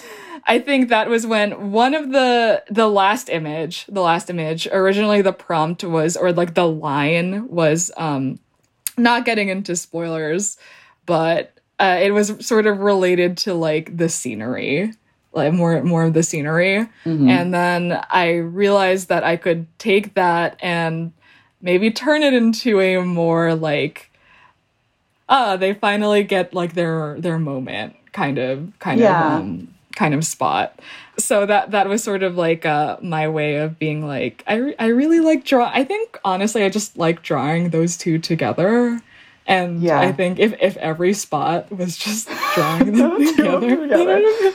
I 0.46 0.58
think 0.58 0.90
that 0.90 1.08
was 1.08 1.26
when 1.26 1.72
one 1.72 1.94
of 1.94 2.12
the 2.12 2.62
the 2.68 2.86
last 2.86 3.30
image, 3.30 3.86
the 3.86 4.02
last 4.02 4.28
image, 4.28 4.68
originally 4.70 5.22
the 5.22 5.32
prompt 5.32 5.82
was 5.82 6.18
or 6.18 6.32
like 6.34 6.52
the 6.52 6.68
line 6.68 7.48
was 7.48 7.90
um, 7.96 8.38
not 8.98 9.24
getting 9.24 9.48
into 9.48 9.74
spoilers, 9.74 10.58
but 11.06 11.58
uh, 11.80 11.98
it 12.02 12.10
was 12.10 12.46
sort 12.46 12.66
of 12.66 12.80
related 12.80 13.38
to 13.38 13.54
like 13.54 13.96
the 13.96 14.10
scenery 14.10 14.92
like 15.32 15.52
more 15.52 15.82
more 15.82 16.04
of 16.04 16.14
the 16.14 16.22
scenery. 16.22 16.86
And 17.04 17.54
then 17.54 18.02
i 18.10 18.36
realized 18.36 19.08
that 19.08 19.24
i 19.24 19.36
could 19.36 19.66
take 19.78 20.14
that 20.14 20.56
and 20.60 21.12
maybe 21.60 21.90
turn 21.90 22.22
it 22.22 22.34
into 22.34 22.80
a 22.80 22.98
more 23.02 23.54
like 23.54 24.10
ah 25.28 25.56
they 25.56 25.74
finally 25.74 26.22
get 26.22 26.54
like 26.54 26.74
their 26.74 27.16
their 27.20 27.38
moment 27.38 27.94
kind 28.12 28.38
of 28.38 28.72
kind 28.78 29.00
Yeah. 29.00 29.36
of 29.36 29.40
um, 29.42 29.74
kind 29.96 30.14
of 30.14 30.24
spot 30.24 30.78
so 31.18 31.44
that 31.46 31.72
that 31.72 31.88
was 31.88 32.02
sort 32.04 32.22
of 32.22 32.36
like 32.36 32.64
uh 32.64 32.96
my 33.02 33.28
way 33.28 33.56
of 33.56 33.78
being 33.78 34.06
like 34.06 34.44
i 34.46 34.54
re- 34.54 34.74
i 34.78 34.86
really 34.86 35.18
like 35.20 35.44
draw 35.44 35.70
i 35.74 35.82
think 35.84 36.18
honestly 36.24 36.62
i 36.62 36.68
just 36.68 36.96
like 36.96 37.22
drawing 37.22 37.70
those 37.70 37.96
two 37.96 38.18
together 38.18 39.00
and 39.46 39.82
Yeah. 39.82 39.98
i 40.00 40.12
think 40.12 40.38
if 40.38 40.54
if 40.60 40.76
every 40.76 41.12
spot 41.14 41.70
was 41.76 41.96
just 41.96 42.28
drawing 42.54 42.92
them 42.92 43.26
together, 43.36 43.76
together. 43.76 43.88
that 43.88 44.22
would 44.22 44.38
been, 44.40 44.52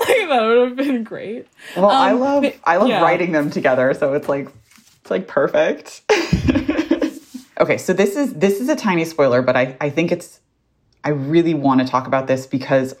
like, 0.00 0.28
that 0.30 0.42
would 0.46 0.68
have 0.68 0.76
been 0.76 1.04
great 1.04 1.46
Well, 1.76 1.90
I 1.90 2.12
Um, 2.12 2.20
love 2.20 2.42
but- 2.44 2.56
I 2.64 2.76
love 2.78 2.88
yeah. 2.88 3.02
writing 3.02 3.32
them 3.32 3.50
together, 3.50 3.92
so 3.92 4.14
it's 4.14 4.28
like 4.30 4.48
it's 5.06 5.10
like 5.12 5.28
perfect. 5.28 6.02
okay, 7.60 7.78
so 7.78 7.92
this 7.92 8.16
is 8.16 8.34
this 8.34 8.60
is 8.60 8.68
a 8.68 8.74
tiny 8.74 9.04
spoiler, 9.04 9.40
but 9.40 9.56
I, 9.56 9.76
I 9.80 9.88
think 9.88 10.10
it's 10.10 10.40
I 11.04 11.10
really 11.10 11.54
want 11.54 11.80
to 11.80 11.86
talk 11.86 12.08
about 12.08 12.26
this 12.26 12.44
because 12.46 12.96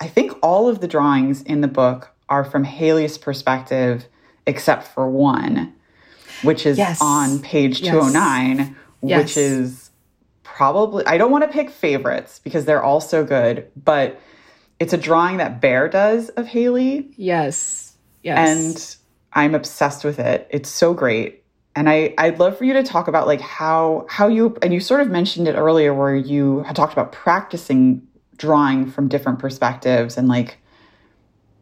I 0.00 0.08
think 0.08 0.32
all 0.42 0.68
of 0.68 0.80
the 0.80 0.88
drawings 0.88 1.42
in 1.42 1.60
the 1.60 1.68
book 1.68 2.10
are 2.28 2.42
from 2.44 2.64
Haley's 2.64 3.16
perspective, 3.16 4.06
except 4.44 4.88
for 4.88 5.08
one, 5.08 5.72
which 6.42 6.66
is 6.66 6.78
Yes. 6.78 6.98
on 7.00 7.38
page 7.38 7.80
Yes. 7.80 7.92
209, 7.92 8.76
Yes. 9.02 9.22
which 9.22 9.36
is 9.36 9.90
probably 10.42 11.06
I 11.06 11.16
don't 11.16 11.30
want 11.30 11.44
to 11.44 11.48
pick 11.48 11.70
favorites 11.70 12.40
because 12.42 12.64
they're 12.64 12.82
all 12.82 13.00
so 13.00 13.24
good, 13.24 13.70
but 13.76 14.20
it's 14.80 14.92
a 14.92 14.98
drawing 14.98 15.36
that 15.36 15.60
Bear 15.60 15.88
does 15.88 16.28
of 16.30 16.48
Haley 16.48 17.12
yes 17.16 17.94
yes 18.24 18.36
and 18.36 18.96
I'm 19.36 19.54
obsessed 19.54 20.02
with 20.02 20.18
it. 20.18 20.48
It's 20.50 20.70
so 20.70 20.94
great. 20.94 21.44
And 21.76 21.90
I, 21.90 22.14
I'd 22.16 22.38
love 22.38 22.56
for 22.56 22.64
you 22.64 22.72
to 22.72 22.82
talk 22.82 23.06
about 23.06 23.26
like 23.26 23.40
how 23.42 24.06
how 24.08 24.28
you 24.28 24.56
and 24.62 24.72
you 24.72 24.80
sort 24.80 25.02
of 25.02 25.08
mentioned 25.08 25.46
it 25.46 25.54
earlier 25.54 25.92
where 25.92 26.16
you 26.16 26.62
had 26.62 26.74
talked 26.74 26.94
about 26.94 27.12
practicing 27.12 28.04
drawing 28.38 28.90
from 28.90 29.08
different 29.08 29.38
perspectives 29.38 30.16
and 30.16 30.26
like 30.26 30.58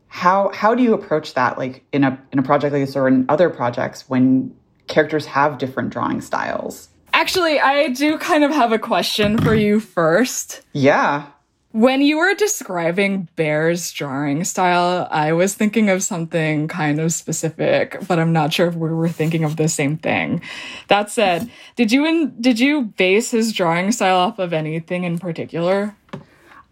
how 0.06 0.50
how 0.54 0.74
do 0.74 0.84
you 0.84 0.94
approach 0.94 1.34
that 1.34 1.58
like 1.58 1.84
in 1.92 2.04
a 2.04 2.16
in 2.32 2.38
a 2.38 2.42
project 2.44 2.72
like 2.72 2.84
this 2.84 2.94
or 2.94 3.08
in 3.08 3.26
other 3.28 3.50
projects 3.50 4.08
when 4.08 4.54
characters 4.86 5.26
have 5.26 5.58
different 5.58 5.90
drawing 5.90 6.20
styles? 6.20 6.88
Actually, 7.12 7.58
I 7.58 7.88
do 7.88 8.18
kind 8.18 8.44
of 8.44 8.52
have 8.52 8.70
a 8.70 8.78
question 8.78 9.36
for 9.38 9.54
you 9.54 9.80
first. 9.80 10.62
Yeah. 10.72 11.26
When 11.74 12.02
you 12.02 12.18
were 12.18 12.34
describing 12.34 13.26
Bear's 13.34 13.90
drawing 13.90 14.44
style, 14.44 15.08
I 15.10 15.32
was 15.32 15.54
thinking 15.54 15.90
of 15.90 16.04
something 16.04 16.68
kind 16.68 17.00
of 17.00 17.12
specific, 17.12 17.98
but 18.06 18.20
I'm 18.20 18.32
not 18.32 18.52
sure 18.52 18.68
if 18.68 18.76
we 18.76 18.90
were 18.90 19.08
thinking 19.08 19.42
of 19.42 19.56
the 19.56 19.66
same 19.66 19.96
thing. 19.96 20.40
That 20.86 21.10
said, 21.10 21.50
did 21.74 21.90
you 21.90 22.06
in, 22.06 22.40
did 22.40 22.60
you 22.60 22.82
base 22.82 23.32
his 23.32 23.52
drawing 23.52 23.90
style 23.90 24.18
off 24.18 24.38
of 24.38 24.52
anything 24.52 25.02
in 25.02 25.18
particular? 25.18 25.96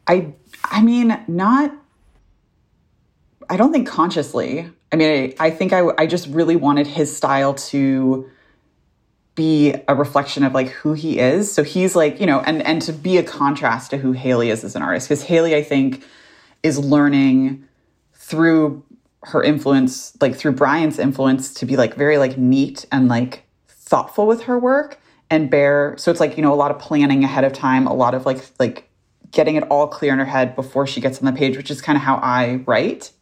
I 0.06 0.34
I 0.66 0.82
mean, 0.82 1.20
not 1.26 1.74
I 3.50 3.56
don't 3.56 3.72
think 3.72 3.88
consciously. 3.88 4.70
I 4.92 4.94
mean, 4.94 5.34
I, 5.40 5.46
I 5.46 5.50
think 5.50 5.72
I, 5.72 5.82
I 5.98 6.06
just 6.06 6.28
really 6.28 6.54
wanted 6.54 6.86
his 6.86 7.14
style 7.14 7.54
to 7.54 8.30
be 9.34 9.74
a 9.88 9.94
reflection 9.94 10.44
of 10.44 10.52
like 10.52 10.68
who 10.68 10.92
he 10.92 11.18
is. 11.18 11.52
So 11.52 11.62
he's 11.62 11.96
like, 11.96 12.20
you 12.20 12.26
know, 12.26 12.40
and 12.40 12.62
and 12.62 12.82
to 12.82 12.92
be 12.92 13.16
a 13.16 13.22
contrast 13.22 13.90
to 13.90 13.96
who 13.96 14.12
Haley 14.12 14.50
is 14.50 14.64
as 14.64 14.76
an 14.76 14.82
artist. 14.82 15.08
Because 15.08 15.22
Haley, 15.24 15.54
I 15.54 15.62
think, 15.62 16.04
is 16.62 16.78
learning 16.78 17.64
through 18.14 18.84
her 19.24 19.42
influence, 19.42 20.16
like 20.20 20.34
through 20.34 20.52
Brian's 20.52 20.98
influence, 20.98 21.54
to 21.54 21.66
be 21.66 21.76
like 21.76 21.94
very 21.94 22.18
like 22.18 22.36
neat 22.36 22.84
and 22.92 23.08
like 23.08 23.44
thoughtful 23.68 24.26
with 24.26 24.42
her 24.42 24.58
work. 24.58 24.98
And 25.30 25.50
Bear, 25.50 25.94
so 25.96 26.10
it's 26.10 26.20
like, 26.20 26.36
you 26.36 26.42
know, 26.42 26.52
a 26.52 26.56
lot 26.56 26.70
of 26.70 26.78
planning 26.78 27.24
ahead 27.24 27.44
of 27.44 27.54
time, 27.54 27.86
a 27.86 27.94
lot 27.94 28.14
of 28.14 28.26
like 28.26 28.44
like 28.58 28.88
getting 29.30 29.56
it 29.56 29.64
all 29.64 29.86
clear 29.86 30.12
in 30.12 30.18
her 30.18 30.26
head 30.26 30.54
before 30.54 30.86
she 30.86 31.00
gets 31.00 31.18
on 31.20 31.24
the 31.24 31.32
page, 31.32 31.56
which 31.56 31.70
is 31.70 31.80
kind 31.80 31.96
of 31.96 32.02
how 32.02 32.16
I 32.16 32.62
write. 32.66 33.12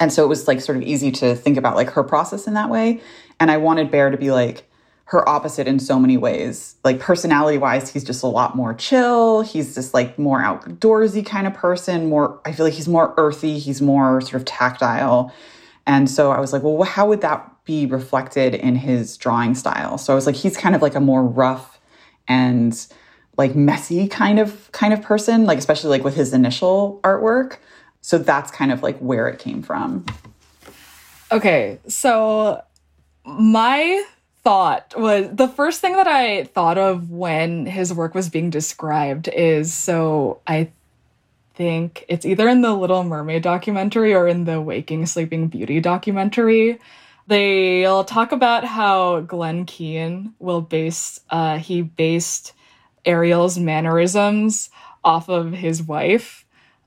And 0.00 0.10
so 0.10 0.24
it 0.24 0.28
was 0.28 0.48
like 0.48 0.62
sort 0.62 0.78
of 0.78 0.84
easy 0.84 1.10
to 1.12 1.34
think 1.34 1.58
about 1.58 1.76
like 1.76 1.90
her 1.90 2.02
process 2.02 2.46
in 2.46 2.54
that 2.54 2.70
way. 2.70 3.02
And 3.38 3.50
I 3.50 3.58
wanted 3.58 3.90
Bear 3.90 4.10
to 4.10 4.16
be 4.16 4.30
like 4.30 4.66
her 5.12 5.28
opposite 5.28 5.68
in 5.68 5.78
so 5.78 5.98
many 5.98 6.16
ways. 6.16 6.74
Like 6.84 6.98
personality 6.98 7.58
wise, 7.58 7.90
he's 7.90 8.02
just 8.02 8.22
a 8.22 8.26
lot 8.26 8.56
more 8.56 8.72
chill. 8.72 9.42
He's 9.42 9.74
just 9.74 9.92
like 9.92 10.18
more 10.18 10.40
outdoorsy 10.40 11.24
kind 11.24 11.46
of 11.46 11.52
person. 11.52 12.08
More, 12.08 12.40
I 12.46 12.52
feel 12.52 12.64
like 12.64 12.72
he's 12.72 12.88
more 12.88 13.12
earthy. 13.18 13.58
He's 13.58 13.82
more 13.82 14.22
sort 14.22 14.36
of 14.36 14.46
tactile. 14.46 15.30
And 15.86 16.10
so 16.10 16.30
I 16.30 16.40
was 16.40 16.54
like, 16.54 16.62
well, 16.62 16.82
how 16.84 17.06
would 17.08 17.20
that 17.20 17.46
be 17.66 17.84
reflected 17.84 18.54
in 18.54 18.74
his 18.74 19.18
drawing 19.18 19.54
style? 19.54 19.98
So 19.98 20.14
I 20.14 20.16
was 20.16 20.24
like, 20.24 20.34
he's 20.34 20.56
kind 20.56 20.74
of 20.74 20.80
like 20.80 20.94
a 20.94 21.00
more 21.00 21.22
rough 21.22 21.78
and 22.26 22.74
like 23.36 23.54
messy 23.54 24.08
kind 24.08 24.38
of 24.38 24.72
kind 24.72 24.94
of 24.94 25.02
person, 25.02 25.44
like 25.44 25.58
especially 25.58 25.90
like 25.90 26.04
with 26.04 26.16
his 26.16 26.32
initial 26.32 27.00
artwork. 27.04 27.58
So 28.00 28.16
that's 28.16 28.50
kind 28.50 28.72
of 28.72 28.82
like 28.82 28.96
where 29.00 29.28
it 29.28 29.38
came 29.38 29.62
from. 29.62 30.06
Okay, 31.30 31.80
so 31.86 32.62
my 33.26 34.06
thought 34.44 34.94
was 34.98 35.28
the 35.32 35.48
first 35.48 35.80
thing 35.80 35.96
that 35.96 36.08
I 36.08 36.44
thought 36.44 36.78
of 36.78 37.10
when 37.10 37.66
his 37.66 37.94
work 37.94 38.14
was 38.14 38.28
being 38.28 38.50
described 38.50 39.28
is 39.28 39.72
so 39.72 40.40
I 40.46 40.70
think 41.54 42.04
it's 42.08 42.26
either 42.26 42.48
in 42.48 42.62
the 42.62 42.74
Little 42.74 43.04
Mermaid 43.04 43.42
documentary 43.42 44.14
or 44.14 44.26
in 44.26 44.44
the 44.44 44.60
Waking 44.60 45.06
Sleeping 45.06 45.48
Beauty 45.48 45.80
documentary. 45.80 46.78
They'll 47.28 48.04
talk 48.04 48.32
about 48.32 48.64
how 48.64 49.20
Glen 49.20 49.64
Keane 49.64 50.34
will 50.40 50.60
base 50.60 51.20
uh, 51.30 51.58
he 51.58 51.82
based 51.82 52.52
Ariel's 53.04 53.58
mannerisms 53.58 54.70
off 55.04 55.28
of 55.28 55.52
his 55.52 55.82
wife, 55.82 56.44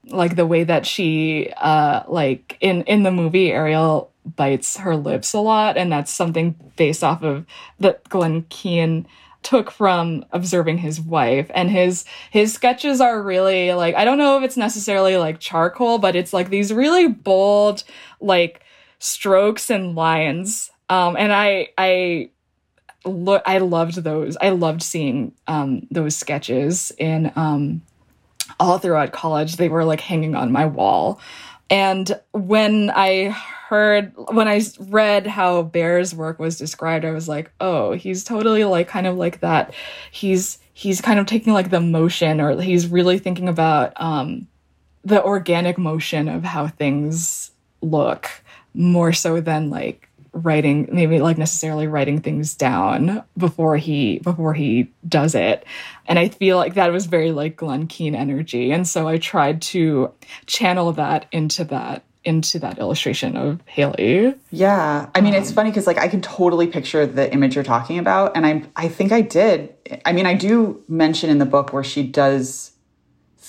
like 0.08 0.36
the 0.36 0.45
way 0.45 0.66
that 0.66 0.86
she 0.86 1.51
uh, 1.56 2.03
like 2.08 2.58
in 2.60 2.84
in 2.84 3.03
the 3.03 3.12
movie 3.12 3.51
Ariel 3.51 4.12
bites 4.26 4.78
her 4.78 4.95
lips 4.95 5.34
a 5.34 5.39
lot, 5.39 5.78
and 5.78 5.91
that's 5.91 6.11
something 6.11 6.55
based 6.76 7.03
off 7.03 7.23
of 7.23 7.45
that 7.80 8.07
Glen 8.09 8.45
Keane 8.49 9.07
took 9.45 9.69
from 9.69 10.26
observing 10.32 10.80
his 10.80 10.99
wife. 10.99 11.51
And 11.53 11.69
his 11.69 12.03
his 12.32 12.51
sketches 12.51 12.99
are 12.99 13.21
really 13.21 13.73
like 13.73 13.95
I 13.95 14.03
don't 14.03 14.17
know 14.17 14.38
if 14.38 14.43
it's 14.43 14.57
necessarily 14.57 15.17
like 15.17 15.39
charcoal 15.39 15.99
but 15.99 16.15
it's 16.15 16.34
like 16.34 16.49
these 16.49 16.73
really 16.73 17.07
bold 17.07 17.84
like 18.19 18.61
strokes 18.97 19.69
and 19.69 19.95
lines. 19.95 20.71
Um 20.89 21.15
and 21.15 21.32
I 21.32 21.67
I 21.78 22.32
look 23.05 23.43
I 23.45 23.59
loved 23.59 24.03
those. 24.03 24.36
I 24.41 24.49
loved 24.49 24.82
seeing 24.82 25.32
um 25.47 25.88
those 25.91 26.17
sketches 26.17 26.91
in 26.97 27.32
um 27.36 27.84
all 28.59 28.80
throughout 28.80 29.11
college. 29.11 29.57
They 29.57 29.69
were 29.69 29.86
like 29.86 30.01
hanging 30.01 30.34
on 30.34 30.51
my 30.51 30.65
wall. 30.65 31.19
And 31.69 32.19
when 32.32 32.91
I 32.95 33.38
heard, 33.68 34.13
when 34.16 34.47
I 34.47 34.61
read 34.80 35.26
how 35.26 35.63
Bear's 35.63 36.13
work 36.13 36.39
was 36.39 36.57
described, 36.57 37.03
I 37.03 37.11
was 37.11 37.28
like, 37.28 37.51
oh, 37.59 37.93
he's 37.93 38.24
totally 38.24 38.63
like 38.63 38.88
kind 38.88 39.07
of 39.07 39.18
like 39.18 39.39
that. 39.39 39.74
He's 40.11 40.59
he's 40.74 41.01
kind 41.01 41.20
of 41.20 41.26
taking 41.26 41.53
like 41.53 41.70
the 41.70 41.82
motion, 41.82 42.39
or 42.41 42.61
he's 42.61 42.88
really 42.88 43.18
thinking 43.18 43.49
about 43.49 43.93
um, 43.95 44.47
the 45.03 45.24
organic 45.24 45.78
motion 45.78 46.28
of 46.28 46.43
how 46.43 46.68
things 46.68 47.51
look 47.82 48.30
more 48.74 49.13
so 49.13 49.41
than 49.41 49.70
like 49.70 50.09
writing 50.34 50.89
maybe 50.91 51.20
like 51.20 51.38
necessarily 51.38 51.88
writing 51.88 52.20
things 52.20 52.55
down 52.55 53.24
before 53.38 53.78
he 53.78 54.20
before 54.20 54.53
he 54.53 54.91
does 55.07 55.34
it 55.34 55.66
and 56.07 56.20
i 56.20 56.28
feel 56.28 56.57
like 56.57 56.74
that 56.74 56.91
was 56.91 57.05
very 57.05 57.32
like 57.32 57.55
glen 57.55 57.88
keane 57.88 58.13
energy 58.13 58.70
and 58.72 58.86
so 58.86 59.07
i 59.07 59.18
tried 59.18 59.61
to 59.61 60.11
channel 60.45 60.91
that 60.91 61.26
into 61.32 61.63
that 61.63 62.03
into 62.26 62.59
that 62.59 62.80
illustration 62.80 63.38
of 63.38 63.61
haley 63.65 64.34
yeah 64.51 65.09
i 65.15 65.21
mean 65.21 65.34
um, 65.34 65.41
it's 65.41 65.51
funny 65.51 65.69
because 65.69 65.88
like 65.88 65.97
i 65.97 66.07
can 66.07 66.21
totally 66.21 66.67
picture 66.67 67.05
the 67.05 67.32
image 67.32 67.55
you're 67.55 67.63
talking 67.63 67.99
about 67.99 68.36
and 68.36 68.45
i 68.45 68.63
i 68.76 68.88
think 68.88 69.11
i 69.11 69.21
did 69.21 69.73
i 70.05 70.11
mean 70.11 70.26
i 70.26 70.34
do 70.34 70.84
mention 70.88 71.30
in 71.30 71.38
the 71.38 71.45
book 71.45 71.71
where 71.71 71.84
she 71.84 72.03
does 72.03 72.76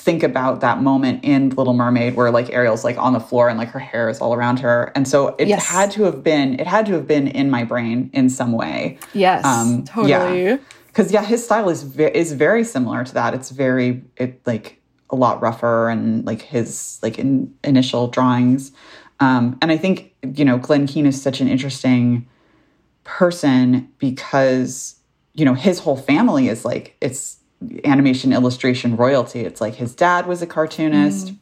think 0.07 0.23
about 0.23 0.61
that 0.61 0.83
moment 0.83 1.25
in 1.25 1.49
Little 1.51 1.73
Mermaid 1.73 2.15
where 2.15 2.31
like 2.31 2.53
Ariel's 2.53 2.85
like 2.85 2.97
on 2.99 3.13
the 3.13 3.19
floor 3.19 3.49
and 3.49 3.59
like 3.59 3.71
her 3.71 3.81
hair 3.81 4.09
is 4.09 4.21
all 4.21 4.35
around 4.35 4.61
her. 4.61 4.93
And 4.95 5.09
so 5.09 5.35
it 5.37 5.49
yes. 5.49 5.67
had 5.67 5.91
to 5.93 6.05
have 6.05 6.23
been 6.23 6.61
it 6.61 6.67
had 6.67 6.87
to 6.87 6.93
have 6.93 7.09
been 7.09 7.27
in 7.27 7.51
my 7.51 7.65
brain 7.65 8.11
in 8.13 8.29
some 8.29 8.53
way. 8.53 8.99
Yes. 9.15 9.45
Um 9.45 9.85
totally. 9.85 10.45
Yeah. 10.45 10.59
Cuz 10.93 11.11
yeah, 11.11 11.25
his 11.25 11.45
style 11.45 11.69
is 11.71 11.83
ve- 11.83 12.13
is 12.15 12.33
very 12.35 12.63
similar 12.63 13.05
to 13.05 13.15
that. 13.15 13.35
It's 13.35 13.51
very 13.51 14.05
it 14.17 14.41
like 14.47 14.81
a 15.11 15.17
lot 15.17 15.41
rougher 15.41 15.89
and 15.89 16.25
like 16.25 16.43
his 16.43 16.99
like 17.03 17.19
in 17.19 17.55
initial 17.65 18.09
drawings. 18.09 18.73
Um 19.21 19.59
and 19.63 19.71
I 19.71 19.77
think 19.77 20.15
you 20.35 20.45
know 20.45 20.59
Glen 20.59 20.87
Keane 20.87 21.07
is 21.07 21.21
such 21.21 21.41
an 21.41 21.49
interesting 21.49 22.27
person 23.05 23.89
because 23.99 24.97
you 25.35 25.45
know 25.45 25.55
his 25.55 25.79
whole 25.79 25.97
family 25.97 26.49
is 26.49 26.65
like 26.65 26.97
it's 27.01 27.39
animation 27.85 28.33
illustration 28.33 28.97
royalty. 28.97 29.41
It's 29.41 29.61
like 29.61 29.75
his 29.75 29.95
dad 29.95 30.27
was 30.27 30.43
a 30.43 30.47
cartoonist 30.47 31.29
mm. 31.29 31.37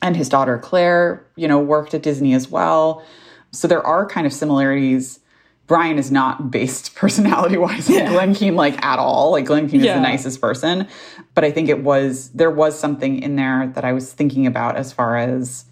and 0.00 0.16
his 0.16 0.28
daughter 0.28 0.58
Claire, 0.58 1.26
you 1.36 1.46
know, 1.46 1.58
worked 1.58 1.94
at 1.94 2.02
Disney 2.02 2.34
as 2.34 2.48
well. 2.48 3.04
So 3.50 3.68
there 3.68 3.86
are 3.86 4.06
kind 4.06 4.26
of 4.26 4.32
similarities. 4.32 5.20
Brian 5.66 5.98
is 5.98 6.10
not 6.10 6.50
based 6.50 6.94
personality 6.96 7.56
wise 7.56 7.88
on 7.88 7.96
yeah. 7.96 8.08
Glen 8.08 8.34
Keane 8.34 8.56
like 8.56 8.82
at 8.84 8.98
all. 8.98 9.32
Like 9.32 9.46
Glen 9.46 9.68
Keane 9.68 9.82
yeah. 9.82 9.92
is 9.92 9.96
the 9.96 10.02
nicest 10.02 10.40
person. 10.40 10.88
But 11.34 11.44
I 11.44 11.50
think 11.50 11.68
it 11.68 11.82
was 11.82 12.30
there 12.30 12.50
was 12.50 12.78
something 12.78 13.22
in 13.22 13.36
there 13.36 13.68
that 13.74 13.84
I 13.84 13.92
was 13.92 14.12
thinking 14.12 14.46
about 14.46 14.76
as 14.76 14.92
far 14.92 15.16
as 15.16 15.64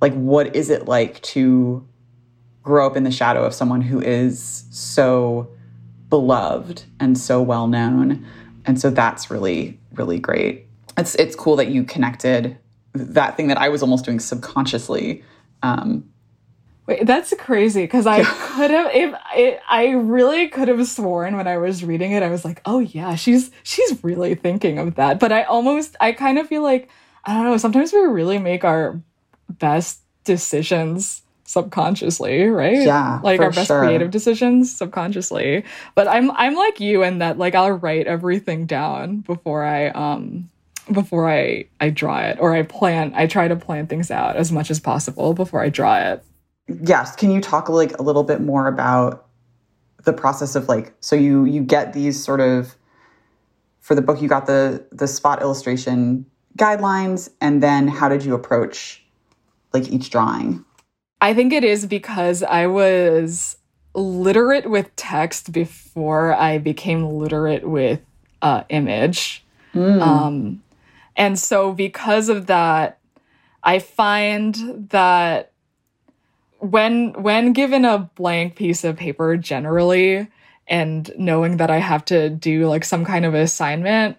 like 0.00 0.14
what 0.14 0.54
is 0.56 0.70
it 0.70 0.86
like 0.86 1.20
to 1.22 1.86
grow 2.62 2.86
up 2.86 2.96
in 2.96 3.04
the 3.04 3.10
shadow 3.10 3.44
of 3.44 3.54
someone 3.54 3.80
who 3.80 4.00
is 4.00 4.64
so 4.70 5.50
beloved 6.08 6.84
and 6.98 7.16
so 7.16 7.40
well 7.40 7.66
known 7.66 8.26
and 8.66 8.80
so 8.80 8.90
that's 8.90 9.30
really 9.30 9.78
really 9.94 10.18
great 10.18 10.66
it's 10.98 11.14
it's 11.14 11.36
cool 11.36 11.56
that 11.56 11.68
you 11.68 11.84
connected 11.84 12.58
that 12.92 13.36
thing 13.36 13.46
that 13.46 13.58
i 13.58 13.68
was 13.68 13.80
almost 13.80 14.04
doing 14.04 14.18
subconsciously 14.18 15.22
um 15.62 16.04
Wait, 16.90 17.06
that's 17.06 17.32
crazy 17.38 17.82
because 17.82 18.04
I 18.04 18.24
could 18.24 18.72
have 18.72 18.90
if 18.92 19.14
it, 19.36 19.60
I 19.70 19.90
really 19.90 20.48
could 20.48 20.66
have 20.66 20.84
sworn 20.88 21.36
when 21.36 21.46
I 21.46 21.56
was 21.56 21.84
reading 21.84 22.10
it 22.10 22.24
I 22.24 22.30
was 22.30 22.44
like, 22.44 22.60
"Oh 22.64 22.80
yeah, 22.80 23.14
she's 23.14 23.52
she's 23.62 24.02
really 24.02 24.34
thinking 24.34 24.78
of 24.80 24.96
that." 24.96 25.20
But 25.20 25.30
I 25.30 25.44
almost 25.44 25.94
I 26.00 26.10
kind 26.10 26.36
of 26.36 26.48
feel 26.48 26.62
like 26.62 26.88
I 27.24 27.34
don't 27.34 27.44
know, 27.44 27.56
sometimes 27.58 27.92
we 27.92 28.00
really 28.00 28.38
make 28.38 28.64
our 28.64 29.00
best 29.48 30.00
decisions 30.24 31.22
subconsciously, 31.44 32.48
right? 32.48 32.82
Yeah. 32.82 33.20
Like 33.22 33.40
our 33.40 33.52
best 33.52 33.68
sure. 33.68 33.84
creative 33.84 34.10
decisions 34.10 34.74
subconsciously. 34.74 35.62
But 35.94 36.08
I'm 36.08 36.32
I'm 36.32 36.56
like 36.56 36.80
you 36.80 37.04
in 37.04 37.18
that 37.18 37.38
like 37.38 37.54
I'll 37.54 37.70
write 37.70 38.08
everything 38.08 38.66
down 38.66 39.18
before 39.20 39.62
I 39.62 39.90
um 39.90 40.50
before 40.90 41.30
I 41.30 41.66
I 41.80 41.90
draw 41.90 42.18
it 42.18 42.38
or 42.40 42.52
I 42.52 42.64
plan 42.64 43.12
I 43.14 43.28
try 43.28 43.46
to 43.46 43.54
plan 43.54 43.86
things 43.86 44.10
out 44.10 44.34
as 44.34 44.50
much 44.50 44.72
as 44.72 44.80
possible 44.80 45.34
before 45.34 45.62
I 45.62 45.68
draw 45.68 45.96
it. 45.96 46.24
Yes, 46.68 47.16
can 47.16 47.30
you 47.30 47.40
talk 47.40 47.68
like 47.68 47.98
a 47.98 48.02
little 48.02 48.22
bit 48.24 48.40
more 48.40 48.66
about 48.66 49.26
the 50.04 50.12
process 50.12 50.54
of 50.54 50.68
like 50.68 50.94
so 51.00 51.14
you 51.14 51.44
you 51.44 51.62
get 51.62 51.92
these 51.92 52.22
sort 52.22 52.40
of 52.40 52.74
for 53.80 53.94
the 53.94 54.00
book 54.00 54.22
you 54.22 54.28
got 54.28 54.46
the 54.46 54.84
the 54.92 55.06
spot 55.06 55.42
illustration 55.42 56.24
guidelines 56.56 57.30
and 57.40 57.62
then 57.62 57.86
how 57.86 58.08
did 58.08 58.24
you 58.24 58.34
approach 58.34 59.04
like 59.72 59.88
each 59.88 60.10
drawing? 60.10 60.64
I 61.20 61.34
think 61.34 61.52
it 61.52 61.64
is 61.64 61.86
because 61.86 62.42
I 62.42 62.66
was 62.66 63.56
literate 63.94 64.70
with 64.70 64.94
text 64.96 65.52
before 65.52 66.34
I 66.34 66.58
became 66.58 67.04
literate 67.04 67.68
with 67.68 68.00
uh, 68.42 68.64
image. 68.68 69.44
Mm. 69.74 70.00
Um, 70.00 70.62
and 71.16 71.38
so, 71.38 71.72
because 71.72 72.28
of 72.28 72.46
that, 72.46 72.98
I 73.62 73.78
find 73.78 74.88
that 74.90 75.49
when 76.60 77.12
when 77.14 77.52
given 77.52 77.84
a 77.84 78.10
blank 78.14 78.56
piece 78.56 78.84
of 78.84 78.96
paper, 78.96 79.36
generally, 79.36 80.28
and 80.68 81.10
knowing 81.18 81.56
that 81.56 81.70
I 81.70 81.78
have 81.78 82.04
to 82.06 82.30
do 82.30 82.68
like 82.68 82.84
some 82.84 83.04
kind 83.04 83.24
of 83.24 83.34
assignment, 83.34 84.16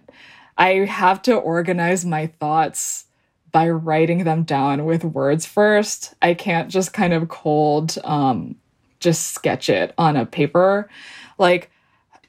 I 0.58 0.84
have 0.84 1.22
to 1.22 1.34
organize 1.34 2.04
my 2.04 2.26
thoughts 2.26 3.06
by 3.52 3.68
writing 3.68 4.24
them 4.24 4.42
down 4.44 4.84
with 4.84 5.04
words 5.04 5.46
first. 5.46 6.14
I 6.22 6.34
can't 6.34 6.70
just 6.70 6.92
kind 6.92 7.12
of 7.12 7.28
cold 7.28 7.96
um 8.04 8.56
just 9.00 9.32
sketch 9.32 9.68
it 9.68 9.94
on 9.98 10.16
a 10.16 10.26
paper. 10.26 10.88
Like 11.38 11.70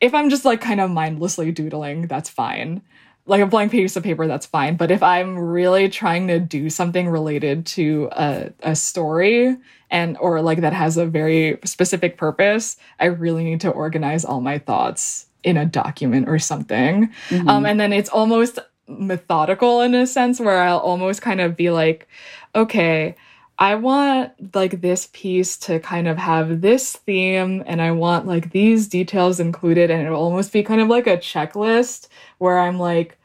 if 0.02 0.14
I'm 0.14 0.30
just 0.30 0.46
like 0.46 0.62
kind 0.62 0.82
of 0.82 0.92
mindlessly 0.92 1.52
doodling, 1.52 2.08
that's 2.08 2.30
fine. 2.30 2.82
Like 3.26 3.42
a 3.42 3.46
blank 3.46 3.72
piece 3.72 3.96
of 3.96 4.04
paper, 4.04 4.28
that's 4.28 4.46
fine. 4.46 4.76
But 4.76 4.92
if 4.92 5.02
I'm 5.02 5.38
really 5.38 5.88
trying 5.88 6.28
to 6.28 6.40
do 6.40 6.70
something 6.70 7.08
related 7.08 7.66
to 7.68 8.10
a, 8.12 8.52
a 8.62 8.76
story 8.76 9.56
and 9.90 10.18
or 10.18 10.42
like 10.42 10.60
that 10.62 10.74
has 10.74 10.98
a 10.98 11.06
very 11.06 11.58
specific 11.64 12.18
purpose, 12.18 12.76
I 13.00 13.06
really 13.06 13.46
need 13.46 13.62
to 13.62 13.70
organize 13.70 14.26
all 14.26 14.42
my 14.42 14.58
thoughts 14.58 15.28
in 15.44 15.56
a 15.56 15.66
document 15.66 16.28
or 16.28 16.40
something. 16.40 17.10
Mm-hmm. 17.30 17.48
Um, 17.48 17.66
and 17.66 17.80
then 17.80 17.94
it's 17.94 18.10
almost 18.10 18.60
methodical 18.88 19.82
in 19.82 19.96
a 19.96 20.06
sense 20.06 20.40
where 20.40 20.62
I'll 20.62 20.80
almost 20.80 21.22
kind 21.22 21.40
of 21.40 21.56
be 21.56 21.70
like, 21.70 22.08
okay, 22.56 23.16
I 23.64 23.76
want 23.76 24.54
like 24.54 24.82
this 24.82 25.08
piece 25.14 25.56
to 25.60 25.80
kind 25.80 26.10
of 26.10 26.18
have 26.18 26.60
this 26.60 26.98
theme 26.98 27.64
and 27.66 27.82
I 27.82 27.92
want 27.92 28.28
like 28.28 28.52
these 28.52 28.90
details 28.90 29.40
included 29.40 29.90
and 29.90 30.06
it'll 30.06 30.22
almost 30.22 30.52
be 30.52 30.64
kind 30.64 30.82
of 30.82 30.90
like 30.90 31.08
a 31.08 31.16
checklist 31.16 32.10
where 32.40 32.60
I'm 32.60 32.78
like 32.78 33.18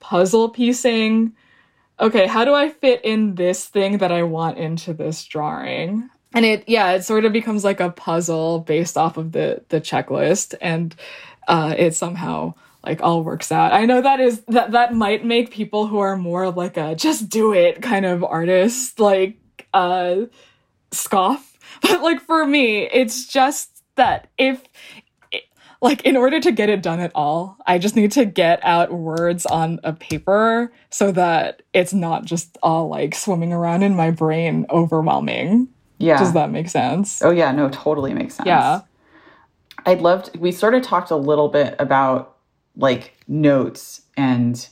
puzzle 0.00 0.48
piecing 0.48 1.34
okay, 2.00 2.26
how 2.26 2.46
do 2.46 2.54
I 2.54 2.70
fit 2.70 3.04
in 3.04 3.34
this 3.34 3.66
thing 3.66 3.98
that 3.98 4.10
I 4.10 4.22
want 4.22 4.56
into 4.56 4.94
this 4.94 5.26
drawing? 5.26 6.08
And 6.32 6.46
it 6.46 6.64
yeah, 6.66 6.92
it 6.92 7.04
sort 7.04 7.26
of 7.26 7.34
becomes 7.34 7.62
like 7.62 7.80
a 7.80 7.90
puzzle 7.90 8.60
based 8.60 8.96
off 8.96 9.18
of 9.18 9.32
the 9.32 9.62
the 9.68 9.78
checklist 9.78 10.54
and 10.62 10.96
uh 11.48 11.74
it 11.76 11.94
somehow 11.94 12.54
like 12.82 13.02
all 13.02 13.22
works 13.22 13.52
out. 13.52 13.74
I 13.74 13.84
know 13.84 14.00
that 14.00 14.20
is 14.20 14.40
that 14.48 14.72
that 14.72 14.94
might 14.94 15.22
make 15.22 15.50
people 15.50 15.86
who 15.86 15.98
are 15.98 16.16
more 16.16 16.50
like 16.50 16.78
a 16.78 16.94
just 16.94 17.28
do 17.28 17.52
it 17.52 17.82
kind 17.82 18.06
of 18.06 18.24
artist 18.24 18.98
like 18.98 19.36
uh 19.74 20.26
scoff. 20.90 21.48
But 21.80 22.02
like 22.02 22.20
for 22.20 22.46
me, 22.46 22.82
it's 22.92 23.26
just 23.26 23.82
that 23.96 24.28
if 24.36 24.62
like 25.80 26.02
in 26.02 26.16
order 26.16 26.38
to 26.38 26.52
get 26.52 26.68
it 26.68 26.82
done 26.82 27.00
at 27.00 27.10
all, 27.14 27.56
I 27.66 27.78
just 27.78 27.96
need 27.96 28.12
to 28.12 28.24
get 28.24 28.60
out 28.62 28.92
words 28.92 29.44
on 29.46 29.80
a 29.82 29.92
paper 29.92 30.72
so 30.90 31.10
that 31.12 31.62
it's 31.72 31.92
not 31.92 32.24
just 32.24 32.56
all 32.62 32.88
like 32.88 33.14
swimming 33.14 33.52
around 33.52 33.82
in 33.82 33.96
my 33.96 34.10
brain 34.10 34.64
overwhelming. 34.70 35.68
Yeah. 35.98 36.18
Does 36.18 36.34
that 36.34 36.50
make 36.50 36.68
sense? 36.68 37.20
Oh 37.22 37.30
yeah, 37.30 37.50
no, 37.52 37.68
totally 37.68 38.14
makes 38.14 38.34
sense. 38.34 38.46
Yeah. 38.46 38.82
I'd 39.84 40.00
love 40.00 40.24
to, 40.24 40.38
we 40.38 40.52
sort 40.52 40.74
of 40.74 40.82
talked 40.82 41.10
a 41.10 41.16
little 41.16 41.48
bit 41.48 41.74
about 41.80 42.36
like 42.76 43.14
notes 43.26 44.02
and 44.16 44.68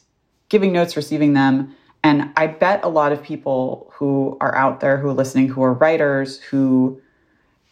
giving 0.48 0.72
notes, 0.72 0.96
receiving 0.96 1.32
them. 1.32 1.74
And 2.03 2.30
I 2.36 2.46
bet 2.46 2.82
a 2.82 2.88
lot 2.88 3.12
of 3.12 3.22
people 3.22 3.90
who 3.94 4.36
are 4.40 4.55
out 4.55 4.80
there 4.80 4.96
who 4.96 5.09
are 5.09 5.12
listening, 5.12 5.48
who 5.48 5.62
are 5.62 5.74
writers, 5.74 6.40
who 6.40 7.01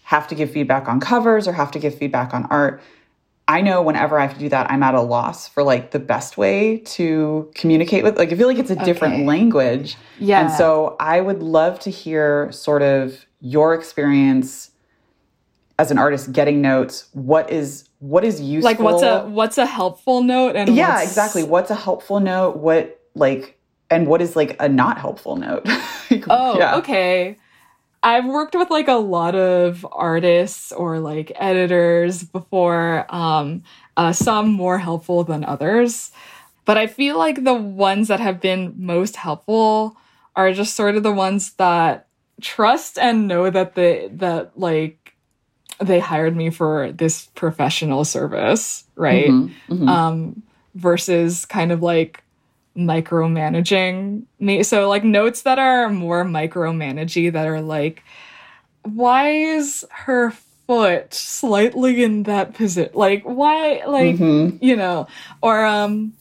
have 0.04 0.28
to 0.28 0.34
give 0.34 0.50
feedback 0.50 0.88
on 0.88 1.00
covers 1.00 1.48
or 1.48 1.52
have 1.52 1.70
to 1.72 1.78
give 1.78 1.94
feedback 1.94 2.34
on 2.34 2.44
art. 2.46 2.82
I 3.46 3.62
know 3.62 3.80
whenever 3.82 4.18
I 4.18 4.26
have 4.26 4.34
to 4.34 4.38
do 4.40 4.50
that, 4.50 4.70
I'm 4.70 4.82
at 4.82 4.94
a 4.94 5.00
loss 5.00 5.48
for 5.48 5.62
like 5.62 5.90
the 5.92 5.98
best 5.98 6.36
way 6.36 6.78
to 6.78 7.50
communicate 7.54 8.04
with. 8.04 8.18
Like, 8.18 8.30
I 8.30 8.36
feel 8.36 8.46
like 8.46 8.58
it's 8.58 8.70
a 8.70 8.76
different 8.84 9.24
language. 9.24 9.96
Yeah. 10.18 10.42
And 10.42 10.52
so 10.52 10.96
I 11.00 11.22
would 11.22 11.42
love 11.42 11.78
to 11.80 11.90
hear 11.90 12.52
sort 12.52 12.82
of 12.82 13.24
your 13.40 13.74
experience 13.74 14.70
as 15.78 15.90
an 15.90 15.98
artist 15.98 16.32
getting 16.32 16.60
notes. 16.60 17.08
What 17.12 17.50
is 17.50 17.88
what 18.00 18.24
is 18.24 18.40
useful? 18.40 18.70
Like 18.70 18.80
what's 18.80 19.02
a 19.02 19.24
what's 19.26 19.58
a 19.58 19.66
helpful 19.66 20.22
note 20.22 20.56
and 20.56 20.74
yeah, 20.74 20.96
what's- 20.96 21.08
exactly. 21.08 21.42
What's 21.42 21.70
a 21.70 21.74
helpful 21.74 22.20
note? 22.20 22.56
What 22.56 23.00
like 23.14 23.57
and 23.90 24.06
what 24.06 24.20
is 24.20 24.36
like 24.36 24.56
a 24.60 24.68
not 24.68 24.98
helpful 24.98 25.36
note? 25.36 25.66
Like, 26.10 26.24
Oh, 26.30 26.58
yeah. 26.58 26.76
okay. 26.76 27.36
I've 28.02 28.24
worked 28.24 28.54
with 28.54 28.70
like 28.70 28.88
a 28.88 28.94
lot 28.94 29.34
of 29.34 29.86
artists 29.92 30.72
or 30.72 31.00
like 31.00 31.32
editors 31.36 32.22
before, 32.24 33.04
um, 33.14 33.62
uh, 33.96 34.12
some 34.14 34.48
more 34.52 34.78
helpful 34.78 35.22
than 35.24 35.44
others. 35.44 36.10
But 36.64 36.78
I 36.78 36.86
feel 36.86 37.18
like 37.18 37.44
the 37.44 37.52
ones 37.54 38.08
that 38.08 38.20
have 38.20 38.40
been 38.40 38.74
most 38.78 39.16
helpful 39.16 39.96
are 40.34 40.52
just 40.52 40.74
sort 40.76 40.96
of 40.96 41.02
the 41.02 41.12
ones 41.12 41.52
that 41.54 42.06
trust 42.40 42.98
and 42.98 43.26
know 43.28 43.50
that 43.50 43.74
they 43.74 44.08
that 44.12 44.58
like 44.58 45.14
they 45.80 45.98
hired 45.98 46.36
me 46.36 46.50
for 46.50 46.92
this 46.92 47.26
professional 47.34 48.04
service, 48.04 48.84
right? 48.96 49.30
Mhm, 49.30 49.50
mhm. 49.68 49.88
um, 49.88 50.42
versus 50.74 51.44
kind 51.44 51.72
of 51.72 51.82
like 51.82 52.22
micromanaging 52.78 54.22
me. 54.38 54.62
So 54.62 54.88
like 54.88 55.04
notes 55.04 55.42
that 55.42 55.58
are 55.58 55.88
more 55.90 56.24
micromanagey 56.24 57.32
that 57.32 57.46
are 57.46 57.60
like, 57.60 58.02
why 58.82 59.30
is 59.30 59.84
her 59.90 60.32
foot 60.66 61.12
slightly 61.12 62.02
in 62.02 62.22
that 62.24 62.54
position? 62.54 62.92
Like 62.94 63.22
why 63.24 63.82
like 63.86 64.16
Mhm. 64.16 64.58
you 64.62 64.76
know, 64.76 65.06
or 65.42 65.64
um 65.64 66.12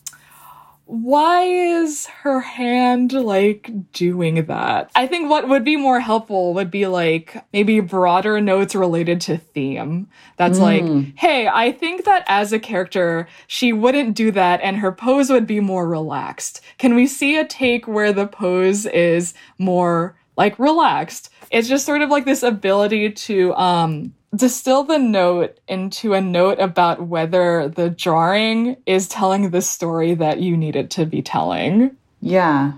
why 0.87 1.43
is 1.43 2.05
her 2.07 2.39
hand 2.39 3.11
like 3.11 3.69
doing 3.91 4.45
that? 4.45 4.89
I 4.95 5.05
think 5.05 5.29
what 5.29 5.49
would 5.49 5.65
be 5.65 5.75
more 5.75 5.99
helpful 5.99 6.53
would 6.53 6.71
be 6.71 6.87
like 6.87 7.43
maybe 7.51 7.81
broader 7.81 8.39
notes 8.39 8.73
related 8.73 9.19
to 9.21 9.37
theme. 9.37 10.07
That's 10.37 10.59
like, 10.59 10.83
hey, 11.15 11.49
I 11.49 11.73
think 11.73 12.05
that 12.05 12.23
as 12.27 12.53
a 12.53 12.59
character, 12.59 13.27
she 13.47 13.73
wouldn't 13.73 14.15
do 14.15 14.31
that 14.31 14.61
and 14.61 14.77
her 14.77 14.93
pose 14.93 15.29
would 15.29 15.45
be 15.45 15.59
more 15.59 15.87
relaxed. 15.87 16.61
Can 16.77 16.95
we 16.95 17.05
see 17.05 17.37
a 17.37 17.45
take 17.45 17.85
where 17.85 18.13
the 18.13 18.27
pose 18.27 18.85
is 18.85 19.33
more 19.57 20.15
like 20.37 20.57
relaxed? 20.57 21.29
It's 21.51 21.67
just 21.67 21.85
sort 21.85 22.01
of 22.01 22.09
like 22.09 22.23
this 22.23 22.43
ability 22.43 23.11
to 23.11 23.53
um 23.55 24.13
distill 24.35 24.83
the 24.83 24.99
note 24.99 25.59
into 25.67 26.13
a 26.13 26.21
note 26.21 26.59
about 26.59 27.07
whether 27.07 27.69
the 27.69 27.89
drawing 27.89 28.77
is 28.85 29.07
telling 29.07 29.49
the 29.49 29.61
story 29.61 30.13
that 30.15 30.39
you 30.39 30.57
need 30.57 30.75
it 30.75 30.89
to 30.91 31.05
be 31.05 31.21
telling. 31.21 31.95
Yeah. 32.21 32.73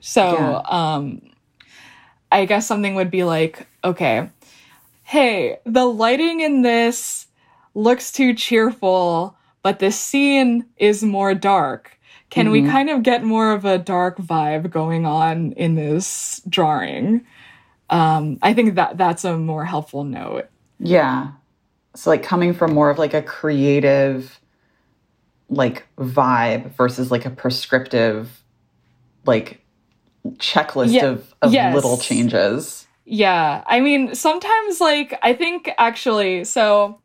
So, 0.00 0.32
Yeah. 0.34 0.62
um, 0.66 1.22
I 2.30 2.44
guess 2.46 2.66
something 2.66 2.94
would 2.94 3.10
be 3.10 3.24
like, 3.24 3.66
okay, 3.82 4.28
hey, 5.02 5.58
the 5.64 5.84
lighting 5.84 6.40
in 6.40 6.62
this 6.62 7.26
looks 7.74 8.12
too 8.12 8.34
cheerful, 8.34 9.36
but 9.62 9.78
the 9.78 9.90
scene 9.90 10.66
is 10.76 11.02
more 11.02 11.34
dark. 11.34 11.98
Can 12.30 12.50
we 12.50 12.62
kind 12.62 12.90
of 12.90 13.04
get 13.04 13.22
more 13.22 13.52
of 13.52 13.64
a 13.64 13.78
dark 13.78 14.18
vibe 14.18 14.68
going 14.70 15.06
on 15.06 15.52
in 15.52 15.76
this 15.76 16.42
drawing? 16.48 17.24
Um, 17.90 18.38
I 18.42 18.54
think 18.54 18.74
that 18.74 18.98
that's 18.98 19.24
a 19.24 19.36
more 19.38 19.64
helpful 19.64 20.02
note. 20.02 20.48
Yeah. 20.78 21.32
So 21.94 22.10
like 22.10 22.22
coming 22.22 22.54
from 22.54 22.74
more 22.74 22.90
of 22.90 22.98
like 22.98 23.14
a 23.14 23.22
creative 23.22 24.40
like 25.48 25.86
vibe 25.96 26.74
versus 26.74 27.10
like 27.10 27.26
a 27.26 27.30
prescriptive 27.30 28.42
like 29.26 29.64
checklist 30.32 30.92
Yeah, 30.92 31.06
of, 31.06 31.34
of 31.42 31.52
yes. 31.52 31.74
little 31.74 31.98
changes. 31.98 32.86
Yeah, 33.04 33.62
I 33.66 33.80
mean, 33.80 34.14
sometimes 34.14 34.80
like 34.80 35.18
I 35.22 35.34
think 35.34 35.70
actually, 35.78 36.44
so 36.44 37.00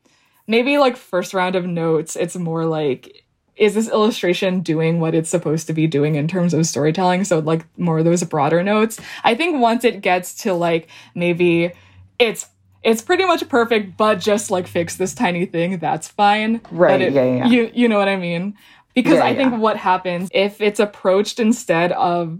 maybe 0.47 0.77
like 0.77 0.95
first 0.95 1.33
round 1.33 1.55
of 1.55 1.65
notes, 1.65 2.15
it's 2.15 2.35
more 2.35 2.65
like 2.65 3.25
is 3.57 3.73
this 3.73 3.89
illustration 3.89 4.61
doing 4.61 5.01
what 5.01 5.13
it's 5.13 5.29
supposed 5.29 5.67
to 5.67 5.73
be 5.73 5.85
doing 5.85 6.15
in 6.15 6.29
terms 6.29 6.53
of 6.53 6.65
storytelling? 6.65 7.25
So 7.25 7.39
like 7.39 7.65
more 7.77 7.99
of 7.99 8.05
those 8.05 8.23
broader 8.23 8.63
notes. 8.63 9.01
I 9.25 9.35
think 9.35 9.59
once 9.61 9.83
it 9.83 10.01
gets 10.01 10.33
to 10.43 10.53
like 10.53 10.87
maybe 11.13 11.73
it's 12.17 12.47
it's 12.83 13.01
pretty 13.01 13.25
much 13.25 13.47
perfect, 13.49 13.97
but 13.97 14.19
just 14.19 14.49
like 14.51 14.67
fix 14.67 14.95
this 14.95 15.13
tiny 15.13 15.45
thing, 15.45 15.79
that's 15.79 16.07
fine. 16.07 16.61
Right, 16.71 17.01
it- 17.01 17.13
yeah, 17.13 17.23
yeah. 17.25 17.47
You 17.47 17.71
you 17.73 17.87
know 17.87 17.97
what 17.97 18.07
I 18.09 18.15
mean? 18.17 18.55
Because 18.95 19.15
Yeah, 19.19 19.25
I 19.25 19.35
think 19.35 19.51
yeah. 19.51 19.57
what 19.59 19.77
happens 19.77 20.29
if 20.33 20.61
it's 20.61 20.79
approached 20.79 21.39
instead 21.39 21.91
of 21.93 22.39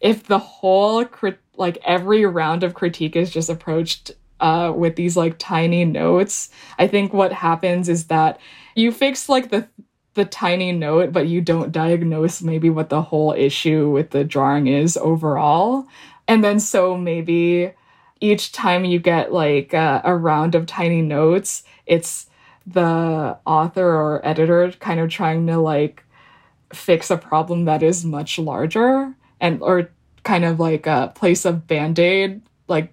if 0.00 0.24
the 0.26 0.38
whole 0.38 1.04
crit- 1.04 1.40
like 1.56 1.78
every 1.84 2.24
round 2.24 2.62
of 2.62 2.74
critique 2.74 3.16
is 3.16 3.30
just 3.30 3.48
approached 3.50 4.12
uh, 4.40 4.72
with 4.74 4.94
these 4.96 5.16
like 5.16 5.36
tiny 5.38 5.84
notes, 5.84 6.50
I 6.78 6.86
think 6.86 7.12
what 7.12 7.32
happens 7.32 7.88
is 7.88 8.06
that 8.06 8.38
you 8.74 8.92
fix 8.92 9.28
like 9.28 9.50
the 9.50 9.66
the 10.14 10.24
tiny 10.24 10.72
note, 10.72 11.12
but 11.12 11.28
you 11.28 11.40
don't 11.40 11.70
diagnose 11.70 12.42
maybe 12.42 12.70
what 12.70 12.88
the 12.88 13.02
whole 13.02 13.32
issue 13.32 13.88
with 13.90 14.10
the 14.10 14.24
drawing 14.24 14.66
is 14.66 14.96
overall, 14.96 15.86
and 16.26 16.42
then 16.42 16.58
so 16.60 16.96
maybe 16.96 17.72
each 18.20 18.52
time 18.52 18.84
you 18.84 18.98
get 18.98 19.32
like 19.32 19.74
uh, 19.74 20.00
a 20.04 20.16
round 20.16 20.54
of 20.54 20.66
tiny 20.66 21.02
notes, 21.02 21.62
it's 21.86 22.26
the 22.66 23.38
author 23.46 23.86
or 23.86 24.26
editor 24.26 24.70
kind 24.72 25.00
of 25.00 25.08
trying 25.08 25.46
to 25.46 25.58
like 25.58 26.04
fix 26.72 27.10
a 27.10 27.16
problem 27.16 27.64
that 27.64 27.82
is 27.82 28.04
much 28.04 28.38
larger 28.38 29.14
and 29.40 29.62
or 29.62 29.90
kind 30.22 30.44
of 30.44 30.60
like 30.60 30.86
a 30.86 31.10
place 31.14 31.46
of 31.46 31.66
band-aid 31.66 32.42
like 32.66 32.92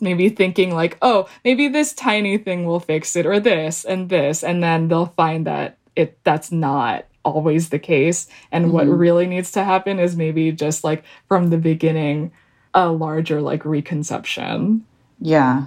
maybe 0.00 0.30
thinking 0.30 0.74
like 0.74 0.96
oh 1.02 1.28
maybe 1.44 1.68
this 1.68 1.92
tiny 1.92 2.38
thing 2.38 2.64
will 2.64 2.80
fix 2.80 3.14
it 3.14 3.26
or 3.26 3.38
this 3.38 3.84
and 3.84 4.08
this 4.08 4.42
and 4.42 4.62
then 4.62 4.88
they'll 4.88 5.12
find 5.16 5.46
that 5.46 5.76
it 5.96 6.18
that's 6.24 6.50
not 6.50 7.04
always 7.24 7.68
the 7.68 7.78
case. 7.78 8.26
And 8.50 8.72
what 8.72 8.86
really 8.86 9.26
needs 9.26 9.50
to 9.52 9.64
happen 9.64 9.98
is 9.98 10.16
maybe 10.16 10.52
just 10.52 10.84
like 10.84 11.04
from 11.28 11.50
the 11.50 11.58
beginning 11.58 12.32
a 12.74 12.88
larger 12.90 13.40
like 13.40 13.64
reconception 13.64 14.84
Yeah. 15.20 15.64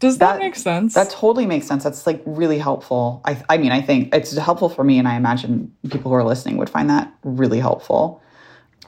does 0.00 0.18
that, 0.18 0.34
That- 0.34 0.40
make 0.40 0.56
sense 0.56 0.94
That 0.94 1.10
totally 1.10 1.46
makes 1.46 1.66
sense. 1.66 1.82
That's 1.84 2.06
like 2.06 2.22
really 2.26 2.58
helpful. 2.58 3.20
I, 3.24 3.42
I 3.48 3.56
mean, 3.58 3.72
I 3.72 3.80
think 3.80 4.14
it's 4.14 4.36
helpful 4.36 4.68
for 4.68 4.84
me, 4.84 4.98
and 4.98 5.08
I 5.08 5.16
imagine 5.16 5.72
people 5.90 6.10
who 6.10 6.16
are 6.16 6.24
listening 6.24 6.56
would 6.58 6.68
find 6.70 6.88
that 6.90 7.12
really 7.24 7.60
helpful. 7.60 8.20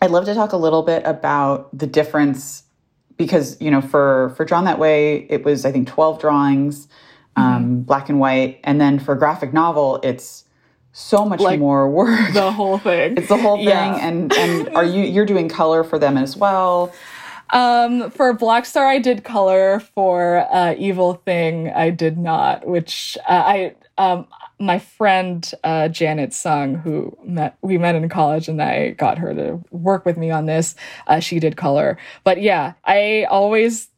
I'd 0.03 0.11
love 0.11 0.27
to 0.27 0.35
talk 0.35 0.53
a 0.53 0.57
little 0.57 0.83
bit 0.83 1.03
about 1.07 1.77
the 1.77 1.87
difference 1.87 2.63
because 3.17 3.61
you 3.61 3.71
know, 3.71 3.81
for 3.81 4.33
for 4.37 4.45
drawn 4.45 4.65
that 4.65 4.79
way, 4.79 5.27
it 5.29 5.45
was 5.45 5.65
I 5.65 5.73
think 5.73 5.89
twelve 5.89 6.21
drawings, 6.21 6.89
um, 7.37 7.81
black 7.83 8.09
and 8.09 8.21
white, 8.21 8.61
and 8.65 8.81
then 8.81 8.99
for 8.99 9.15
graphic 9.17 9.53
novel, 9.53 9.99
it's 10.05 10.45
so 10.93 11.25
much 11.25 11.41
Like 11.41 11.59
more 11.61 11.89
work. 11.91 12.33
the 12.33 12.51
whole 12.53 12.79
thing 12.79 13.17
it's 13.17 13.29
the 13.29 13.37
whole 13.37 13.57
thing, 13.69 13.69
Yeah. 13.69 14.07
and 14.07 14.33
and 14.35 14.69
are 14.77 14.85
you 14.85 15.03
you're 15.05 15.27
doing 15.27 15.49
color 15.49 15.83
for 15.85 15.99
them 15.99 16.17
as 16.17 16.37
well? 16.37 16.93
Um, 17.51 18.11
for 18.11 18.33
Black 18.33 18.67
Star, 18.67 18.87
I 18.87 18.99
did 18.99 19.25
color. 19.25 19.81
For 19.81 20.47
uh, 20.53 20.75
Evil 20.77 21.15
Thing, 21.15 21.71
I 21.71 21.91
did 21.91 22.19
not. 22.19 22.67
Which 22.67 23.17
uh, 23.29 23.33
I 23.33 23.75
um 23.97 24.27
my 24.61 24.79
friend 24.79 25.51
uh, 25.65 25.89
Janet 25.89 26.33
Sung, 26.33 26.75
who 26.75 27.17
met 27.25 27.57
we 27.63 27.79
met 27.79 27.95
in 27.95 28.09
college, 28.09 28.49
and 28.49 28.61
I 28.61 28.91
got 28.91 29.19
her 29.19 29.35
to 29.35 29.63
work 29.71 30.05
with 30.05 30.17
me 30.17 30.31
on 30.31 30.47
this. 30.47 30.75
Uh, 31.07 31.21
she 31.21 31.39
did 31.39 31.57
color, 31.57 31.97
but 32.25 32.41
yeah, 32.41 32.75
I 32.85 33.27
always 33.31 33.89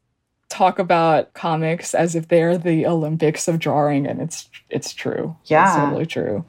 talk 0.48 0.78
about 0.78 1.32
comics 1.32 1.94
as 1.94 2.14
if 2.14 2.28
they're 2.28 2.58
the 2.58 2.86
Olympics 2.86 3.48
of 3.48 3.58
drawing, 3.58 4.06
and 4.06 4.20
it's 4.20 4.48
it's 4.68 4.92
true. 4.92 5.36
Yeah. 5.46 5.66
it's 5.66 5.76
totally 5.76 6.06
true. 6.06 6.44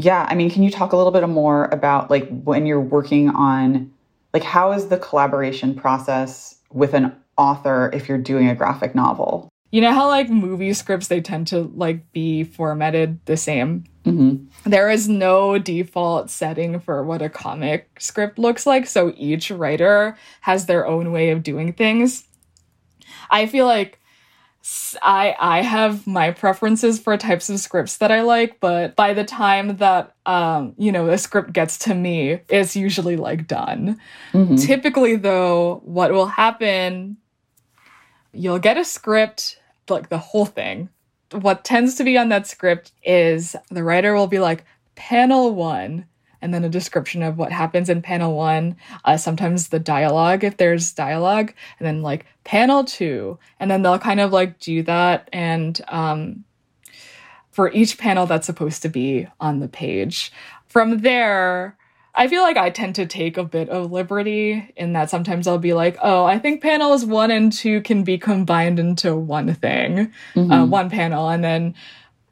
Yeah, 0.00 0.26
I 0.28 0.36
mean, 0.36 0.48
can 0.48 0.62
you 0.62 0.70
talk 0.70 0.92
a 0.92 0.96
little 0.96 1.10
bit 1.10 1.28
more 1.28 1.64
about 1.66 2.10
like 2.10 2.28
when 2.28 2.66
you're 2.66 2.80
working 2.80 3.30
on 3.30 3.92
like 4.38 4.46
how 4.46 4.70
is 4.70 4.86
the 4.86 4.98
collaboration 4.98 5.74
process 5.74 6.56
with 6.72 6.94
an 6.94 7.12
author 7.36 7.90
if 7.92 8.08
you're 8.08 8.18
doing 8.18 8.48
a 8.48 8.54
graphic 8.54 8.94
novel? 8.94 9.48
you 9.70 9.82
know 9.82 9.92
how 9.92 10.06
like 10.06 10.30
movie 10.30 10.72
scripts 10.72 11.08
they 11.08 11.20
tend 11.20 11.46
to 11.46 11.70
like 11.74 12.10
be 12.12 12.44
formatted 12.44 13.18
the 13.26 13.36
same 13.36 13.84
Mm-hmm. 14.04 14.70
there 14.70 14.88
is 14.88 15.06
no 15.06 15.58
default 15.58 16.30
setting 16.30 16.80
for 16.80 17.04
what 17.04 17.20
a 17.20 17.28
comic 17.28 17.90
script 18.00 18.38
looks 18.38 18.64
like 18.64 18.86
so 18.86 19.12
each 19.18 19.50
writer 19.50 20.16
has 20.40 20.64
their 20.64 20.86
own 20.86 21.12
way 21.12 21.28
of 21.28 21.42
doing 21.42 21.74
things 21.74 22.24
i 23.30 23.44
feel 23.44 23.66
like 23.66 24.00
i 25.02 25.34
i 25.38 25.62
have 25.62 26.06
my 26.06 26.30
preferences 26.30 26.98
for 26.98 27.16
types 27.16 27.48
of 27.48 27.58
scripts 27.60 27.98
that 27.98 28.10
i 28.10 28.22
like 28.22 28.58
but 28.60 28.94
by 28.96 29.14
the 29.14 29.24
time 29.24 29.76
that 29.76 30.14
um 30.26 30.74
you 30.78 30.90
know 30.92 31.06
the 31.06 31.18
script 31.18 31.52
gets 31.52 31.78
to 31.78 31.94
me 31.94 32.40
it's 32.48 32.74
usually 32.76 33.16
like 33.16 33.46
done 33.46 33.98
Mhm. 34.34 34.60
Typically, 34.66 35.16
though, 35.16 35.80
what 35.84 36.12
will 36.12 36.26
happen, 36.26 37.16
you'll 38.32 38.58
get 38.58 38.76
a 38.76 38.84
script, 38.84 39.58
like 39.88 40.08
the 40.08 40.18
whole 40.18 40.46
thing. 40.46 40.88
What 41.32 41.64
tends 41.64 41.94
to 41.96 42.04
be 42.04 42.16
on 42.18 42.28
that 42.30 42.46
script 42.46 42.92
is 43.02 43.56
the 43.70 43.82
writer 43.84 44.14
will 44.14 44.26
be 44.26 44.38
like, 44.38 44.64
panel 44.94 45.54
one, 45.54 46.06
and 46.40 46.54
then 46.54 46.64
a 46.64 46.68
description 46.68 47.22
of 47.22 47.36
what 47.38 47.52
happens 47.52 47.88
in 47.88 48.02
panel 48.02 48.34
one. 48.36 48.76
Uh, 49.04 49.16
sometimes 49.16 49.68
the 49.68 49.78
dialogue, 49.78 50.44
if 50.44 50.56
there's 50.56 50.92
dialogue, 50.92 51.52
and 51.78 51.86
then 51.86 52.02
like 52.02 52.26
panel 52.44 52.84
two, 52.84 53.38
and 53.60 53.70
then 53.70 53.82
they'll 53.82 53.98
kind 53.98 54.20
of 54.20 54.32
like 54.32 54.58
do 54.60 54.82
that. 54.84 55.28
And 55.32 55.80
um, 55.88 56.44
for 57.50 57.72
each 57.72 57.98
panel 57.98 58.26
that's 58.26 58.46
supposed 58.46 58.82
to 58.82 58.88
be 58.88 59.26
on 59.40 59.58
the 59.60 59.68
page. 59.68 60.32
From 60.66 60.98
there, 61.00 61.76
I 62.14 62.28
feel 62.28 62.42
like 62.42 62.56
I 62.56 62.70
tend 62.70 62.94
to 62.96 63.06
take 63.06 63.36
a 63.36 63.44
bit 63.44 63.68
of 63.68 63.90
liberty 63.92 64.72
in 64.76 64.92
that 64.92 65.10
sometimes 65.10 65.46
I'll 65.46 65.58
be 65.58 65.72
like, 65.72 65.96
oh, 66.02 66.24
I 66.24 66.38
think 66.38 66.62
panels 66.62 67.04
one 67.04 67.30
and 67.30 67.52
two 67.52 67.80
can 67.82 68.04
be 68.04 68.18
combined 68.18 68.78
into 68.78 69.16
one 69.16 69.52
thing, 69.54 70.12
uh, 70.36 70.40
Mhm. 70.40 70.68
one 70.68 70.90
panel. 70.90 71.28
And 71.28 71.42
then 71.42 71.74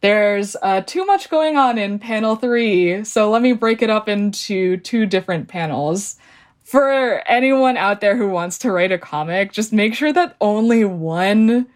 there's 0.07 0.55
uh, 0.63 0.83
too 0.83 1.05
much 1.05 1.29
going 1.29 1.57
on 1.57 1.79
in 1.79 1.99
panel 1.99 2.37
three. 2.37 3.03
So 3.03 3.29
let 3.29 3.43
me 3.43 3.53
break 3.53 3.83
it 3.83 3.91
up 3.91 4.09
into 4.09 4.77
two 4.77 5.05
different 5.05 5.49
panels. 5.49 6.17
For 6.63 7.23
anyone 7.27 7.77
out 7.77 8.01
there 8.01 8.17
who 8.17 8.29
wants 8.29 8.59
to 8.59 8.71
write 8.71 8.93
a 8.93 8.99
comic, 8.99 9.51
just 9.51 9.73
make 9.73 9.95
sure 9.95 10.13
that 10.13 10.37
only 10.41 10.85
one 10.85 11.67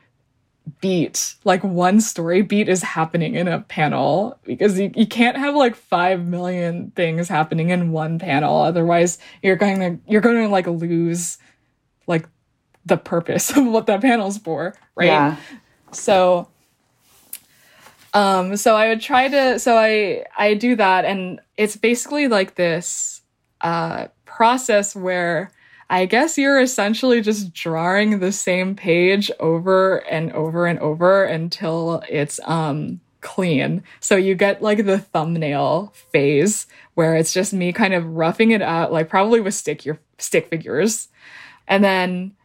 beat, 0.81 1.35
like 1.45 1.65
one 1.65 2.01
story 2.01 2.43
beat 2.43 2.69
is 2.69 2.83
happening 2.83 3.35
in 3.35 3.49
a 3.49 3.63
panel 3.63 4.39
because 4.45 4.79
you, 4.79 4.93
you 4.95 5.09
can't 5.09 5.37
have 5.37 5.57
like 5.57 5.75
5 5.75 6.25
million 6.25 6.93
things 6.93 7.29
happening 7.29 7.71
in 7.71 7.91
one 7.91 8.21
panel. 8.21 8.59
Otherwise, 8.61 9.19
you're 9.43 9.57
going 9.57 9.81
to, 9.81 9.99
you're 10.07 10.21
going 10.21 10.45
to 10.45 10.49
like 10.49 10.69
lose 10.69 11.39
like 12.07 12.29
the 12.87 12.97
purpose 12.97 13.51
of 13.57 13.67
what 13.67 13.87
that 13.87 14.03
panel's 14.03 14.39
for, 14.39 14.77
right? 14.95 15.07
Yeah. 15.07 15.37
So 15.91 16.47
um 18.15 18.57
so 18.57 18.77
I 18.77 18.89
would 18.89 19.01
try 19.01 19.29
to 19.29 19.59
so 19.59 19.77
I 19.77 20.25
I 20.37 20.55
do 20.55 20.77
that 20.77 21.05
and 21.05 21.41
it's 21.57 21.77
basically 21.77 22.29
like 22.29 22.55
this 22.55 23.23
uh 23.61 24.09
process 24.25 24.97
where 24.97 25.53
I 25.89 26.07
guess 26.07 26.39
you're 26.39 26.61
essentially 26.61 27.21
just 27.21 27.53
drawing 27.53 28.21
the 28.21 28.31
same 28.31 28.77
page 28.77 29.31
over 29.41 29.99
and 30.09 30.33
over 30.33 30.67
and 30.67 30.79
over 30.79 31.25
until 31.25 32.03
it's 32.09 32.39
um 32.45 33.01
clean. 33.21 33.83
So 34.01 34.17
you 34.17 34.35
get 34.35 34.63
like 34.63 34.87
the 34.87 34.99
thumbnail 34.99 35.93
phase 36.13 36.67
where 36.95 37.17
it's 37.17 37.33
just 37.33 37.53
me 37.53 37.73
kind 37.73 37.95
of 37.95 38.07
roughing 38.07 38.51
it 38.51 38.63
out 38.63 38.93
like 38.93 39.09
probably 39.09 39.41
with 39.41 39.55
stick 39.55 39.85
your 39.85 39.99
stick 40.19 40.49
figures. 40.49 41.09
And 41.69 41.85
then 41.85 42.37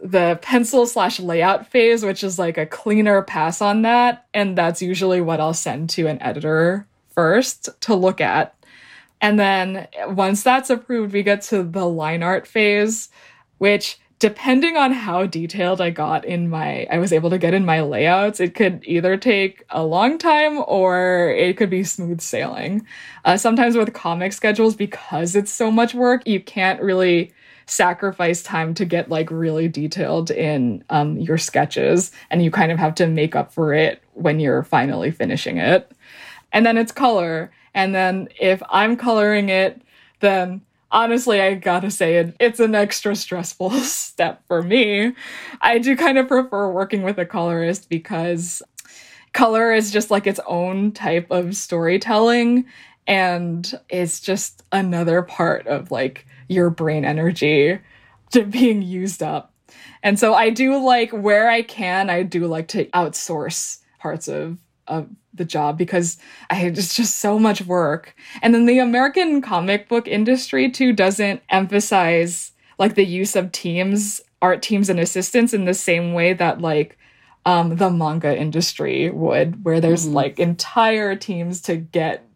the 0.00 0.38
pencil 0.42 0.86
slash 0.86 1.20
layout 1.20 1.66
phase, 1.70 2.04
which 2.04 2.22
is 2.24 2.38
like 2.38 2.58
a 2.58 2.66
cleaner 2.66 3.22
pass 3.22 3.60
on 3.60 3.82
that. 3.82 4.26
And 4.34 4.56
that's 4.56 4.82
usually 4.82 5.20
what 5.20 5.40
I'll 5.40 5.54
send 5.54 5.90
to 5.90 6.06
an 6.06 6.20
editor 6.22 6.86
first 7.14 7.68
to 7.82 7.94
look 7.94 8.20
at. 8.20 8.54
And 9.20 9.38
then 9.38 9.88
once 10.08 10.42
that's 10.42 10.70
approved, 10.70 11.12
we 11.12 11.22
get 11.22 11.42
to 11.42 11.62
the 11.62 11.86
line 11.86 12.22
art 12.22 12.46
phase, 12.46 13.08
which 13.58 13.98
depending 14.18 14.76
on 14.76 14.92
how 14.92 15.26
detailed 15.26 15.80
I 15.80 15.90
got 15.90 16.24
in 16.24 16.48
my, 16.48 16.86
I 16.90 16.98
was 16.98 17.12
able 17.12 17.30
to 17.30 17.38
get 17.38 17.52
in 17.52 17.64
my 17.64 17.80
layouts, 17.80 18.40
it 18.40 18.54
could 18.54 18.82
either 18.86 19.16
take 19.16 19.64
a 19.70 19.84
long 19.84 20.18
time 20.18 20.62
or 20.66 21.30
it 21.30 21.56
could 21.56 21.70
be 21.70 21.84
smooth 21.84 22.20
sailing. 22.20 22.86
Uh, 23.24 23.36
sometimes 23.36 23.76
with 23.76 23.92
comic 23.92 24.32
schedules, 24.32 24.76
because 24.76 25.34
it's 25.36 25.50
so 25.50 25.70
much 25.70 25.94
work, 25.94 26.26
you 26.26 26.40
can't 26.40 26.80
really 26.80 27.32
sacrifice 27.66 28.42
time 28.42 28.74
to 28.74 28.84
get 28.84 29.08
like 29.08 29.30
really 29.30 29.68
detailed 29.68 30.30
in 30.30 30.84
um, 30.90 31.16
your 31.18 31.38
sketches 31.38 32.12
and 32.30 32.42
you 32.42 32.50
kind 32.50 32.70
of 32.70 32.78
have 32.78 32.94
to 32.94 33.06
make 33.06 33.34
up 33.34 33.52
for 33.52 33.72
it 33.72 34.02
when 34.12 34.40
you're 34.40 34.62
finally 34.62 35.10
finishing 35.10 35.58
it. 35.58 35.90
And 36.52 36.64
then 36.64 36.76
it's 36.76 36.92
color. 36.92 37.50
And 37.74 37.94
then 37.94 38.28
if 38.40 38.62
i'm 38.70 38.96
coloring 38.96 39.48
it 39.48 39.82
then 40.20 40.60
honestly 40.92 41.40
i 41.40 41.54
gotta 41.54 41.90
say 41.90 42.16
it, 42.16 42.36
it's 42.38 42.60
an 42.60 42.74
extra 42.74 43.16
stressful 43.16 43.70
step 43.80 44.42
for 44.46 44.62
me. 44.62 45.12
I 45.60 45.78
do 45.78 45.96
kind 45.96 46.18
of 46.18 46.28
prefer 46.28 46.70
working 46.70 47.02
with 47.02 47.18
a 47.18 47.26
colorist 47.26 47.88
because 47.88 48.62
color 49.32 49.72
is 49.72 49.90
just 49.90 50.10
like 50.10 50.26
its 50.26 50.40
own 50.46 50.92
type 50.92 51.26
of 51.30 51.56
storytelling 51.56 52.64
and 53.06 53.78
it's 53.88 54.20
just 54.20 54.62
another 54.72 55.22
part 55.22 55.66
of 55.66 55.90
like 55.90 56.26
your 56.48 56.70
brain 56.70 57.04
energy 57.04 57.78
to 58.32 58.44
being 58.44 58.82
used 58.82 59.22
up. 59.22 59.52
And 60.02 60.18
so 60.18 60.34
I 60.34 60.50
do 60.50 60.76
like 60.76 61.10
where 61.12 61.48
I 61.48 61.62
can, 61.62 62.10
I 62.10 62.22
do 62.22 62.46
like 62.46 62.68
to 62.68 62.86
outsource 62.86 63.78
parts 63.98 64.28
of 64.28 64.58
of 64.86 65.08
the 65.32 65.46
job 65.46 65.78
because 65.78 66.18
I 66.50 66.60
it's 66.66 66.94
just 66.94 67.18
so 67.20 67.38
much 67.38 67.62
work. 67.62 68.14
And 68.42 68.54
then 68.54 68.66
the 68.66 68.78
American 68.80 69.40
comic 69.40 69.88
book 69.88 70.06
industry 70.06 70.70
too 70.70 70.92
doesn't 70.92 71.42
emphasize 71.48 72.52
like 72.78 72.94
the 72.94 73.04
use 73.04 73.34
of 73.34 73.50
teams, 73.52 74.20
art 74.42 74.60
teams 74.62 74.90
and 74.90 75.00
assistants 75.00 75.54
in 75.54 75.64
the 75.64 75.74
same 75.74 76.12
way 76.12 76.34
that 76.34 76.60
like 76.60 76.98
um 77.46 77.76
the 77.76 77.90
manga 77.90 78.36
industry 78.36 79.10
would 79.10 79.64
where 79.64 79.80
there's 79.80 80.06
Mhm. 80.06 80.12
like 80.12 80.38
entire 80.38 81.16
teams 81.16 81.62
to 81.62 81.76
get 81.76 82.26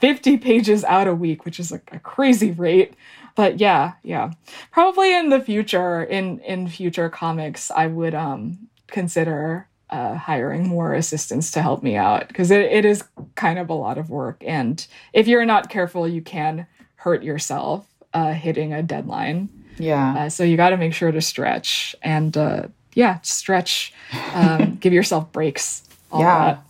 50 0.00 0.38
pages 0.38 0.84
out 0.84 1.06
a 1.06 1.14
week, 1.14 1.44
which 1.44 1.60
is 1.60 1.70
like 1.70 1.88
a 1.92 1.98
crazy 1.98 2.52
rate. 2.52 2.94
But 3.36 3.60
yeah, 3.60 3.92
yeah. 4.02 4.32
Probably 4.70 5.14
in 5.14 5.28
the 5.28 5.40
future, 5.40 6.02
in 6.02 6.40
in 6.40 6.68
future 6.68 7.08
comics, 7.08 7.70
I 7.70 7.86
would 7.86 8.14
um 8.14 8.68
consider 8.86 9.68
uh, 9.90 10.14
hiring 10.14 10.68
more 10.68 10.94
assistants 10.94 11.50
to 11.52 11.62
help 11.62 11.82
me 11.82 11.96
out 11.96 12.28
because 12.28 12.50
it, 12.50 12.60
it 12.72 12.84
is 12.84 13.04
kind 13.34 13.58
of 13.58 13.68
a 13.68 13.74
lot 13.74 13.98
of 13.98 14.08
work. 14.10 14.42
And 14.46 14.84
if 15.12 15.26
you're 15.26 15.44
not 15.44 15.68
careful, 15.68 16.06
you 16.06 16.22
can 16.22 16.66
hurt 16.94 17.22
yourself 17.22 17.86
uh, 18.14 18.32
hitting 18.32 18.72
a 18.72 18.82
deadline. 18.82 19.48
Yeah. 19.78 20.14
Uh, 20.14 20.28
so 20.28 20.44
you 20.44 20.56
got 20.56 20.70
to 20.70 20.76
make 20.76 20.94
sure 20.94 21.10
to 21.10 21.20
stretch 21.20 21.96
and 22.02 22.36
uh, 22.36 22.68
yeah, 22.94 23.20
stretch, 23.22 23.92
um, 24.34 24.76
give 24.80 24.92
yourself 24.92 25.32
breaks. 25.32 25.82
Yeah. 26.12 26.54
that. 26.54 26.62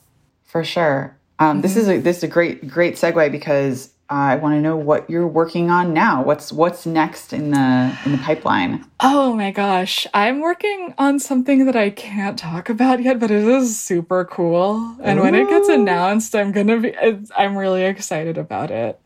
For 0.44 0.64
sure. 0.64 1.16
Um, 1.40 1.62
This 1.62 1.76
is 1.76 1.88
a 1.88 1.98
this 1.98 2.18
is 2.18 2.22
a 2.24 2.28
great 2.28 2.68
great 2.68 2.94
segue 2.94 3.32
because 3.32 3.90
I 4.10 4.36
want 4.36 4.56
to 4.56 4.60
know 4.60 4.76
what 4.76 5.08
you're 5.08 5.26
working 5.26 5.70
on 5.70 5.94
now. 5.94 6.22
What's 6.22 6.52
what's 6.52 6.84
next 6.84 7.32
in 7.32 7.50
the 7.50 7.96
in 8.04 8.12
the 8.12 8.18
pipeline? 8.18 8.84
Oh 9.00 9.34
my 9.34 9.50
gosh, 9.50 10.06
I'm 10.12 10.40
working 10.40 10.94
on 10.98 11.18
something 11.18 11.64
that 11.66 11.76
I 11.76 11.88
can't 11.90 12.38
talk 12.38 12.68
about 12.68 13.02
yet, 13.02 13.18
but 13.18 13.30
it 13.30 13.44
is 13.48 13.78
super 13.80 14.24
cool. 14.26 14.96
And 15.02 15.20
when 15.20 15.34
it 15.34 15.48
gets 15.48 15.68
announced, 15.68 16.34
I'm 16.36 16.52
gonna 16.52 16.78
be. 16.78 16.88
it's- 16.88 17.30
I'm 17.36 17.56
really 17.56 17.84
excited 17.84 18.36
about 18.36 18.70
it. 18.70 19.00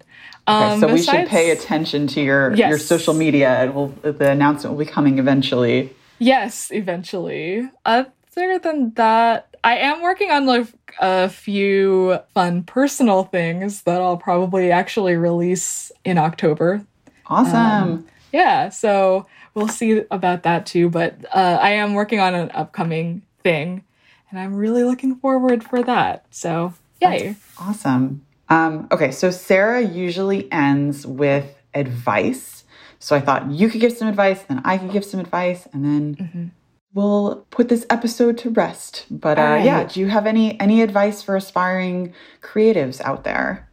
Okay, 0.48 0.64
Um, 0.72 0.80
so 0.80 0.88
we 0.92 1.00
should 1.02 1.28
pay 1.28 1.50
attention 1.50 2.06
to 2.08 2.20
your 2.20 2.52
your 2.54 2.78
social 2.78 3.14
media. 3.14 3.64
It 3.64 3.74
will 3.74 3.88
the 4.02 4.30
announcement 4.30 4.76
will 4.76 4.84
be 4.84 4.90
coming 4.90 5.18
eventually. 5.18 5.92
Yes, 6.18 6.70
eventually. 6.72 7.68
Other 7.86 8.58
than 8.58 8.92
that, 8.96 9.54
I 9.62 9.76
am 9.76 10.02
working 10.02 10.30
on 10.30 10.46
like 10.46 10.66
a 11.00 11.28
few 11.28 12.18
fun 12.34 12.62
personal 12.62 13.24
things 13.24 13.82
that 13.82 14.00
I'll 14.00 14.16
probably 14.16 14.70
actually 14.70 15.16
release 15.16 15.90
in 16.04 16.18
October. 16.18 16.84
Awesome. 17.26 17.56
Um, 17.56 18.06
Yeah, 18.32 18.68
so 18.70 19.26
we'll 19.54 19.68
see 19.68 20.02
about 20.10 20.42
that 20.42 20.66
too. 20.66 20.90
But 20.90 21.24
uh, 21.32 21.58
I 21.60 21.70
am 21.70 21.94
working 21.94 22.18
on 22.18 22.34
an 22.34 22.50
upcoming 22.52 23.22
thing, 23.44 23.84
and 24.30 24.40
I'm 24.40 24.54
really 24.54 24.82
looking 24.82 25.14
forward 25.16 25.62
for 25.62 25.82
that. 25.84 26.26
So 26.30 26.74
yay! 27.00 27.36
Awesome. 27.58 28.24
Um, 28.48 28.88
okay, 28.90 29.10
so 29.12 29.30
Sarah 29.30 29.80
usually 29.80 30.50
ends 30.52 31.06
with 31.06 31.54
advice. 31.74 32.64
So 32.98 33.14
I 33.14 33.20
thought 33.20 33.50
you 33.50 33.68
could 33.68 33.80
give 33.80 33.92
some 33.92 34.08
advice, 34.08 34.42
then 34.42 34.60
I 34.64 34.78
could 34.78 34.90
give 34.90 35.04
some 35.04 35.20
advice, 35.20 35.66
and 35.72 35.84
then 35.84 36.16
Mhm. 36.16 36.50
We'll 36.94 37.44
put 37.50 37.68
this 37.68 37.84
episode 37.90 38.38
to 38.38 38.50
rest. 38.50 39.04
But 39.10 39.38
uh, 39.38 39.42
right. 39.42 39.64
yeah, 39.64 39.84
do 39.84 40.00
you 40.00 40.08
have 40.08 40.26
any 40.26 40.58
any 40.60 40.80
advice 40.80 41.22
for 41.22 41.36
aspiring 41.36 42.14
creatives 42.40 43.00
out 43.00 43.24
there? 43.24 43.68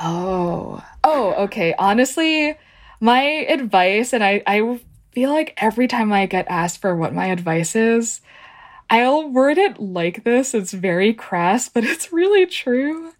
Oh, 0.00 0.84
oh, 1.02 1.34
okay. 1.44 1.74
Honestly, 1.78 2.56
my 3.00 3.22
advice, 3.22 4.12
and 4.12 4.22
I, 4.22 4.42
I 4.46 4.80
feel 5.12 5.30
like 5.30 5.54
every 5.56 5.88
time 5.88 6.12
I 6.12 6.26
get 6.26 6.46
asked 6.48 6.80
for 6.80 6.94
what 6.94 7.14
my 7.14 7.26
advice 7.26 7.74
is, 7.74 8.20
I'll 8.90 9.28
word 9.28 9.56
it 9.56 9.78
like 9.78 10.24
this. 10.24 10.52
It's 10.52 10.72
very 10.72 11.14
crass, 11.14 11.68
but 11.68 11.84
it's 11.84 12.12
really 12.12 12.44
true. 12.44 13.12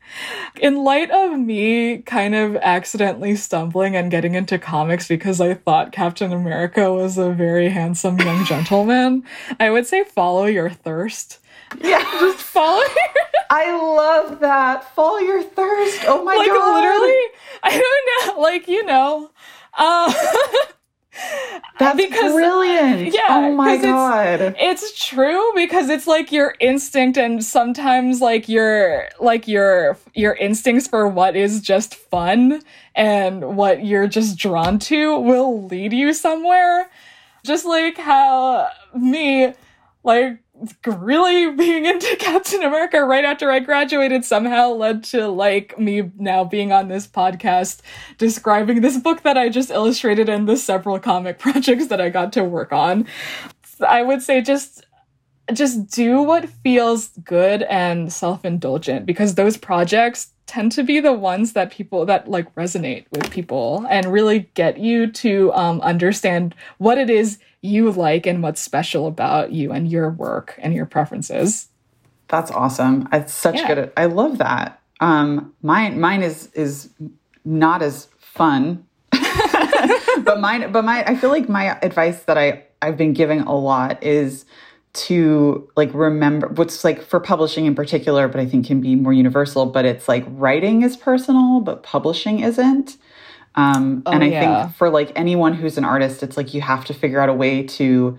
In 0.60 0.82
light 0.82 1.12
of 1.12 1.38
me 1.38 1.98
kind 1.98 2.34
of 2.34 2.56
accidentally 2.56 3.36
stumbling 3.36 3.94
and 3.94 4.10
getting 4.10 4.34
into 4.34 4.58
comics 4.58 5.06
because 5.06 5.40
I 5.40 5.54
thought 5.54 5.92
Captain 5.92 6.32
America 6.32 6.92
was 6.92 7.16
a 7.16 7.30
very 7.30 7.68
handsome 7.68 8.18
young 8.18 8.44
gentleman, 8.46 9.22
I 9.60 9.70
would 9.70 9.86
say 9.86 10.02
follow 10.02 10.46
your 10.46 10.70
thirst. 10.70 11.38
Yeah. 11.80 12.02
Just 12.20 12.42
follow 12.42 12.80
your 12.82 13.14
I 13.50 13.70
love 13.76 14.40
that. 14.40 14.92
Follow 14.94 15.18
your 15.18 15.42
thirst. 15.42 16.00
Oh 16.06 16.24
my 16.24 16.34
like 16.34 16.48
god. 16.48 16.74
Like 16.74 16.82
literally 16.82 17.22
I 17.62 17.78
don't 18.26 18.36
know, 18.36 18.42
like 18.42 18.66
you 18.66 18.84
know. 18.84 19.30
Uh 19.74 20.12
That's 21.78 21.96
because- 21.96 22.32
uh, 22.32 22.34
brilliant. 22.34 23.14
Oh 23.14 23.18
yeah, 23.18 23.26
Oh 23.30 23.52
my 23.52 23.76
'cause 23.76 23.78
it's- 23.84 23.92
god. 23.94 24.54
It's 24.58 25.04
true 25.06 25.52
because 25.54 25.88
it's 25.88 26.06
like 26.06 26.30
your 26.32 26.54
instinct 26.60 27.16
and 27.18 27.42
sometimes 27.44 28.20
like 28.20 28.48
your 28.48 29.08
like 29.20 29.48
your 29.48 29.98
your 30.14 30.34
instincts 30.34 30.86
for 30.86 31.08
what 31.08 31.36
is 31.36 31.60
just 31.60 31.94
fun 31.94 32.62
and 32.94 33.56
what 33.56 33.84
you're 33.84 34.06
just 34.08 34.36
drawn 34.38 34.78
to 34.80 35.18
will 35.18 35.64
lead 35.64 35.92
you 35.92 36.12
somewhere. 36.12 36.88
Just 37.44 37.64
like 37.64 37.96
how 37.98 38.68
me 38.94 39.52
like 40.04 40.38
really 40.86 41.50
being 41.52 41.86
into 41.86 42.16
Captain 42.18 42.62
America 42.62 43.02
right 43.04 43.24
after 43.24 43.50
I 43.50 43.60
graduated 43.60 44.24
somehow 44.24 44.70
led 44.70 45.04
to 45.04 45.28
like 45.28 45.78
me 45.78 46.10
now 46.18 46.44
being 46.44 46.72
on 46.72 46.88
this 46.88 47.06
podcast 47.06 47.80
describing 48.18 48.80
this 48.80 48.98
book 48.98 49.22
that 49.22 49.36
I 49.36 49.48
just 49.48 49.70
illustrated 49.70 50.28
and 50.28 50.48
the 50.48 50.56
several 50.56 50.98
comic 50.98 51.38
projects 51.40 51.86
that 51.88 52.00
I 52.00 52.08
got 52.10 52.32
to 52.34 52.44
work 52.44 52.72
on. 52.72 53.06
I 53.86 54.02
would 54.02 54.22
say 54.22 54.40
just 54.42 54.84
just 55.52 55.88
do 55.90 56.22
what 56.22 56.48
feels 56.48 57.08
good 57.24 57.62
and 57.64 58.12
self-indulgent 58.12 59.04
because 59.04 59.34
those 59.34 59.56
projects 59.56 60.32
tend 60.50 60.72
to 60.72 60.82
be 60.82 60.98
the 60.98 61.12
ones 61.12 61.52
that 61.52 61.70
people 61.70 62.04
that 62.06 62.28
like 62.28 62.52
resonate 62.56 63.04
with 63.12 63.30
people 63.30 63.86
and 63.88 64.12
really 64.12 64.50
get 64.54 64.78
you 64.78 65.06
to 65.12 65.52
um, 65.54 65.80
understand 65.82 66.56
what 66.78 66.98
it 66.98 67.08
is 67.08 67.38
you 67.62 67.90
like 67.92 68.26
and 68.26 68.42
what's 68.42 68.60
special 68.60 69.06
about 69.06 69.52
you 69.52 69.70
and 69.70 69.88
your 69.88 70.10
work 70.10 70.56
and 70.58 70.74
your 70.74 70.86
preferences. 70.86 71.68
That's 72.26 72.50
awesome. 72.50 73.08
It's 73.12 73.32
such 73.32 73.56
Yeah. 73.56 73.74
good. 73.74 73.92
I 73.96 74.06
love 74.06 74.38
that. 74.38 74.80
Um, 75.00 75.54
mine, 75.62 76.00
mine 76.00 76.22
is 76.22 76.48
is 76.54 76.90
not 77.44 77.80
as 77.80 78.08
fun, 78.18 78.84
but 79.12 80.40
mine, 80.40 80.72
but 80.72 80.84
my, 80.84 81.04
I 81.06 81.14
feel 81.14 81.30
like 81.30 81.48
my 81.48 81.78
advice 81.80 82.24
that 82.24 82.36
I 82.36 82.64
I've 82.82 82.96
been 82.96 83.12
giving 83.12 83.40
a 83.42 83.54
lot 83.56 84.02
is 84.02 84.44
to 84.92 85.70
like 85.76 85.92
remember 85.94 86.48
what's 86.48 86.84
like 86.84 87.02
for 87.02 87.20
publishing 87.20 87.66
in 87.66 87.74
particular, 87.74 88.28
but 88.28 88.40
I 88.40 88.46
think 88.46 88.66
can 88.66 88.80
be 88.80 88.96
more 88.96 89.12
universal. 89.12 89.66
But 89.66 89.84
it's 89.84 90.08
like 90.08 90.24
writing 90.28 90.82
is 90.82 90.96
personal, 90.96 91.60
but 91.60 91.82
publishing 91.82 92.40
isn't. 92.40 92.96
Um, 93.54 94.06
and 94.10 94.22
Oh, 94.22 94.26
I 94.26 94.28
yeah. 94.28 94.66
think 94.66 94.76
for 94.76 94.90
like 94.90 95.12
anyone 95.16 95.54
who's 95.54 95.78
an 95.78 95.84
artist, 95.84 96.22
it's 96.22 96.36
like 96.36 96.54
you 96.54 96.60
have 96.60 96.84
to 96.86 96.94
figure 96.94 97.20
out 97.20 97.28
a 97.28 97.34
way 97.34 97.62
to 97.64 98.18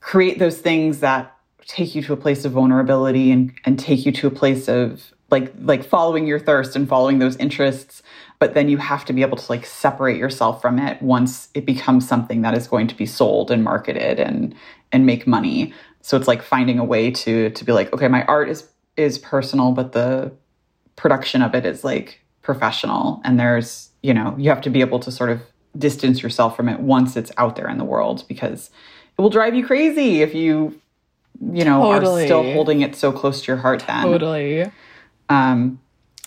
create 0.00 0.38
those 0.38 0.58
things 0.58 1.00
that 1.00 1.36
take 1.66 1.94
you 1.94 2.02
to 2.02 2.12
a 2.12 2.16
place 2.16 2.44
of 2.44 2.52
vulnerability 2.52 3.30
and, 3.30 3.52
and 3.64 3.78
take 3.78 4.04
you 4.04 4.12
to 4.12 4.26
a 4.26 4.30
place 4.30 4.68
of 4.68 5.12
like 5.30 5.52
like 5.60 5.84
following 5.84 6.26
your 6.26 6.38
thirst 6.38 6.76
and 6.76 6.88
following 6.88 7.18
those 7.18 7.36
interests 7.36 8.02
but 8.42 8.54
then 8.54 8.68
you 8.68 8.76
have 8.76 9.04
to 9.04 9.12
be 9.12 9.22
able 9.22 9.36
to 9.36 9.52
like 9.52 9.64
separate 9.64 10.16
yourself 10.16 10.60
from 10.60 10.76
it 10.76 11.00
once 11.00 11.48
it 11.54 11.64
becomes 11.64 12.08
something 12.08 12.42
that 12.42 12.58
is 12.58 12.66
going 12.66 12.88
to 12.88 12.94
be 12.96 13.06
sold 13.06 13.52
and 13.52 13.62
marketed 13.62 14.18
and 14.18 14.52
and 14.90 15.06
make 15.06 15.28
money 15.28 15.72
so 16.00 16.16
it's 16.16 16.26
like 16.26 16.42
finding 16.42 16.80
a 16.80 16.84
way 16.84 17.08
to 17.08 17.50
to 17.50 17.64
be 17.64 17.70
like 17.70 17.92
okay 17.92 18.08
my 18.08 18.24
art 18.24 18.48
is 18.48 18.68
is 18.96 19.16
personal 19.16 19.70
but 19.70 19.92
the 19.92 20.32
production 20.96 21.40
of 21.40 21.54
it 21.54 21.64
is 21.64 21.84
like 21.84 22.20
professional 22.42 23.20
and 23.24 23.38
there's 23.38 23.90
you 24.02 24.12
know 24.12 24.34
you 24.36 24.48
have 24.48 24.60
to 24.60 24.70
be 24.70 24.80
able 24.80 24.98
to 24.98 25.12
sort 25.12 25.30
of 25.30 25.40
distance 25.78 26.20
yourself 26.20 26.56
from 26.56 26.68
it 26.68 26.80
once 26.80 27.16
it's 27.16 27.30
out 27.38 27.54
there 27.54 27.68
in 27.68 27.78
the 27.78 27.84
world 27.84 28.24
because 28.26 28.70
it 29.16 29.22
will 29.22 29.30
drive 29.30 29.54
you 29.54 29.64
crazy 29.64 30.20
if 30.20 30.34
you 30.34 30.76
you 31.52 31.64
know 31.64 31.80
Totally. 31.80 32.24
are 32.24 32.26
still 32.26 32.42
holding 32.54 32.80
it 32.80 32.96
so 32.96 33.12
close 33.12 33.40
to 33.42 33.52
your 33.52 33.58
heart 33.58 33.84
then 33.86 34.02
Totally. 34.02 34.68
um 35.28 35.78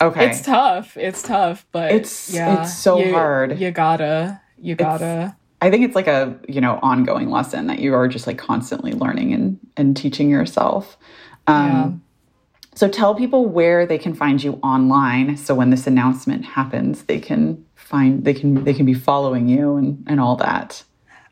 okay 0.01 0.27
It's 0.29 0.41
tough. 0.41 0.97
It's 0.97 1.21
tough, 1.23 1.65
but 1.71 1.91
It's- 1.91 2.31
yeah, 2.33 2.61
it's 2.63 2.73
so 2.77 2.99
you- 2.99 3.13
hard. 3.13 3.59
You 3.59 3.71
gotta. 3.71 4.41
You 4.57 4.75
gotta. 4.75 5.35
i 5.61 5.69
think 5.69 5.83
it's 5.85 5.95
like 5.95 6.07
a 6.07 6.35
you 6.47 6.59
know 6.61 6.79
ongoing 6.81 7.29
lesson 7.29 7.67
that 7.67 7.79
you 7.79 7.93
are 7.93 8.07
just 8.07 8.25
like 8.27 8.37
constantly 8.37 8.91
learning 8.93 9.33
and 9.33 9.57
and 9.77 9.95
teaching 9.95 10.29
yourself 10.29 10.97
um 11.47 11.67
Yeah. 11.69 11.91
so 12.75 12.87
tell 12.87 13.15
people 13.15 13.45
where 13.47 13.85
they 13.85 13.97
can 13.97 14.13
find 14.13 14.43
you 14.43 14.53
online 14.63 15.37
so 15.37 15.53
when 15.55 15.69
this 15.71 15.87
announcement 15.87 16.45
happens 16.45 17.03
they 17.03 17.19
can 17.19 17.63
find 17.75 18.23
they 18.25 18.33
can 18.33 18.63
they 18.63 18.73
can 18.73 18.85
be 18.85 18.93
following 18.93 19.47
you 19.47 19.75
and 19.77 20.03
and 20.07 20.19
all 20.19 20.35
that 20.37 20.83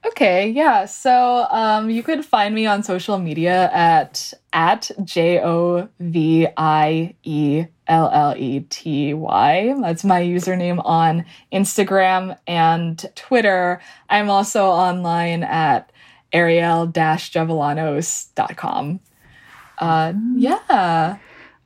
Okay, 0.06 0.50
yeah. 0.50 0.84
So 0.86 1.48
um, 1.50 1.90
you 1.90 2.04
could 2.04 2.26
find 2.26 2.54
me 2.54 2.66
on 2.66 2.84
social 2.84 3.18
media 3.18 3.72
at 3.74 4.34
at 4.52 4.92
J 5.04 5.42
O 5.42 5.88
V 6.00 6.48
I 6.58 7.16
E 7.24 7.66
L 7.88 8.10
L 8.12 8.36
E 8.38 8.60
T 8.70 9.14
Y. 9.14 9.74
That's 9.82 10.04
my 10.04 10.22
username 10.22 10.82
on 10.84 11.24
Instagram 11.54 12.38
and 12.48 13.06
Twitter. 13.16 13.80
I'm 14.10 14.30
also 14.30 14.66
online 14.66 15.44
at 15.44 15.90
arielle-jovellanos.com. 16.34 19.00
Uh, 19.78 20.14
yeah. 20.36 21.18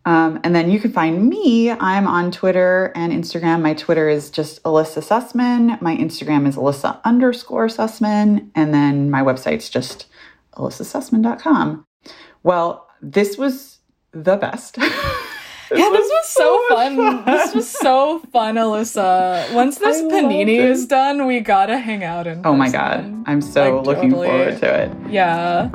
Um, 0.08 0.40
and 0.46 0.56
then 0.56 0.72
you 0.72 0.80
can 0.80 0.92
find 0.94 1.28
me. 1.28 1.70
I'm 1.70 2.08
on 2.08 2.32
Twitter 2.32 2.94
and 2.96 3.12
Instagram. 3.12 3.62
My 3.62 3.74
Twitter 3.74 4.08
is 4.08 4.30
just 4.32 4.62
Elissa 4.66 5.02
Sussman. 5.02 5.82
My 5.82 5.98
Instagram 5.98 6.48
is 6.48 6.56
Elissa 6.56 7.02
underscore 7.04 7.68
Sussman. 7.68 8.50
And 8.56 8.74
then 8.74 9.12
my 9.12 9.22
website's 9.22 9.70
just 9.70 10.06
elissasussman.com. 10.56 11.86
Well, 12.44 12.88
this 13.02 13.38
was 13.38 13.80
the 14.12 14.38
best. 14.38 14.78
Yeah, 15.70 15.90
this 15.90 16.08
was 16.08 16.30
so 16.30 16.66
fun. 16.70 17.26
This 17.26 17.54
was 17.54 17.68
so 17.70 18.20
fun, 18.32 18.58
Elissa. 18.58 19.46
Once 19.52 19.78
this 19.80 19.98
I 19.98 20.04
panini 20.04 20.60
is 20.60 20.86
done, 20.86 21.26
we 21.28 21.42
gotta 21.42 21.78
hang 21.78 22.06
out 22.06 22.26
in 22.26 22.42
Oh 22.46 22.56
my. 22.56 22.70
God. 22.70 23.04
I'm 23.26 23.42
so 23.42 23.76
Like, 23.80 23.86
looking 23.86 24.12
totally. 24.12 24.28
forward 24.30 24.60
to 24.60 24.84
it. 24.84 25.12
Yeah. 25.12 25.70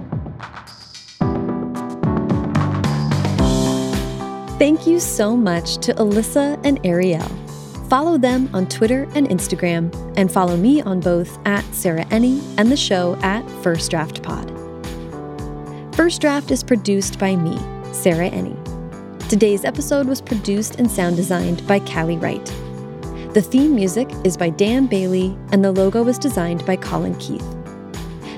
Thank 4.63 4.87
you 4.87 5.01
so 5.01 5.37
much 5.37 5.79
to 5.79 5.93
Elissa 5.99 6.57
and 6.63 6.81
Arielle. 6.85 7.89
Follow 7.91 8.17
them 8.17 8.49
on 8.55 8.69
Twitter 8.69 9.09
and 9.17 9.29
Instagram, 9.29 9.93
and 10.17 10.31
follow 10.31 10.57
me 10.57 10.81
on 10.83 11.01
both 11.01 11.37
at 11.45 11.65
Sarah 11.75 12.05
Enni 12.11 12.41
and 12.59 12.71
the 12.71 12.77
show 12.77 13.17
at 13.23 13.43
First 13.65 13.91
Draft 13.91 14.23
Pod. 14.23 14.49
First 15.97 16.21
Draft 16.21 16.53
is 16.53 16.63
produced 16.63 17.19
by 17.19 17.35
me, 17.35 17.59
Sarah 17.93 18.31
Enni. 18.31 18.57
Today's 19.29 19.65
episode 19.65 20.07
was 20.07 20.21
produced 20.21 20.77
and 20.77 20.89
sound 20.89 21.17
designed 21.17 21.67
by 21.67 21.81
Callie 21.81 22.17
Wright. 22.17 22.47
The 23.35 23.43
theme 23.43 23.75
music 23.75 24.09
is 24.23 24.37
by 24.37 24.51
Dan 24.51 24.87
Bailey, 24.87 25.37
and 25.51 25.65
the 25.65 25.73
logo 25.73 26.05
was 26.05 26.21
designed 26.21 26.65
by 26.65 26.77
Colin 26.77 27.17
Keith. 27.17 27.45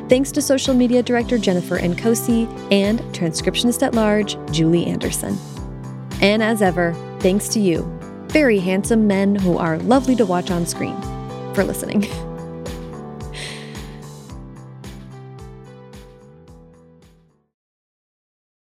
Thanks 0.09 0.33
to 0.33 0.41
social 0.41 0.73
media 0.73 1.03
director 1.03 1.37
Jennifer 1.37 1.79
Nkosi 1.79 2.47
and 2.73 3.01
transcriptionist 3.13 3.83
at 3.83 3.95
large 3.95 4.39
Julie 4.51 4.87
Anderson. 4.87 5.39
And 6.21 6.43
as 6.43 6.63
ever, 6.63 6.95
thanks 7.21 7.49
to 7.51 7.61
you, 7.61 7.83
very 8.29 8.59
handsome 8.59 9.07
men 9.07 9.37
who 9.37 9.59
are 9.59 9.79
lovely 9.79 10.17
to 10.17 10.27
watch 10.27 10.51
on 10.51 10.67
screen, 10.67 11.01
for 11.55 11.65
listening. 11.65 12.07